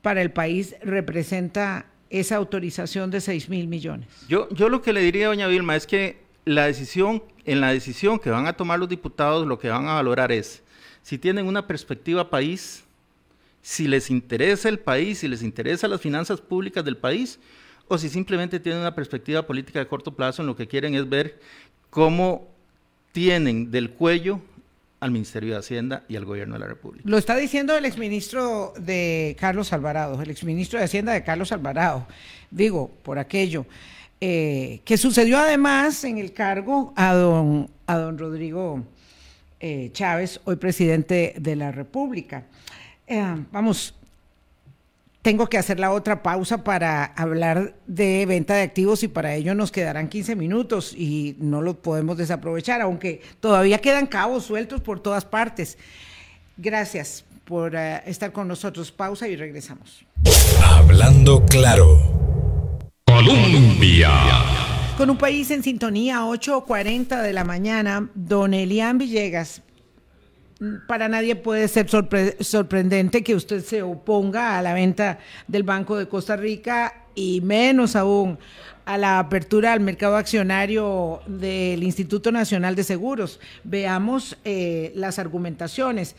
para 0.00 0.22
el 0.22 0.32
país 0.32 0.74
representa 0.82 1.86
esa 2.08 2.36
autorización 2.36 3.10
de 3.10 3.20
6 3.20 3.50
mil 3.50 3.68
millones. 3.68 4.08
Yo, 4.26 4.48
yo 4.50 4.70
lo 4.70 4.80
que 4.80 4.94
le 4.94 5.02
diría, 5.02 5.28
doña 5.28 5.48
Vilma, 5.48 5.76
es 5.76 5.86
que 5.86 6.18
la 6.46 6.64
decisión, 6.64 7.22
en 7.44 7.60
la 7.60 7.72
decisión 7.72 8.18
que 8.18 8.30
van 8.30 8.46
a 8.46 8.54
tomar 8.54 8.78
los 8.78 8.88
diputados, 8.88 9.46
lo 9.46 9.58
que 9.58 9.68
van 9.68 9.86
a 9.86 9.94
valorar 9.94 10.32
es 10.32 10.62
si 11.02 11.18
tienen 11.18 11.46
una 11.46 11.66
perspectiva 11.66 12.30
país, 12.30 12.84
si 13.60 13.86
les 13.86 14.10
interesa 14.10 14.70
el 14.70 14.78
país, 14.78 15.18
si 15.18 15.28
les 15.28 15.42
interesa 15.42 15.88
las 15.88 16.00
finanzas 16.00 16.40
públicas 16.40 16.84
del 16.84 16.96
país, 16.96 17.38
o 17.88 17.98
si 17.98 18.08
simplemente 18.08 18.60
tienen 18.60 18.80
una 18.80 18.94
perspectiva 18.94 19.46
política 19.46 19.78
de 19.78 19.86
corto 19.86 20.14
plazo 20.14 20.42
en 20.42 20.48
lo 20.48 20.56
que 20.56 20.66
quieren 20.66 20.94
es 20.94 21.08
ver 21.08 21.38
cómo 21.90 22.48
tienen 23.12 23.70
del 23.70 23.90
cuello 23.90 24.40
al 25.00 25.10
Ministerio 25.10 25.52
de 25.52 25.58
Hacienda 25.60 26.04
y 26.08 26.16
al 26.16 26.24
Gobierno 26.24 26.54
de 26.54 26.60
la 26.60 26.66
República. 26.66 27.08
Lo 27.08 27.18
está 27.18 27.36
diciendo 27.36 27.76
el 27.76 27.84
exministro 27.84 28.72
de 28.78 29.36
Carlos 29.38 29.72
Alvarado, 29.72 30.20
el 30.20 30.30
exministro 30.30 30.78
de 30.78 30.86
Hacienda 30.86 31.12
de 31.12 31.22
Carlos 31.22 31.52
Alvarado, 31.52 32.06
digo, 32.50 32.90
por 33.02 33.18
aquello, 33.18 33.66
eh, 34.20 34.80
que 34.84 34.96
sucedió 34.96 35.38
además 35.38 36.02
en 36.04 36.18
el 36.18 36.32
cargo 36.32 36.92
a 36.96 37.12
don, 37.12 37.70
a 37.86 37.98
don 37.98 38.16
Rodrigo 38.16 38.82
eh, 39.60 39.90
Chávez, 39.92 40.40
hoy 40.44 40.56
presidente 40.56 41.34
de 41.38 41.56
la 41.56 41.72
República. 41.72 42.44
Eh, 43.06 43.22
vamos, 43.52 43.94
tengo 45.26 45.48
que 45.48 45.58
hacer 45.58 45.80
la 45.80 45.90
otra 45.90 46.22
pausa 46.22 46.62
para 46.62 47.04
hablar 47.04 47.74
de 47.88 48.24
venta 48.26 48.54
de 48.54 48.62
activos 48.62 49.02
y 49.02 49.08
para 49.08 49.34
ello 49.34 49.56
nos 49.56 49.72
quedarán 49.72 50.08
15 50.08 50.36
minutos 50.36 50.92
y 50.96 51.34
no 51.40 51.62
lo 51.62 51.82
podemos 51.82 52.16
desaprovechar, 52.16 52.80
aunque 52.80 53.22
todavía 53.40 53.78
quedan 53.78 54.06
cabos 54.06 54.44
sueltos 54.44 54.82
por 54.82 55.00
todas 55.00 55.24
partes. 55.24 55.78
Gracias 56.56 57.24
por 57.44 57.74
eh, 57.74 58.04
estar 58.06 58.30
con 58.30 58.46
nosotros. 58.46 58.92
Pausa 58.92 59.26
y 59.26 59.34
regresamos. 59.34 60.06
Hablando 60.64 61.44
claro. 61.46 61.98
Colombia. 63.04 64.12
Con 64.96 65.10
un 65.10 65.18
país 65.18 65.50
en 65.50 65.64
sintonía, 65.64 66.20
8.40 66.20 67.20
de 67.20 67.32
la 67.32 67.42
mañana, 67.42 68.10
don 68.14 68.54
Elian 68.54 68.98
Villegas, 68.98 69.60
para 70.86 71.08
nadie 71.08 71.36
puede 71.36 71.68
ser 71.68 71.86
sorprendente 71.88 73.22
que 73.22 73.34
usted 73.34 73.62
se 73.62 73.82
oponga 73.82 74.58
a 74.58 74.62
la 74.62 74.72
venta 74.72 75.18
del 75.46 75.62
Banco 75.62 75.96
de 75.96 76.08
Costa 76.08 76.36
Rica 76.36 77.04
y 77.14 77.40
menos 77.42 77.94
aún 77.94 78.38
a 78.86 78.96
la 78.96 79.18
apertura 79.18 79.72
al 79.72 79.80
mercado 79.80 80.16
accionario 80.16 81.20
del 81.26 81.82
Instituto 81.82 82.32
Nacional 82.32 82.74
de 82.74 82.84
Seguros. 82.84 83.40
Veamos 83.64 84.38
eh, 84.44 84.92
las 84.94 85.18
argumentaciones. 85.18 86.14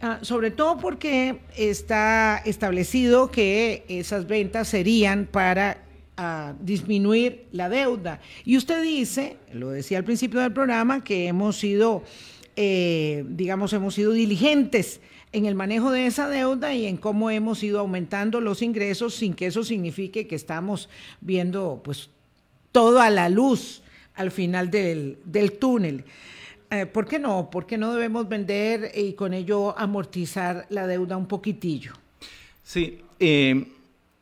Ah, 0.00 0.18
sobre 0.22 0.50
todo 0.50 0.78
porque 0.78 1.40
está 1.56 2.40
establecido 2.44 3.30
que 3.30 3.84
esas 3.88 4.26
ventas 4.26 4.68
serían 4.68 5.26
para 5.26 5.78
ah, 6.16 6.54
disminuir 6.60 7.46
la 7.52 7.68
deuda. 7.68 8.20
Y 8.44 8.56
usted 8.56 8.82
dice, 8.82 9.36
lo 9.52 9.70
decía 9.70 9.98
al 9.98 10.04
principio 10.04 10.40
del 10.40 10.52
programa, 10.52 11.02
que 11.02 11.26
hemos 11.26 11.58
sido 11.58 12.02
eh, 12.56 13.24
digamos, 13.28 13.72
hemos 13.72 13.94
sido 13.94 14.12
diligentes 14.12 15.00
en 15.32 15.46
el 15.46 15.54
manejo 15.54 15.90
de 15.90 16.06
esa 16.06 16.28
deuda 16.28 16.72
y 16.74 16.86
en 16.86 16.96
cómo 16.96 17.30
hemos 17.30 17.62
ido 17.62 17.80
aumentando 17.80 18.40
los 18.40 18.62
ingresos 18.62 19.14
sin 19.14 19.34
que 19.34 19.46
eso 19.46 19.64
signifique 19.64 20.28
que 20.28 20.36
estamos 20.36 20.88
viendo 21.20 21.80
pues 21.82 22.10
todo 22.70 23.00
a 23.00 23.10
la 23.10 23.28
luz 23.28 23.82
al 24.14 24.30
final 24.30 24.70
del, 24.70 25.18
túnel. 25.58 26.04
Eh, 26.70 26.86
¿Por 26.86 27.06
qué 27.06 27.18
no? 27.18 27.50
¿Por 27.50 27.66
qué 27.66 27.76
no 27.76 27.92
debemos 27.92 28.28
vender 28.28 28.92
y 28.94 29.14
con 29.14 29.34
ello 29.34 29.76
amortizar 29.76 30.66
la 30.70 30.86
deuda 30.86 31.16
un 31.16 31.26
poquitillo? 31.26 31.92
Sí, 32.62 33.00
eh, 33.18 33.66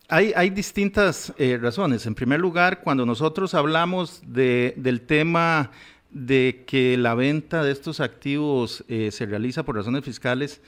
hay, 0.09 0.33
hay, 0.35 0.51
distintas 0.51 1.33
razones. 1.61 2.07
En 2.07 2.15
primer 2.15 2.41
lugar, 2.41 2.81
cuando 2.81 3.05
nosotros 3.05 3.55
hablamos 3.55 4.23
de, 4.27 4.75
del 4.77 5.03
tema 5.03 5.71
de 6.13 6.65
que 6.67 6.97
la 6.97 7.15
venta 7.15 7.65
de 7.65 7.73
estos 7.73 8.01
activos 8.01 8.85
eh, 8.89 9.11
se 9.11 9.27
realiza 9.27 9.65
por 9.65 9.77
razones 9.77 10.05
fiscales, 10.05 10.61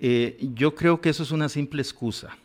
eh, 0.00 0.38
yo 0.54 0.74
creo 0.74 1.00
que 1.00 1.10
eso 1.10 1.22
es 1.22 1.32
una 1.32 1.48
simple 1.48 1.82
excusa. 1.82 2.36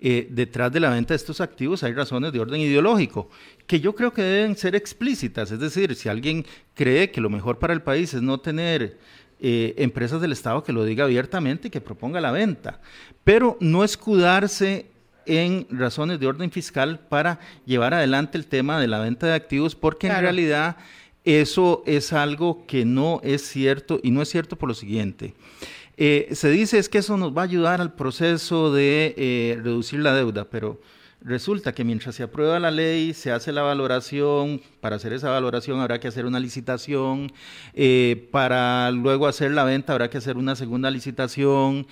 Eh, 0.00 0.26
detrás 0.30 0.72
de 0.72 0.80
la 0.80 0.90
venta 0.90 1.14
de 1.14 1.16
estos 1.16 1.40
activos 1.40 1.82
hay 1.82 1.94
razones 1.94 2.32
de 2.32 2.40
orden 2.40 2.60
ideológico, 2.60 3.30
que 3.66 3.80
yo 3.80 3.94
creo 3.94 4.12
que 4.12 4.22
deben 4.22 4.56
ser 4.56 4.74
explícitas. 4.74 5.50
Es 5.50 5.60
decir, 5.60 5.94
si 5.94 6.08
alguien 6.08 6.44
cree 6.74 7.10
que 7.10 7.20
lo 7.20 7.30
mejor 7.30 7.58
para 7.58 7.72
el 7.72 7.82
país 7.82 8.12
es 8.12 8.22
no 8.22 8.38
tener 8.38 8.98
empresas 9.46 10.22
del 10.22 10.32
Estado, 10.32 10.64
que 10.64 10.72
lo 10.72 10.84
diga 10.84 11.04
abiertamente 11.04 11.68
y 11.68 11.70
que 11.70 11.82
proponga 11.82 12.18
la 12.18 12.32
venta, 12.32 12.80
pero 13.24 13.58
no 13.60 13.84
escudarse 13.84 14.86
en 15.26 15.66
razones 15.70 16.18
de 16.18 16.26
orden 16.26 16.50
fiscal 16.50 16.98
para 16.98 17.40
llevar 17.66 17.92
adelante 17.92 18.38
el 18.38 18.46
tema 18.46 18.80
de 18.80 18.88
la 18.88 19.00
venta 19.00 19.26
de 19.26 19.34
activos, 19.34 19.74
porque 19.74 20.06
en 20.06 20.20
realidad 20.20 20.76
eso 21.24 21.82
es 21.86 22.12
algo 22.12 22.66
que 22.66 22.84
no 22.84 23.20
es 23.22 23.42
cierto 23.42 23.98
y 24.02 24.10
no 24.10 24.22
es 24.22 24.28
cierto 24.28 24.56
por 24.56 24.68
lo 24.68 24.74
siguiente. 24.74 25.34
Eh, 25.96 26.28
se 26.32 26.50
dice 26.50 26.78
es 26.78 26.88
que 26.88 26.98
eso 26.98 27.16
nos 27.16 27.36
va 27.36 27.42
a 27.42 27.44
ayudar 27.44 27.80
al 27.80 27.94
proceso 27.94 28.72
de 28.72 29.14
eh, 29.16 29.58
reducir 29.62 30.00
la 30.00 30.12
deuda, 30.12 30.44
pero 30.50 30.80
resulta 31.20 31.72
que 31.72 31.84
mientras 31.84 32.16
se 32.16 32.24
aprueba 32.24 32.58
la 32.58 32.72
ley, 32.72 33.14
se 33.14 33.30
hace 33.30 33.52
la 33.52 33.62
valoración, 33.62 34.60
para 34.80 34.96
hacer 34.96 35.12
esa 35.12 35.30
valoración 35.30 35.80
habrá 35.80 36.00
que 36.00 36.08
hacer 36.08 36.26
una 36.26 36.40
licitación, 36.40 37.32
eh, 37.74 38.28
para 38.32 38.90
luego 38.90 39.28
hacer 39.28 39.52
la 39.52 39.64
venta 39.64 39.92
habrá 39.92 40.10
que 40.10 40.18
hacer 40.18 40.36
una 40.36 40.56
segunda 40.56 40.90
licitación, 40.90 41.86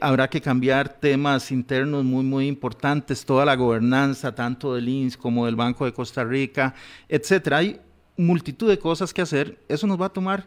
habrá 0.00 0.28
que 0.28 0.40
cambiar 0.42 0.88
temas 1.00 1.52
internos 1.52 2.04
muy, 2.04 2.24
muy 2.24 2.48
importantes, 2.48 3.24
toda 3.24 3.46
la 3.46 3.54
gobernanza, 3.54 4.34
tanto 4.34 4.74
del 4.74 4.88
INS 4.88 5.16
como 5.16 5.46
del 5.46 5.56
Banco 5.56 5.84
de 5.84 5.92
Costa 5.92 6.24
Rica, 6.24 6.74
etcétera. 7.08 7.62
Multitud 8.16 8.68
de 8.68 8.78
cosas 8.78 9.12
que 9.12 9.22
hacer, 9.22 9.58
eso 9.68 9.86
nos 9.86 10.00
va 10.00 10.06
a 10.06 10.10
tomar, 10.10 10.46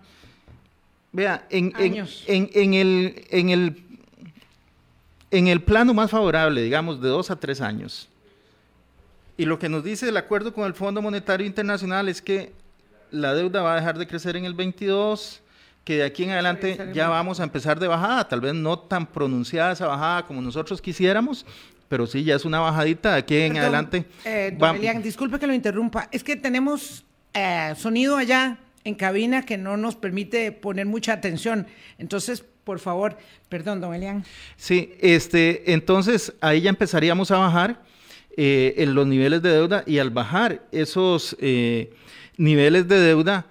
vea, 1.11 1.45
en, 1.49 1.74
en, 1.78 1.95
el, 1.95 3.26
en, 3.30 3.49
el, 3.49 3.84
en 5.32 5.47
el 5.47 5.61
plano 5.61 5.93
más 5.93 6.11
favorable, 6.11 6.61
digamos, 6.61 7.01
de 7.01 7.09
dos 7.09 7.32
a 7.32 7.39
tres 7.39 7.61
años. 7.61 8.09
Y 9.38 9.45
lo 9.45 9.57
que 9.57 9.70
nos 9.70 9.84
dice 9.84 10.09
el 10.09 10.17
acuerdo 10.17 10.53
con 10.53 10.65
el 10.65 10.74
Fondo 10.74 11.01
Monetario 11.01 11.47
Internacional 11.47 12.09
es 12.09 12.22
que 12.22 12.51
la 13.11 13.34
deuda 13.34 13.61
va 13.61 13.74
a 13.74 13.76
dejar 13.76 13.97
de 13.97 14.07
crecer 14.07 14.36
en 14.36 14.45
el 14.45 14.53
22, 14.53 15.41
que 15.84 15.97
de 15.97 16.03
aquí 16.03 16.24
en 16.26 16.32
adelante 16.32 16.91
ya 16.93 17.09
vamos 17.09 17.39
a 17.39 17.43
empezar 17.43 17.80
de 17.80 17.88
bajada, 17.88 18.28
tal 18.28 18.41
vez 18.41 18.53
no 18.53 18.78
tan 18.78 19.07
pronunciada 19.07 19.72
esa 19.72 19.88
bajada 19.88 20.26
como 20.26 20.41
nosotros 20.41 20.82
quisiéramos, 20.82 21.45
pero 21.88 22.05
sí, 22.05 22.24
ya 22.24 22.36
es 22.36 22.45
una 22.45 22.59
bajadita 22.59 23.13
de 23.13 23.17
aquí 23.17 23.38
en 23.38 23.57
adelante. 23.57 24.05
Eh, 24.26 24.55
disculpe 25.01 25.39
que 25.39 25.47
lo 25.47 25.53
interrumpa, 25.53 26.07
es 26.11 26.24
que 26.24 26.36
tenemos 26.36 27.03
eh, 27.34 27.73
sonido 27.77 28.17
allá 28.17 28.57
en 28.84 28.95
cabina 28.95 29.45
que 29.45 29.57
no 29.57 29.77
nos 29.77 29.95
permite 29.95 30.51
poner 30.51 30.86
mucha 30.86 31.13
atención. 31.13 31.67
Entonces, 31.97 32.43
por 32.63 32.80
favor, 32.80 33.17
perdón, 33.49 33.82
don 33.82 33.93
Elian. 33.93 34.23
Sí, 34.55 34.93
este, 34.99 35.73
entonces 35.73 36.34
ahí 36.41 36.61
ya 36.61 36.69
empezaríamos 36.69 37.32
a 37.32 37.38
bajar 37.38 37.82
eh, 38.38 38.75
en 38.77 38.93
los 38.93 39.07
niveles 39.07 39.41
de 39.41 39.49
deuda 39.49 39.84
y 39.86 39.97
al 39.97 40.11
bajar 40.11 40.61
esos 40.71 41.36
eh, 41.39 41.91
niveles 42.38 42.88
de 42.88 42.99
deuda, 42.99 43.47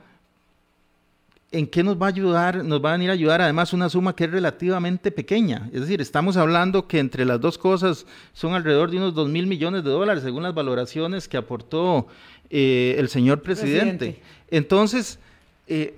¿en 1.51 1.67
qué 1.67 1.83
nos 1.83 2.01
va 2.01 2.07
a 2.07 2.09
ayudar? 2.11 2.65
Nos 2.65 2.83
va 2.83 2.91
a 2.91 2.93
venir 2.93 3.11
a 3.11 3.15
ayudar 3.15 3.43
además 3.43 3.73
una 3.73 3.89
suma 3.89 4.15
que 4.15 4.25
es 4.25 4.31
relativamente 4.31 5.11
pequeña. 5.11 5.69
Es 5.73 5.81
decir, 5.81 6.01
estamos 6.01 6.37
hablando 6.37 6.87
que 6.87 7.01
entre 7.01 7.25
las 7.25 7.41
dos 7.41 7.59
cosas 7.59 8.07
son 8.33 8.55
alrededor 8.55 8.91
de 8.91 8.99
unos 8.99 9.15
2 9.15 9.29
mil 9.29 9.47
millones 9.47 9.85
de 9.85 9.91
dólares, 9.91 10.23
según 10.23 10.43
las 10.43 10.55
valoraciones 10.55 11.29
que 11.29 11.37
aportó 11.37 12.07
eh, 12.51 12.97
el 12.99 13.11
señor 13.11 13.43
presidente. 13.43 14.23
Entonces, 14.51 15.19
eh, 15.67 15.95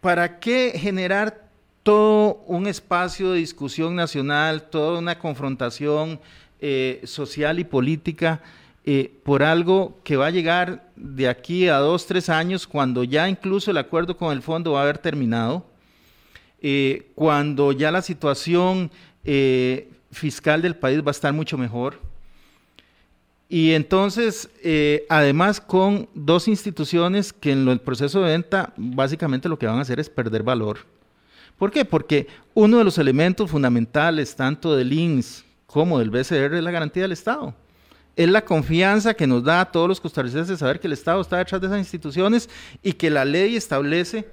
¿para 0.00 0.40
qué 0.40 0.72
generar 0.74 1.46
todo 1.84 2.42
un 2.46 2.66
espacio 2.66 3.30
de 3.30 3.38
discusión 3.38 3.94
nacional, 3.94 4.62
toda 4.70 4.98
una 4.98 5.18
confrontación 5.18 6.18
eh, 6.60 7.00
social 7.04 7.58
y 7.60 7.64
política 7.64 8.40
por 9.22 9.42
algo 9.42 9.98
que 10.02 10.16
va 10.16 10.28
a 10.28 10.30
llegar 10.30 10.88
de 10.96 11.28
aquí 11.28 11.68
a 11.68 11.76
dos, 11.76 12.06
tres 12.06 12.30
años, 12.30 12.66
cuando 12.66 13.04
ya 13.04 13.28
incluso 13.28 13.70
el 13.70 13.76
acuerdo 13.76 14.16
con 14.16 14.32
el 14.32 14.40
fondo 14.40 14.72
va 14.72 14.80
a 14.80 14.82
haber 14.84 14.96
terminado, 14.96 15.66
cuando 17.14 17.72
ya 17.72 17.90
la 17.90 18.00
situación 18.00 18.90
fiscal 20.10 20.62
del 20.62 20.74
país 20.74 21.02
va 21.02 21.08
a 21.08 21.10
estar 21.10 21.34
mucho 21.34 21.58
mejor? 21.58 22.00
Y 23.48 23.72
entonces, 23.72 24.50
eh, 24.62 25.06
además 25.08 25.60
con 25.60 26.08
dos 26.14 26.48
instituciones 26.48 27.32
que 27.32 27.52
en 27.52 27.66
el 27.68 27.80
proceso 27.80 28.20
de 28.20 28.32
venta 28.32 28.74
básicamente 28.76 29.48
lo 29.48 29.58
que 29.58 29.66
van 29.66 29.78
a 29.78 29.82
hacer 29.82 29.98
es 29.98 30.10
perder 30.10 30.42
valor. 30.42 30.80
¿Por 31.56 31.70
qué? 31.70 31.84
Porque 31.84 32.26
uno 32.54 32.78
de 32.78 32.84
los 32.84 32.98
elementos 32.98 33.50
fundamentales 33.50 34.36
tanto 34.36 34.76
del 34.76 34.92
INS 34.92 35.44
como 35.66 35.98
del 35.98 36.10
BCR 36.10 36.54
es 36.54 36.62
la 36.62 36.70
garantía 36.70 37.02
del 37.02 37.12
Estado. 37.12 37.54
Es 38.16 38.28
la 38.28 38.44
confianza 38.44 39.14
que 39.14 39.26
nos 39.26 39.44
da 39.44 39.62
a 39.62 39.72
todos 39.72 39.88
los 39.88 40.00
costarricenses 40.00 40.48
de 40.48 40.56
saber 40.56 40.78
que 40.78 40.86
el 40.86 40.92
Estado 40.92 41.20
está 41.20 41.38
detrás 41.38 41.60
de 41.60 41.68
esas 41.68 41.78
instituciones 41.78 42.50
y 42.82 42.92
que 42.92 43.10
la 43.10 43.24
ley 43.24 43.56
establece 43.56 44.28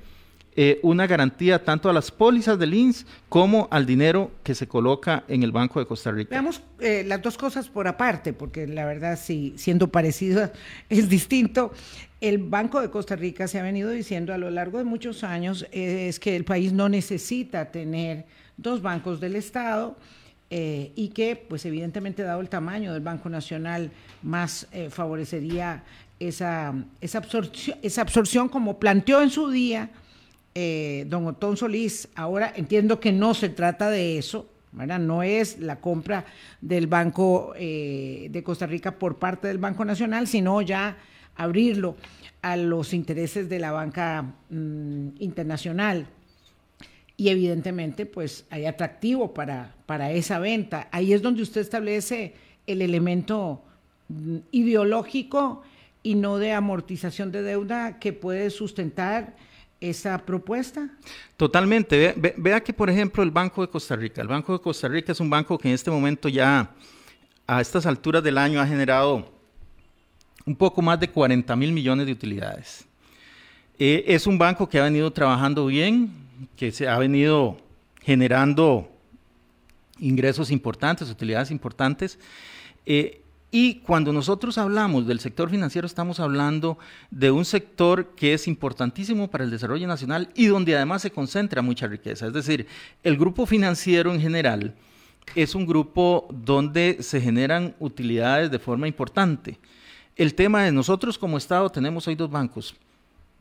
eh, 0.57 0.79
una 0.83 1.05
garantía 1.05 1.65
tanto 1.65 1.89
a 1.89 1.93
las 1.93 2.11
pólizas 2.11 2.57
del 2.57 2.73
INS 2.73 3.05
como 3.27 3.67
al 3.71 3.85
dinero 3.85 4.31
que 4.41 4.55
se 4.55 4.69
coloca 4.69 5.25
en 5.27 5.43
el 5.43 5.51
Banco 5.51 5.81
de 5.81 5.85
Costa 5.85 6.11
Rica. 6.11 6.29
Veamos 6.29 6.61
eh, 6.79 7.03
las 7.05 7.21
dos 7.21 7.37
cosas 7.37 7.67
por 7.67 7.89
aparte, 7.89 8.31
porque 8.31 8.65
la 8.65 8.85
verdad, 8.85 9.19
sí, 9.21 9.53
siendo 9.57 9.89
parecido 9.89 10.49
es 10.89 11.09
distinto. 11.09 11.73
El 12.21 12.37
Banco 12.37 12.79
de 12.79 12.89
Costa 12.89 13.17
Rica 13.17 13.49
se 13.49 13.59
ha 13.59 13.63
venido 13.63 13.89
diciendo 13.89 14.33
a 14.33 14.37
lo 14.37 14.49
largo 14.49 14.77
de 14.77 14.85
muchos 14.85 15.25
años 15.25 15.67
eh, 15.73 16.07
es 16.07 16.21
que 16.21 16.37
el 16.37 16.45
país 16.45 16.71
no 16.71 16.87
necesita 16.87 17.69
tener 17.69 18.25
dos 18.55 18.81
bancos 18.81 19.19
del 19.19 19.35
Estado. 19.35 19.97
y 20.49 21.09
que, 21.09 21.35
pues 21.35 21.65
evidentemente, 21.65 22.23
dado 22.23 22.39
el 22.39 22.47
tamaño 22.47 22.93
del 22.93 23.01
Banco 23.01 23.29
Nacional, 23.29 23.91
más 24.23 24.67
favorecería 24.89 25.83
esa, 26.17 26.73
esa, 27.01 27.17
absorción, 27.17 27.77
esa 27.81 28.01
absorción 28.03 28.47
como 28.47 28.79
planteó 28.79 29.21
en 29.21 29.31
su 29.31 29.49
día 29.49 29.89
eh, 30.57 31.03
don 31.09 31.27
Otón 31.27 31.57
Solís, 31.57 32.07
ahora 32.15 32.53
entiendo 32.55 33.01
que 33.01 33.11
no 33.11 33.33
se 33.33 33.49
trata 33.49 33.89
de 33.89 34.17
eso. 34.17 34.49
No 34.71 35.21
es 35.21 35.59
la 35.59 35.81
compra 35.81 36.25
del 36.61 36.87
Banco 36.87 37.53
eh, 37.57 38.27
de 38.29 38.43
Costa 38.43 38.65
Rica 38.65 38.97
por 38.97 39.17
parte 39.17 39.49
del 39.49 39.57
Banco 39.57 39.83
Nacional, 39.83 40.27
sino 40.27 40.61
ya 40.61 40.97
abrirlo 41.35 41.97
a 42.41 42.55
los 42.55 42.93
intereses 42.93 43.49
de 43.49 43.59
la 43.59 43.71
banca 43.71 44.33
mm, 44.49 45.07
internacional. 45.19 46.07
Y 47.17 47.29
evidentemente, 47.29 48.05
pues 48.05 48.45
hay 48.49 48.65
atractivo 48.65 49.33
para, 49.33 49.75
para 49.85 50.11
esa 50.11 50.39
venta. 50.39 50.87
Ahí 50.91 51.11
es 51.11 51.21
donde 51.21 51.41
usted 51.41 51.61
establece 51.61 52.33
el 52.65 52.81
elemento 52.81 53.61
mm, 54.07 54.37
ideológico 54.51 55.63
y 56.01 56.15
no 56.15 56.37
de 56.37 56.53
amortización 56.53 57.31
de 57.31 57.41
deuda 57.41 57.99
que 57.99 58.13
puede 58.13 58.49
sustentar 58.49 59.35
esa 59.79 60.17
propuesta? 60.17 60.89
Totalmente. 61.37 62.15
Vea, 62.37 62.61
que, 62.61 62.73
por 62.73 62.89
ejemplo, 62.89 63.23
el 63.23 63.31
Banco 63.31 63.61
de 63.61 63.69
Costa 63.69 63.95
Rica, 63.95 64.21
el 64.21 64.27
Banco 64.27 64.53
de 64.53 64.59
Costa 64.59 64.87
Rica 64.87 65.11
es 65.11 65.19
un 65.19 65.29
banco 65.29 65.57
que 65.57 65.67
en 65.67 65.75
este 65.75 65.91
momento 65.91 66.29
ya, 66.29 66.71
a 67.47 67.61
estas 67.61 67.85
alturas 67.85 68.23
del 68.23 68.37
año, 68.37 68.59
ha 68.59 68.67
generado 68.67 69.31
un 70.45 70.55
poco 70.55 70.81
más 70.81 70.99
de 70.99 71.09
40 71.09 71.55
mil 71.55 71.71
millones 71.71 72.05
de 72.05 72.11
utilidades. 72.11 72.85
Eh, 73.77 74.05
es 74.07 74.25
un 74.27 74.37
banco 74.37 74.69
que 74.69 74.79
ha 74.79 74.83
venido 74.83 75.11
trabajando 75.11 75.65
bien, 75.65 76.11
que 76.55 76.71
se 76.71 76.87
ha 76.87 76.97
venido 76.97 77.57
generando 78.01 78.89
ingresos 79.99 80.51
importantes, 80.51 81.09
utilidades 81.09 81.51
importantes. 81.51 82.19
Eh, 82.85 83.21
y 83.57 83.75
cuando 83.75 84.11
nosotros 84.11 84.57
hablamos 84.57 85.07
del 85.07 85.21
sector 85.21 85.49
financiero, 85.49 85.87
estamos 85.87 86.19
hablando 86.19 86.77
de 87.09 87.31
un 87.31 87.45
sector 87.45 88.13
que 88.13 88.33
es 88.33 88.49
importantísimo 88.49 89.29
para 89.29 89.45
el 89.45 89.49
desarrollo 89.49 89.87
nacional 89.87 90.29
y 90.35 90.47
donde 90.47 90.75
además 90.75 91.03
se 91.03 91.09
concentra 91.09 91.61
mucha 91.61 91.87
riqueza. 91.87 92.27
Es 92.27 92.33
decir, 92.33 92.67
el 93.01 93.15
grupo 93.15 93.45
financiero 93.45 94.13
en 94.13 94.19
general 94.19 94.75
es 95.35 95.55
un 95.55 95.65
grupo 95.65 96.27
donde 96.33 96.97
se 96.99 97.21
generan 97.21 97.73
utilidades 97.79 98.51
de 98.51 98.59
forma 98.59 98.89
importante. 98.89 99.57
El 100.17 100.35
tema 100.35 100.67
es, 100.67 100.73
nosotros 100.73 101.17
como 101.17 101.37
Estado 101.37 101.69
tenemos 101.69 102.05
hoy 102.09 102.15
dos 102.15 102.29
bancos. 102.29 102.75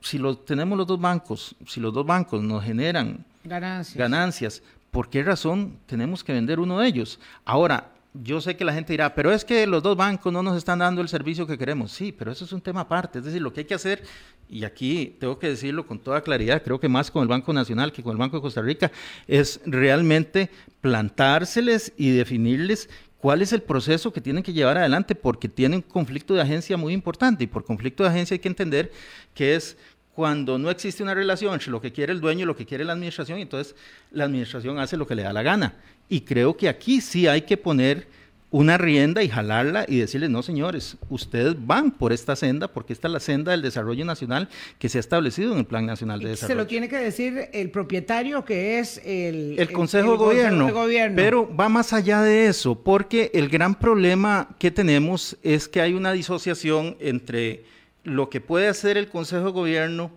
Si 0.00 0.16
los, 0.16 0.44
tenemos 0.44 0.78
los 0.78 0.86
dos 0.86 1.00
bancos, 1.00 1.56
si 1.66 1.80
los 1.80 1.92
dos 1.92 2.06
bancos 2.06 2.40
nos 2.40 2.62
generan 2.62 3.24
ganancias. 3.42 3.96
ganancias, 3.96 4.62
¿por 4.92 5.10
qué 5.10 5.24
razón 5.24 5.76
tenemos 5.86 6.22
que 6.22 6.34
vender 6.34 6.60
uno 6.60 6.78
de 6.78 6.86
ellos? 6.86 7.18
Ahora, 7.44 7.93
yo 8.14 8.40
sé 8.40 8.56
que 8.56 8.64
la 8.64 8.72
gente 8.72 8.92
dirá, 8.92 9.14
pero 9.14 9.32
es 9.32 9.44
que 9.44 9.66
los 9.66 9.82
dos 9.82 9.96
bancos 9.96 10.32
no 10.32 10.42
nos 10.42 10.56
están 10.56 10.78
dando 10.78 11.02
el 11.02 11.08
servicio 11.08 11.46
que 11.46 11.58
queremos. 11.58 11.90
Sí, 11.90 12.12
pero 12.12 12.30
eso 12.30 12.44
es 12.44 12.52
un 12.52 12.60
tema 12.60 12.82
aparte. 12.82 13.18
Es 13.18 13.24
decir, 13.24 13.42
lo 13.42 13.52
que 13.52 13.60
hay 13.60 13.66
que 13.66 13.74
hacer, 13.74 14.04
y 14.48 14.64
aquí 14.64 15.16
tengo 15.18 15.38
que 15.38 15.48
decirlo 15.48 15.84
con 15.86 15.98
toda 15.98 16.20
claridad, 16.20 16.62
creo 16.62 16.78
que 16.78 16.88
más 16.88 17.10
con 17.10 17.22
el 17.22 17.28
Banco 17.28 17.52
Nacional 17.52 17.92
que 17.92 18.02
con 18.04 18.12
el 18.12 18.18
Banco 18.18 18.36
de 18.36 18.42
Costa 18.42 18.62
Rica, 18.62 18.92
es 19.26 19.60
realmente 19.66 20.48
plantárseles 20.80 21.92
y 21.96 22.10
definirles 22.10 22.88
cuál 23.18 23.42
es 23.42 23.52
el 23.52 23.62
proceso 23.62 24.12
que 24.12 24.20
tienen 24.20 24.42
que 24.42 24.52
llevar 24.52 24.76
adelante, 24.76 25.14
porque 25.14 25.48
tienen 25.48 25.82
conflicto 25.82 26.34
de 26.34 26.42
agencia 26.42 26.76
muy 26.76 26.92
importante. 26.92 27.42
Y 27.42 27.46
por 27.48 27.64
conflicto 27.64 28.04
de 28.04 28.10
agencia 28.10 28.34
hay 28.34 28.38
que 28.38 28.48
entender 28.48 28.92
que 29.34 29.56
es 29.56 29.76
cuando 30.14 30.58
no 30.58 30.70
existe 30.70 31.02
una 31.02 31.14
relación 31.14 31.54
entre 31.54 31.70
lo 31.70 31.80
que 31.80 31.92
quiere 31.92 32.12
el 32.12 32.20
dueño 32.20 32.42
y 32.42 32.46
lo 32.46 32.56
que 32.56 32.66
quiere 32.66 32.84
la 32.84 32.92
administración, 32.92 33.38
entonces 33.38 33.74
la 34.12 34.24
administración 34.24 34.78
hace 34.78 34.96
lo 34.96 35.06
que 35.06 35.14
le 35.14 35.22
da 35.22 35.32
la 35.32 35.42
gana. 35.42 35.74
Y 36.08 36.20
creo 36.20 36.56
que 36.56 36.68
aquí 36.68 37.00
sí 37.00 37.26
hay 37.26 37.42
que 37.42 37.56
poner 37.56 38.06
una 38.54 38.78
rienda 38.78 39.20
y 39.24 39.28
jalarla 39.28 39.84
y 39.88 39.98
decirles, 39.98 40.30
no 40.30 40.40
señores, 40.40 40.96
ustedes 41.08 41.56
van 41.66 41.90
por 41.90 42.12
esta 42.12 42.36
senda 42.36 42.68
porque 42.68 42.92
esta 42.92 43.08
es 43.08 43.12
la 43.12 43.18
senda 43.18 43.50
del 43.50 43.62
desarrollo 43.62 44.04
nacional 44.04 44.48
que 44.78 44.88
se 44.88 44.98
ha 44.98 45.00
establecido 45.00 45.52
en 45.54 45.58
el 45.58 45.64
Plan 45.64 45.84
Nacional 45.84 46.20
de 46.20 46.28
Desarrollo. 46.28 46.54
Se 46.54 46.62
lo 46.62 46.68
tiene 46.68 46.88
que 46.88 46.98
decir 46.98 47.48
el 47.52 47.72
propietario 47.72 48.44
que 48.44 48.78
es 48.78 48.98
el, 49.04 49.56
el, 49.58 49.72
Consejo, 49.72 50.12
de, 50.12 50.18
gobierno, 50.18 50.72
Pero 51.16 51.52
va 51.56 51.68
más 51.68 51.92
allá 51.92 52.22
de 52.22 52.46
eso, 52.46 52.76
porque 52.76 53.32
el 53.34 53.48
gran 53.48 53.74
problema 53.74 54.54
que 54.60 54.70
tenemos 54.70 55.36
es 55.42 55.66
que 55.66 55.80
hay 55.80 55.94
una 55.94 56.12
disociación 56.12 56.96
entre 57.00 57.64
lo 58.04 58.30
que 58.30 58.40
puede 58.40 58.68
hacer 58.68 58.96
el 58.96 59.08
Consejo 59.08 59.46
de 59.46 59.50
Gobierno 59.50 60.10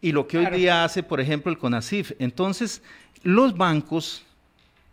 y 0.00 0.12
lo 0.12 0.28
que 0.28 0.38
hoy 0.38 0.46
día 0.46 0.84
hace, 0.84 1.02
por 1.02 1.20
ejemplo, 1.20 1.50
el 1.50 1.58
CONACIF. 1.58 2.12
Entonces, 2.18 2.82
los 3.22 3.56
bancos 3.56 4.22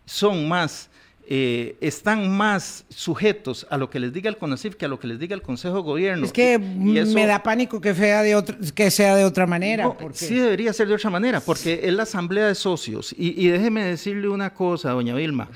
son 0.06 0.48
más 0.48 0.88
eh, 1.28 1.76
están 1.80 2.36
más 2.36 2.84
sujetos 2.88 3.64
a 3.70 3.78
lo 3.78 3.88
que 3.88 4.00
les 4.00 4.12
diga 4.12 4.28
el 4.28 4.36
CONACIF 4.36 4.74
que 4.74 4.86
a 4.86 4.88
lo 4.88 4.98
que 4.98 5.06
les 5.06 5.20
diga 5.20 5.36
el 5.36 5.42
Consejo 5.42 5.76
de 5.76 5.82
Gobierno. 5.82 6.26
Es 6.26 6.32
que 6.32 6.58
me 6.58 7.26
da 7.26 7.42
pánico 7.44 7.80
que, 7.80 7.94
sea 7.94 8.22
de 8.22 8.72
que 8.74 8.90
sea 8.90 9.14
de 9.14 9.24
otra 9.24 9.46
manera. 9.46 9.90
Sí 10.14 10.34
debería 10.34 10.72
ser 10.72 10.88
de 10.88 10.94
otra 10.94 11.10
manera, 11.10 11.40
porque 11.40 11.80
es 11.84 11.92
la 11.94 12.02
asamblea 12.02 12.48
de 12.48 12.56
socios. 12.56 13.14
Y, 13.16 13.46
déjeme 13.46 13.84
decirle 13.84 14.28
una 14.28 14.52
cosa, 14.52 14.90
doña 14.90 15.14
Vilma. 15.14 15.48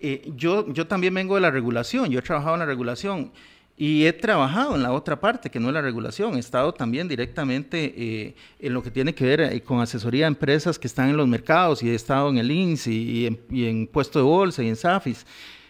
Eh, 0.00 0.30
yo, 0.36 0.72
yo 0.72 0.86
también 0.86 1.12
vengo 1.12 1.34
de 1.34 1.40
la 1.40 1.50
regulación, 1.50 2.10
yo 2.10 2.20
he 2.20 2.22
trabajado 2.22 2.54
en 2.54 2.60
la 2.60 2.66
regulación. 2.66 3.32
Y 3.80 4.06
he 4.06 4.12
trabajado 4.12 4.74
en 4.74 4.82
la 4.82 4.90
otra 4.90 5.20
parte, 5.20 5.50
que 5.50 5.60
no 5.60 5.68
es 5.68 5.74
la 5.74 5.80
regulación. 5.80 6.34
He 6.34 6.40
estado 6.40 6.74
también 6.74 7.06
directamente 7.06 7.94
eh, 7.96 8.34
en 8.58 8.74
lo 8.74 8.82
que 8.82 8.90
tiene 8.90 9.14
que 9.14 9.24
ver 9.24 9.40
eh, 9.40 9.60
con 9.62 9.80
asesoría 9.80 10.24
a 10.24 10.28
empresas 10.28 10.80
que 10.80 10.88
están 10.88 11.10
en 11.10 11.16
los 11.16 11.28
mercados 11.28 11.80
y 11.84 11.90
he 11.90 11.94
estado 11.94 12.28
en 12.28 12.38
el 12.38 12.50
INS 12.50 12.88
y, 12.88 13.38
en, 13.52 13.86
puesto 13.86 14.18
de 14.18 14.24
bolsa 14.24 14.64
y 14.64 14.68
en 14.68 14.74
SAFIS. 14.74 15.24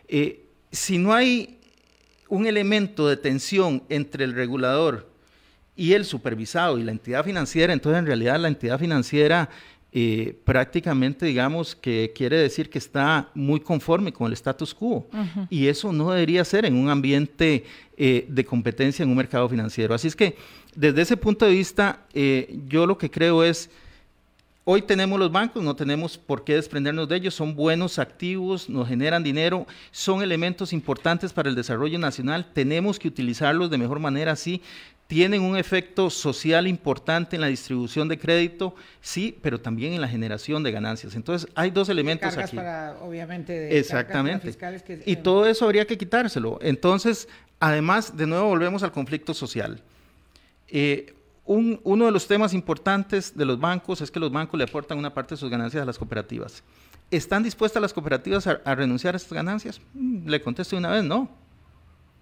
Eh, 0.09 0.43
si 0.73 0.97
no 0.97 1.13
hay 1.13 1.59
un 2.31 2.47
elemento 2.47 3.07
de 3.07 3.19
tensión 3.19 3.83
entre 3.91 4.25
el 4.25 4.33
regulador 4.33 5.07
y 5.77 5.93
el 5.93 6.07
supervisado 6.07 6.79
y 6.79 6.85
la 6.85 6.93
entidad 6.93 7.23
financiera, 7.27 7.75
entonces 7.75 7.99
en 7.99 8.07
realidad 8.07 8.41
la 8.41 8.49
entidad 8.49 8.79
financiera 8.79 9.51
eh, 9.91 10.39
prácticamente 10.45 11.25
digamos 11.25 11.75
que 11.75 12.13
quiere 12.15 12.37
decir 12.37 12.69
que 12.69 12.77
está 12.77 13.31
muy 13.35 13.59
conforme 13.59 14.13
con 14.13 14.27
el 14.27 14.35
status 14.35 14.75
quo 14.75 15.09
y 15.49 15.67
eso 15.67 15.95
no 15.95 16.11
debería 16.11 16.45
ser 16.45 16.67
en 16.67 16.75
un 16.75 16.91
ambiente 16.91 17.65
eh, 18.01 18.27
de 18.29 18.45
competencia 18.45 19.03
en 19.03 19.11
un 19.11 19.17
mercado 19.17 19.49
financiero. 19.49 19.93
Así 19.93 20.07
es 20.07 20.15
que 20.15 20.37
desde 20.77 21.03
ese 21.03 21.17
punto 21.17 21.45
de 21.45 21.51
vista 21.51 22.07
eh, 22.15 22.59
yo 22.69 22.87
lo 22.87 22.97
que 22.97 23.11
creo 23.11 23.43
es 23.43 23.69
Hoy 24.71 24.83
tenemos 24.83 25.19
los 25.19 25.33
bancos, 25.33 25.63
no 25.63 25.75
tenemos 25.75 26.19
por 26.19 26.45
qué 26.45 26.57
desprendernos 26.57 27.09
de 27.09 27.17
ellos, 27.17 27.35
son 27.35 27.55
buenos 27.55 27.99
activos, 27.99 28.69
nos 28.69 28.87
generan 28.87 29.23
dinero, 29.23 29.67
son 29.91 30.23
elementos 30.23 30.75
importantes 30.75 31.33
para 31.33 31.49
el 31.49 31.55
desarrollo 31.55 31.99
nacional, 31.99 32.51
tenemos 32.53 32.99
que 32.99 33.09
utilizarlos 33.09 33.71
de 33.71 33.79
mejor 33.79 33.99
manera, 33.99 34.37
sí, 34.37 34.61
tienen 35.07 35.41
un 35.41 35.57
efecto 35.57 36.11
social 36.11 36.67
importante 36.67 37.37
en 37.37 37.41
la 37.41 37.47
distribución 37.47 38.09
de 38.09 38.19
crédito, 38.19 38.75
sí, 39.01 39.39
pero 39.41 39.59
también 39.59 39.95
en 39.95 40.03
la 40.03 40.09
generación 40.09 40.63
de 40.63 40.71
ganancias. 40.71 41.15
Entonces, 41.15 41.51
hay 41.55 41.71
dos 41.71 41.89
elementos 41.89 42.29
cargas 42.29 42.49
aquí. 42.49 42.57
Para, 42.57 42.99
obviamente, 43.01 43.55
de 43.55 43.79
Exactamente. 43.79 44.55
y 45.07 45.17
todo 45.17 45.47
eso 45.47 45.65
habría 45.65 45.87
que 45.87 45.97
quitárselo. 45.97 46.59
Entonces, 46.61 47.27
además, 47.61 48.17
de 48.17 48.27
nuevo 48.27 48.49
volvemos 48.49 48.83
al 48.83 48.93
conflicto 48.93 49.35
social. 49.35 49.83
Eh, 50.69 51.15
uno 51.45 52.05
de 52.05 52.13
los 52.13 52.27
temas 52.27 52.53
importantes 52.53 53.35
de 53.37 53.47
los 53.47 53.59
bancos 53.59 54.03
es 54.03 54.11
que 54.11 54.21
los 54.21 54.31
bancos 54.31 54.59
le 54.59 54.65
aportan 54.65 54.99
una 54.99 55.15
parte 55.15 55.35
de 55.35 55.39
sus 55.39 55.51
ganancias 55.51 55.83
a 55.83 55.87
las 55.87 55.97
cooperativas. 55.97 56.63
¿Están 57.11 57.43
dispuestas 57.43 57.81
las 57.81 57.95
cooperativas 57.95 58.47
a, 58.47 58.75
renunciar 58.75 59.15
a 59.15 59.17
estas 59.17 59.33
ganancias? 59.33 59.81
Mm, 59.95 60.29
le 60.29 60.43
contesto 60.43 60.77
una 60.77 60.91
vez, 60.91 61.03
no. 61.03 61.31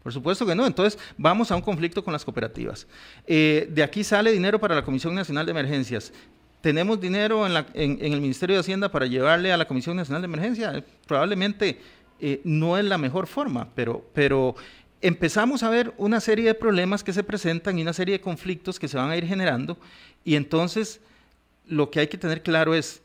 Por 0.05 0.13
supuesto 0.13 0.47
que 0.47 0.55
no. 0.55 0.65
Entonces, 0.65 0.97
vamos 1.19 1.51
a 1.51 1.57
un 1.57 1.63
conflicto 1.63 2.05
con 2.05 2.13
las 2.13 2.25
cooperativas. 2.25 2.87
Eh, 3.27 3.69
de 3.69 3.83
aquí 3.83 4.05
sale 4.05 4.31
dinero 4.31 4.61
para 4.61 4.77
la 4.77 4.85
Comisión 4.85 5.13
Nacional 5.17 5.45
de 5.45 5.51
Emergencias. 5.51 6.13
¿Tenemos 6.61 7.01
dinero 7.01 7.45
en, 7.47 7.99
el 8.01 8.21
Ministerio 8.21 8.55
de 8.55 8.61
Hacienda 8.61 8.91
para 8.93 9.07
llevarle 9.07 9.53
a 9.53 9.57
la 9.57 9.67
Comisión 9.67 9.97
Nacional 9.97 10.23
de 10.23 10.27
Emergencia? 10.27 10.85
Probablemente 11.09 11.81
eh, 12.21 12.41
no 12.45 12.79
es 12.79 12.85
la 12.85 12.99
mejor 12.99 13.27
forma, 13.27 13.69
pero, 13.75 14.09
pero 14.15 14.55
empezamos 15.01 15.63
a 15.63 15.71
ver 15.71 15.93
una 15.99 16.21
serie 16.21 16.47
de 16.47 16.55
problemas 16.55 17.05
que 17.05 17.13
se 17.13 17.23
presentan 17.25 17.79
y 17.79 17.83
una 17.83 17.93
serie 17.93 18.15
de 18.15 18.21
conflictos 18.21 18.79
que 18.79 18.89
se 18.89 18.97
van 18.97 19.11
a 19.11 19.17
ir 19.17 19.27
generando. 19.27 19.79
Y 20.25 20.35
entonces, 20.37 21.01
lo 21.67 21.91
que 21.91 22.01
hay 22.01 22.09
que 22.09 22.19
tener 22.19 22.43
claro 22.43 22.75
es 22.75 23.03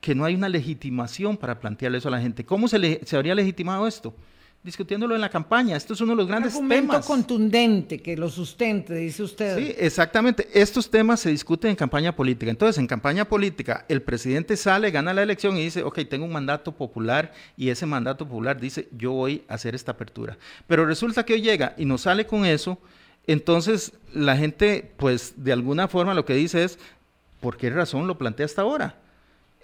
que 0.00 0.14
no 0.14 0.24
hay 0.24 0.34
una 0.34 0.48
legitimación 0.48 1.36
para 1.36 1.58
plantearle 1.58 1.98
eso 1.98 2.08
a 2.08 2.12
la 2.12 2.20
gente. 2.20 2.44
¿Cómo 2.44 2.68
se, 2.68 3.00
se 3.04 3.16
habría 3.16 3.34
legitimado 3.34 3.86
esto? 3.86 4.14
Discutiéndolo 4.62 5.14
en 5.14 5.20
la 5.20 5.28
campaña. 5.28 5.76
Esto 5.76 5.94
es 5.94 6.00
uno 6.00 6.12
de 6.12 6.16
los 6.16 6.26
grandes 6.26 6.54
Un 6.54 6.70
argumento 6.70 7.00
contundente 7.06 8.00
que 8.00 8.16
lo 8.16 8.28
sustente, 8.28 8.94
dice 8.94 9.22
usted. 9.22 9.56
Sí, 9.56 9.74
exactamente. 9.78 10.48
Estos 10.52 10.90
temas 10.90 11.20
se 11.20 11.30
discuten 11.30 11.70
en 11.70 11.76
campaña 11.76 12.14
política. 12.14 12.50
Entonces, 12.50 12.78
en 12.78 12.86
campaña 12.86 13.24
política, 13.26 13.84
el 13.88 14.02
presidente 14.02 14.56
sale, 14.56 14.90
gana 14.90 15.14
la 15.14 15.22
elección 15.22 15.56
y 15.56 15.64
dice, 15.64 15.82
ok, 15.82 16.00
tengo 16.08 16.24
un 16.24 16.32
mandato 16.32 16.72
popular 16.72 17.32
y 17.56 17.70
ese 17.70 17.86
mandato 17.86 18.26
popular 18.26 18.60
dice, 18.60 18.88
yo 18.96 19.12
voy 19.12 19.44
a 19.48 19.54
hacer 19.54 19.74
esta 19.74 19.92
apertura. 19.92 20.36
Pero 20.66 20.84
resulta 20.84 21.24
que 21.24 21.34
hoy 21.34 21.42
llega 21.42 21.74
y 21.78 21.84
no 21.84 21.96
sale 21.96 22.26
con 22.26 22.44
eso, 22.44 22.78
entonces 23.26 23.92
la 24.12 24.36
gente, 24.36 24.92
pues, 24.96 25.34
de 25.36 25.52
alguna 25.52 25.88
forma 25.88 26.14
lo 26.14 26.24
que 26.24 26.34
dice 26.34 26.64
es, 26.64 26.78
¿por 27.40 27.56
qué 27.56 27.70
razón 27.70 28.06
lo 28.06 28.18
plantea 28.18 28.46
hasta 28.46 28.62
ahora? 28.62 28.96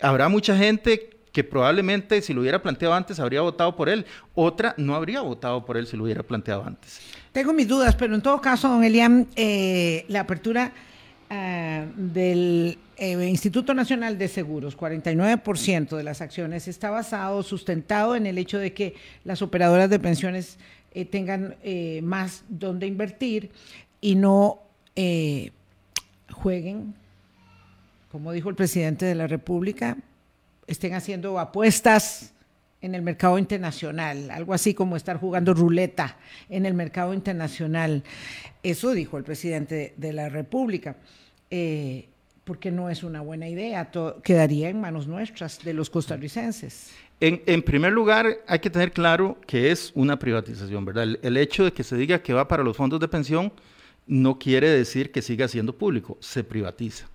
Habrá 0.01 0.29
mucha 0.29 0.57
gente 0.57 1.14
que 1.35 1.43
probablemente 1.43 2.22
si 2.22 2.32
lo 2.32 2.43
hubiera 2.43 2.62
planteado 2.62 2.95
antes 2.95 3.18
habría 3.18 3.41
votado 3.41 3.74
por 3.74 3.89
él. 3.89 4.07
Otra 4.37 4.72
no 4.78 4.95
habría 4.95 5.20
votado 5.20 5.64
por 5.64 5.76
él 5.76 5.89
si 5.89 5.97
lo 5.97 6.05
hubiera 6.05 6.22
planteado 6.22 6.64
antes. 6.64 7.01
Tengo 7.32 7.53
mis 7.53 7.66
dudas, 7.66 7.97
pero 7.97 8.14
en 8.14 8.22
todo 8.22 8.41
caso, 8.41 8.68
don 8.68 8.85
Elian, 8.85 9.26
eh, 9.35 10.05
la 10.07 10.20
apertura 10.20 10.72
ah, 11.28 11.87
del 11.97 12.78
eh, 12.97 13.28
Instituto 13.28 13.74
Nacional 13.74 14.16
de 14.16 14.28
Seguros, 14.28 14.78
49% 14.78 15.97
de 15.97 16.03
las 16.05 16.20
acciones, 16.20 16.68
está 16.68 16.91
basado, 16.91 17.43
sustentado 17.43 18.14
en 18.14 18.26
el 18.26 18.39
hecho 18.39 18.61
de 18.61 18.72
que 18.72 18.95
las 19.24 19.43
operadoras 19.43 19.91
de 19.91 19.99
pensiones 19.99 20.57
eh, 20.93 21.05
tengan 21.05 21.57
más 22.05 22.45
donde 22.49 22.87
invertir 22.87 23.51
y 24.01 24.14
no 24.14 24.61
jueguen, 26.30 26.95
como 28.12 28.30
dijo 28.30 28.49
el 28.51 28.55
presidente 28.55 29.05
de 29.05 29.16
la 29.16 29.26
República, 29.26 29.97
estén 30.67 30.95
haciendo 30.95 31.39
apuestas 31.39 32.33
en 32.81 32.95
el 32.95 33.01
mercado 33.01 33.39
internacional, 33.39 34.31
algo 34.31 34.53
así 34.53 34.75
como 34.75 34.97
estar 34.97 35.17
jugando 35.19 35.55
ruleta 35.55 36.19
en 36.51 36.67
el 36.67 36.75
mercado 36.75 37.15
internacional. 37.15 38.03
Eso 38.62 38.93
dijo 38.93 39.17
el 39.17 39.25
presidente 39.25 39.95
de 39.97 40.12
la 40.12 40.29
República, 40.29 40.97
eh, 41.51 42.09
porque 42.45 42.71
no 42.71 42.91
es 42.91 43.03
una 43.03 43.23
buena 43.23 43.49
idea, 43.49 43.91
quedaría 44.23 44.69
en 44.69 44.83
manos 44.83 45.07
nuestras, 45.07 45.65
de 45.65 45.73
los 45.73 45.89
costarricenses. 45.89 46.91
En, 47.21 47.62
primer 47.62 47.93
lugar, 47.93 48.27
hay 48.47 48.59
que 48.59 48.69
tener 48.69 48.93
claro 48.93 49.39
que 49.47 49.71
es 49.71 49.93
una 49.95 50.19
privatización, 50.19 50.85
¿verdad? 50.85 51.17
el 51.23 51.37
hecho 51.39 51.65
de 51.65 51.73
que 51.73 51.85
se 51.85 51.97
diga 51.97 52.23
que 52.23 52.35
va 52.35 52.47
para 52.47 52.62
los 52.62 52.77
fondos 52.77 53.01
de 53.01 53.09
pensión 53.09 53.51
no 54.07 54.39
quiere 54.39 54.69
decir 54.69 55.11
que 55.11 55.23
siga 55.23 55.49
siendo 55.49 55.75
público, 55.79 56.19
se 56.21 56.45
privatiza. 56.45 57.09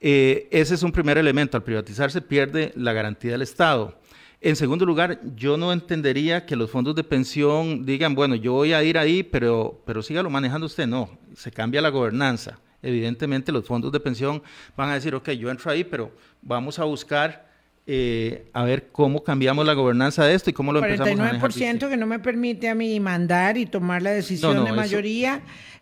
Eh, 0.00 0.48
ese 0.50 0.74
es 0.74 0.82
un 0.82 0.92
primer 0.92 1.18
elemento. 1.18 1.56
Al 1.56 1.62
privatizarse 1.62 2.20
pierde 2.20 2.72
la 2.76 2.92
garantía 2.92 3.32
del 3.32 3.42
Estado. 3.42 3.98
En 4.40 4.54
segundo 4.54 4.86
lugar, 4.86 5.20
yo 5.34 5.56
no 5.56 5.72
entendería 5.72 6.46
que 6.46 6.54
los 6.54 6.70
fondos 6.70 6.94
de 6.94 7.02
pensión 7.02 7.84
digan, 7.84 8.14
bueno, 8.14 8.36
yo 8.36 8.52
voy 8.52 8.72
a 8.72 8.82
ir 8.84 8.96
ahí, 8.96 9.24
pero, 9.24 9.82
pero 9.84 10.00
sígalo 10.00 10.30
manejando 10.30 10.66
usted. 10.66 10.86
No, 10.86 11.18
se 11.34 11.50
cambia 11.50 11.82
la 11.82 11.88
gobernanza. 11.88 12.60
Evidentemente 12.80 13.50
los 13.50 13.66
fondos 13.66 13.90
de 13.90 13.98
pensión 13.98 14.40
van 14.76 14.90
a 14.90 14.94
decir, 14.94 15.14
ok, 15.14 15.30
yo 15.30 15.50
entro 15.50 15.70
ahí, 15.72 15.82
pero 15.82 16.12
vamos 16.42 16.78
a 16.78 16.84
buscar 16.84 17.48
eh, 17.90 18.50
a 18.52 18.64
ver 18.64 18.90
cómo 18.92 19.24
cambiamos 19.24 19.64
la 19.64 19.72
gobernanza 19.72 20.22
de 20.24 20.34
esto 20.34 20.50
y 20.50 20.52
cómo 20.52 20.72
lo 20.74 20.84
empezamos 20.84 21.18
a 21.18 21.24
manejar. 21.24 21.50
49% 21.50 21.88
que 21.88 21.96
no 21.96 22.06
me 22.06 22.18
permite 22.18 22.68
a 22.68 22.74
mí 22.74 23.00
mandar 23.00 23.56
y 23.56 23.64
tomar 23.64 24.02
la 24.02 24.10
decisión 24.10 24.64
de 24.64 24.72
mayoría. 24.72 25.40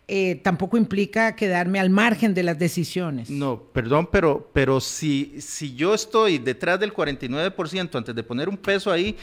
Eh, 0.09 0.39
tampoco 0.41 0.77
implica 0.77 1.35
quedarme 1.35 1.81
al 1.81 1.89
margen 1.89 2.33
de 2.33 2.41
las 2.41 2.57
decisiones. 2.57 3.29
No, 3.29 3.61
perdón, 3.61 4.07
pero, 4.09 4.49
pero 4.53 4.79
si, 4.79 5.35
si 5.41 5.75
yo 5.75 5.93
estoy 5.93 6.37
detrás 6.37 6.79
del 6.79 6.93
49% 6.93 7.95
antes 7.95 8.15
de 8.15 8.23
poner 8.23 8.47
un 8.47 8.55
peso 8.55 8.89
ahí, 8.89 9.17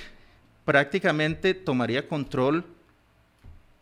prácticamente 0.67 1.55
tomaría 1.55 2.07
control 2.07 2.67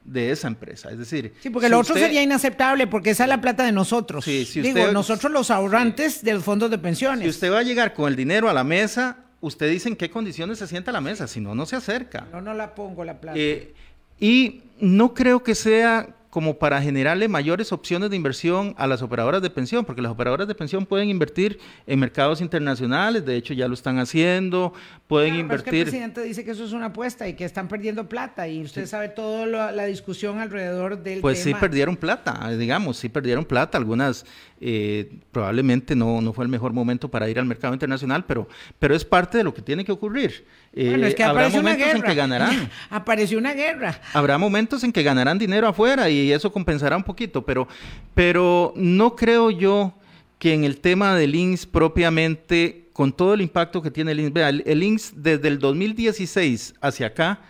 de 0.04 0.30
esa 0.30 0.48
empresa. 0.48 0.90
Es 0.90 0.98
decir, 0.98 1.32
sí, 1.40 1.50
porque 1.50 1.68
lo 1.68 1.80
otro 1.80 1.94
sería 1.94 2.22
inaceptable 2.22 2.86
porque 2.86 3.10
esa 3.10 3.24
es 3.24 3.28
la 3.28 3.40
plata 3.40 3.64
de 3.64 3.72
nosotros. 3.72 4.24
Sí, 4.24 4.44
si 4.44 4.60
Digo, 4.60 4.92
nosotros 4.92 5.32
los 5.32 5.50
ahorrantes 5.50 6.22
del 6.22 6.40
fondo 6.40 6.68
de 6.68 6.78
pensiones. 6.78 7.24
Si 7.24 7.30
usted 7.30 7.52
va 7.52 7.60
a 7.60 7.62
llegar 7.62 7.94
con 7.94 8.08
el 8.08 8.16
dinero 8.16 8.48
a 8.48 8.52
la 8.52 8.64
mesa, 8.64 9.18
usted 9.40 9.70
dice 9.70 9.88
en 9.88 9.96
qué 9.96 10.10
condiciones 10.10 10.58
se 10.58 10.66
sienta 10.66 10.90
a 10.90 10.94
la 10.94 11.00
mesa, 11.00 11.26
si 11.26 11.40
no, 11.40 11.54
no 11.54 11.66
se 11.66 11.76
acerca. 11.76 12.26
No, 12.32 12.40
no 12.40 12.54
la 12.54 12.74
pongo 12.74 13.04
la 13.04 13.20
plata. 13.20 13.38
Eh, 13.38 13.74
y 14.18 14.62
no 14.80 15.14
creo 15.14 15.42
que 15.42 15.54
sea 15.54 16.08
como 16.32 16.58
para 16.58 16.80
generarle 16.80 17.28
mayores 17.28 17.72
opciones 17.72 18.08
de 18.08 18.16
inversión 18.16 18.74
a 18.78 18.86
las 18.86 19.02
operadoras 19.02 19.42
de 19.42 19.50
pensión, 19.50 19.84
porque 19.84 20.00
las 20.00 20.10
operadoras 20.10 20.48
de 20.48 20.54
pensión 20.54 20.86
pueden 20.86 21.10
invertir 21.10 21.58
en 21.86 22.00
mercados 22.00 22.40
internacionales, 22.40 23.26
de 23.26 23.36
hecho 23.36 23.52
ya 23.52 23.68
lo 23.68 23.74
están 23.74 23.98
haciendo, 23.98 24.72
pueden 25.08 25.34
invertir. 25.34 25.74
el 25.74 25.82
presidente 25.82 26.22
dice 26.22 26.42
que 26.42 26.52
eso 26.52 26.64
es 26.64 26.72
una 26.72 26.86
apuesta 26.86 27.28
y 27.28 27.34
que 27.34 27.44
están 27.44 27.68
perdiendo 27.68 28.08
plata 28.08 28.48
y 28.48 28.62
usted 28.62 28.86
sabe 28.86 29.10
toda 29.10 29.72
la 29.72 29.84
discusión 29.84 30.38
alrededor 30.38 31.02
del 31.02 31.20
pues 31.20 31.38
sí 31.38 31.52
perdieron 31.52 31.96
plata, 31.98 32.48
digamos, 32.56 32.96
sí 32.96 33.10
perdieron 33.10 33.44
plata, 33.44 33.76
algunas 33.76 34.24
eh, 34.58 35.12
probablemente 35.32 35.94
no, 35.94 36.22
no 36.22 36.32
fue 36.32 36.46
el 36.46 36.48
mejor 36.48 36.72
momento 36.72 37.10
para 37.10 37.28
ir 37.28 37.38
al 37.38 37.44
mercado 37.44 37.74
internacional, 37.74 38.24
pero, 38.24 38.48
pero 38.78 38.94
es 38.94 39.04
parte 39.04 39.36
de 39.36 39.44
lo 39.44 39.52
que 39.52 39.60
tiene 39.60 39.84
que 39.84 39.92
ocurrir. 39.92 40.46
Bueno, 40.74 41.06
es 41.06 41.14
que 41.14 41.22
habrá 41.22 41.48
momentos 41.48 41.88
en 41.88 42.02
que 42.02 42.14
ganarán. 42.14 42.70
Apareció 42.90 43.38
una 43.38 43.52
guerra. 43.52 44.00
Habrá 44.12 44.38
momentos 44.38 44.82
en 44.84 44.92
que 44.92 45.02
ganarán 45.02 45.38
dinero 45.38 45.68
afuera 45.68 46.08
y 46.08 46.32
eso 46.32 46.50
compensará 46.50 46.96
un 46.96 47.02
poquito, 47.02 47.44
pero, 47.44 47.68
pero 48.14 48.72
no 48.76 49.14
creo 49.14 49.50
yo 49.50 49.94
que 50.38 50.54
en 50.54 50.64
el 50.64 50.80
tema 50.80 51.14
del 51.14 51.34
INSS 51.34 51.66
propiamente, 51.66 52.88
con 52.92 53.12
todo 53.12 53.34
el 53.34 53.42
impacto 53.42 53.82
que 53.82 53.90
tiene 53.90 54.12
el 54.12 54.20
INSS, 54.20 54.32
vea, 54.32 54.48
el, 54.48 54.82
INSS 54.82 55.12
desde 55.16 55.48
el 55.48 55.58
2016 55.58 56.74
hacia 56.80 57.06
acá 57.08 57.40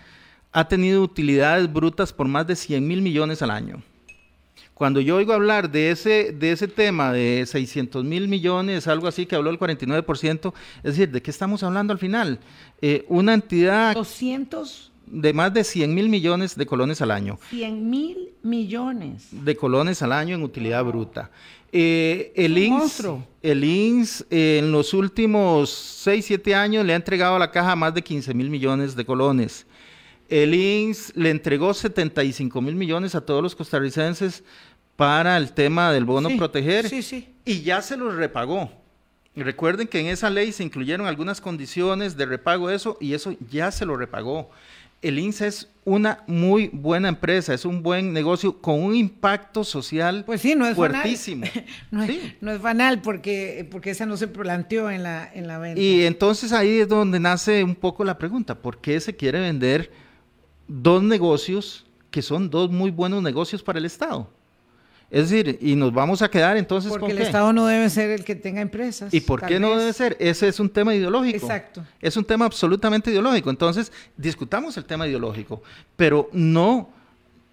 ha 0.53 0.69
tenido 0.69 1.03
utilidades 1.03 1.73
brutas 1.73 2.13
por 2.13 2.29
más 2.29 2.47
de 2.47 2.57
100 2.57 2.87
mil 2.87 3.03
millones 3.03 3.41
al 3.41 3.51
año. 3.51 3.83
Cuando 4.75 5.01
yo 5.01 5.17
oigo 5.17 5.33
hablar 5.33 5.71
de 5.71 5.91
ese, 5.91 6.33
de 6.33 6.53
ese 6.53 6.67
tema 6.67 7.13
de 7.13 7.45
600 7.47 8.05
mil 8.05 8.27
millones, 8.29 8.89
algo 8.89 9.07
así 9.07 9.27
que 9.27 9.37
habló 9.37 9.51
el 9.51 9.59
49%, 9.59 10.53
es 10.79 10.83
decir, 10.83 11.11
¿de 11.11 11.23
qué 11.23 11.31
estamos 11.31 11.63
hablando 11.63 11.93
al 11.93 11.99
final? 11.99 12.41
Eh, 12.81 13.05
una 13.09 13.35
entidad... 13.35 13.95
200 13.95 14.93
de 15.07 15.33
más 15.35 15.53
de 15.53 15.63
100 15.63 15.95
mil 15.95 16.09
millones 16.09 16.57
de 16.57 16.65
colones 16.65 17.03
al 17.03 17.11
año. 17.11 17.39
100 17.51 17.91
mil 17.91 18.31
millones. 18.43 19.29
De 19.31 19.55
colones 19.57 20.01
al 20.03 20.13
año 20.13 20.35
en 20.35 20.43
utilidad 20.43 20.85
bruta. 20.85 21.31
Eh, 21.71 22.33
el, 22.35 22.59
INS, 22.59 23.03
el 23.43 23.65
INS 23.65 24.27
eh, 24.31 24.59
en 24.59 24.73
los 24.73 24.93
últimos 24.93 25.71
6, 25.71 26.25
7 26.27 26.55
años 26.55 26.85
le 26.85 26.93
ha 26.93 26.97
entregado 26.97 27.37
a 27.37 27.39
la 27.39 27.51
caja 27.51 27.75
más 27.77 27.95
de 27.95 28.03
15 28.03 28.35
mil 28.35 28.51
millones 28.51 28.95
de 28.97 29.05
colones. 29.05 29.67
El 30.33 30.55
INS 30.55 31.13
le 31.15 31.31
entregó 31.31 31.75
75 31.75 32.61
mil 32.61 32.75
millones 32.75 33.15
a 33.15 33.21
todos 33.21 33.43
los 33.43 33.55
costarricenses 33.55 34.45
para 34.97 35.37
el 35.37 35.53
tema 35.53 35.93
del 35.93 36.05
bono 36.05 36.31
proteger 36.37 36.89
sí, 36.89 37.03
sí. 37.03 37.29
y 37.45 37.63
ya 37.63 37.83
se 37.83 37.97
los 37.97 38.15
repagó. 38.15 38.71
Recuerden 39.35 39.89
que 39.89 40.01
en 40.01 40.07
esa 40.07 40.31
ley 40.31 40.53
se 40.53 40.63
incluyeron 40.63 41.07
algunas 41.07 41.41
condiciones 41.41 42.17
de 42.17 42.27
repago 42.27 42.69
de 42.69 42.77
eso 42.77 42.99
y 43.01 43.15
eso 43.15 43.35
ya 43.51 43.71
se 43.71 43.87
lo 43.87 43.97
repagó 43.97 44.51
el 45.03 45.19
INSA 45.19 45.47
es 45.49 45.69
una 45.85 46.23
muy 46.29 46.71
buena 46.73 47.09
empresa, 47.09 47.53
es 47.53 47.65
un 47.65 47.83
buen 47.83 48.13
negocio 48.13 48.61
con 48.61 48.81
un 48.81 48.95
impacto 48.95 49.65
social 49.65 50.23
pues 50.25 50.41
sí, 50.41 50.55
no 50.55 50.65
es 50.67 50.77
fuertísimo. 50.77 51.45
no, 51.91 52.05
es, 52.05 52.19
no, 52.41 52.53
es, 52.53 52.63
banal 52.63 53.03
porque, 53.03 53.67
porque 53.69 53.91
esa 53.91 54.07
no 54.07 54.17
se 54.17 54.29
planteó 54.29 54.91
en 54.91 55.03
la, 55.03 55.29
en 55.35 55.49
la 55.49 55.59
venta. 55.59 55.81
Y 55.81 56.07
entonces 56.07 56.53
ahí 56.53 56.81
es 56.81 56.89
donde 56.89 57.19
nace 57.19 57.65
un 57.65 57.75
poco 57.75 58.05
la 58.05 58.17
pregunta, 58.17 58.55
¿por 58.55 58.81
qué 58.81 59.01
se 59.01 59.17
quiere 59.17 59.41
vender 59.41 59.91
dos 60.69 61.03
negocios 61.03 61.85
que 62.11 62.23
son 62.23 62.51
dos 62.51 62.71
muy 62.71 62.91
buenos 62.91 63.23
negocios 63.23 63.63
para 63.63 63.79
el 63.79 63.85
Estado? 63.85 64.29
Es 65.13 65.29
decir, 65.29 65.59
y 65.61 65.77
nos 65.77 65.93
vamos 65.93 66.23
a 66.23 66.31
quedar 66.31 66.57
entonces 66.57 66.91
Porque 66.91 67.13
el 67.13 67.19
Estado 67.19 67.53
no 67.53 67.67
debe 67.67 67.91
ser 67.91 68.11
el 68.11 68.25
que 68.25 68.35
tenga 68.35 68.63
empresas. 68.63 69.13
¿Y 69.13 69.21
por 69.21 69.45
qué 69.45 69.61
no 69.61 69.77
debe 69.77 69.93
ser? 69.93 70.17
Ese 70.19 70.49
es 70.49 70.59
un 70.59 70.71
tema 70.71 70.95
ideológico. 70.95 71.37
Exacto. 71.37 71.85
Es 72.01 72.17
un 72.17 72.25
tema 72.25 72.47
absolutamente 72.47 73.11
ideológico. 73.11 73.51
Entonces, 73.51 73.93
discutamos 74.17 74.75
el 74.79 74.87
tema 74.87 75.07
ideológico, 75.07 75.63
pero 75.97 76.31
no 76.33 76.89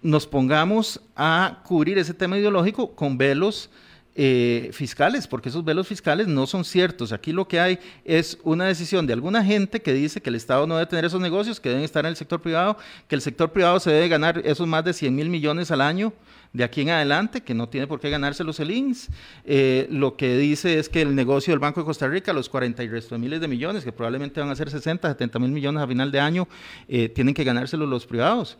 nos 0.00 0.26
pongamos 0.26 1.02
a 1.14 1.60
cubrir 1.62 1.98
ese 1.98 2.14
tema 2.14 2.38
ideológico 2.38 2.92
con 2.92 3.18
velos 3.18 3.68
eh, 4.14 4.70
fiscales, 4.72 5.26
porque 5.26 5.48
esos 5.48 5.64
velos 5.64 5.86
fiscales 5.86 6.26
no 6.26 6.46
son 6.46 6.64
ciertos. 6.64 7.12
Aquí 7.12 7.32
lo 7.32 7.46
que 7.46 7.60
hay 7.60 7.78
es 8.04 8.38
una 8.42 8.66
decisión 8.66 9.06
de 9.06 9.12
alguna 9.12 9.44
gente 9.44 9.80
que 9.80 9.92
dice 9.92 10.20
que 10.20 10.30
el 10.30 10.36
Estado 10.36 10.66
no 10.66 10.76
debe 10.76 10.86
tener 10.86 11.04
esos 11.04 11.20
negocios, 11.20 11.60
que 11.60 11.68
deben 11.68 11.84
estar 11.84 12.04
en 12.04 12.10
el 12.10 12.16
sector 12.16 12.40
privado, 12.40 12.76
que 13.08 13.14
el 13.14 13.20
sector 13.20 13.52
privado 13.52 13.78
se 13.80 13.90
debe 13.90 14.08
ganar 14.08 14.42
esos 14.44 14.66
más 14.66 14.84
de 14.84 14.92
100 14.92 15.14
mil 15.14 15.28
millones 15.30 15.70
al 15.70 15.80
año 15.80 16.12
de 16.52 16.64
aquí 16.64 16.80
en 16.80 16.90
adelante, 16.90 17.42
que 17.42 17.54
no 17.54 17.68
tiene 17.68 17.86
por 17.86 18.00
qué 18.00 18.10
ganárselos 18.10 18.58
el 18.60 18.70
INS. 18.70 19.08
Eh, 19.44 19.86
lo 19.90 20.16
que 20.16 20.36
dice 20.36 20.78
es 20.78 20.88
que 20.88 21.02
el 21.02 21.14
negocio 21.14 21.52
del 21.52 21.60
Banco 21.60 21.80
de 21.80 21.86
Costa 21.86 22.08
Rica, 22.08 22.32
los 22.32 22.48
40 22.48 22.82
y 22.82 22.88
resto 22.88 23.14
de 23.14 23.20
miles 23.20 23.40
de 23.40 23.48
millones, 23.48 23.84
que 23.84 23.92
probablemente 23.92 24.40
van 24.40 24.50
a 24.50 24.56
ser 24.56 24.70
60, 24.70 25.08
70 25.08 25.38
mil 25.38 25.50
millones 25.50 25.82
a 25.82 25.86
final 25.86 26.10
de 26.10 26.20
año, 26.20 26.48
eh, 26.88 27.08
tienen 27.08 27.34
que 27.34 27.44
ganárselos 27.44 27.88
los 27.88 28.06
privados. 28.06 28.58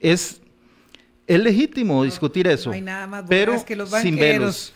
Es, 0.00 0.40
es 1.28 1.38
legítimo 1.40 2.02
discutir 2.04 2.48
eso, 2.48 2.72
pero 3.28 3.64
que 3.64 3.76
los 3.76 3.90
sin 3.90 4.16
velos. 4.16 4.72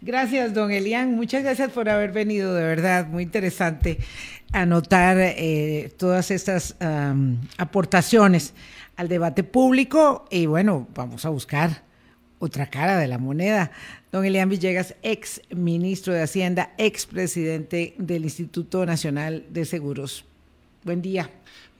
gracias, 0.00 0.52
don 0.52 0.72
Elian. 0.72 1.14
Muchas 1.14 1.44
gracias 1.44 1.70
por 1.70 1.88
haber 1.88 2.10
venido, 2.10 2.52
de 2.52 2.64
verdad, 2.64 3.06
muy 3.06 3.22
interesante 3.22 3.98
anotar 4.52 5.16
eh, 5.20 5.92
todas 5.96 6.32
estas 6.32 6.76
aportaciones 7.56 8.54
al 8.96 9.08
debate 9.08 9.44
público 9.44 10.26
y 10.30 10.46
bueno, 10.46 10.88
vamos 10.94 11.24
a 11.24 11.28
buscar 11.28 11.84
otra 12.40 12.66
cara 12.68 12.98
de 12.98 13.06
la 13.06 13.18
moneda. 13.18 13.70
Don 14.10 14.24
Elian 14.24 14.48
Villegas, 14.48 14.96
ex 15.02 15.40
ministro 15.50 16.12
de 16.12 16.22
Hacienda, 16.22 16.74
ex 16.76 17.06
presidente 17.06 17.94
del 17.98 18.24
Instituto 18.24 18.84
Nacional 18.84 19.44
de 19.50 19.64
Seguros. 19.64 20.24
Buen 20.82 21.02
día. 21.02 21.30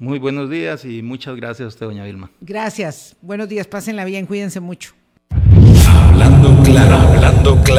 Muy 0.00 0.18
buenos 0.18 0.48
días 0.48 0.86
y 0.86 1.02
muchas 1.02 1.36
gracias 1.36 1.66
a 1.66 1.68
usted, 1.68 1.84
doña 1.84 2.04
Vilma. 2.04 2.30
Gracias. 2.40 3.16
Buenos 3.20 3.50
días, 3.50 3.66
pásenla 3.66 4.06
bien, 4.06 4.24
cuídense 4.24 4.58
mucho. 4.58 4.94
Hablando 5.86 6.62
claro, 6.62 6.96
hablando 6.96 7.62
claro. 7.62 7.70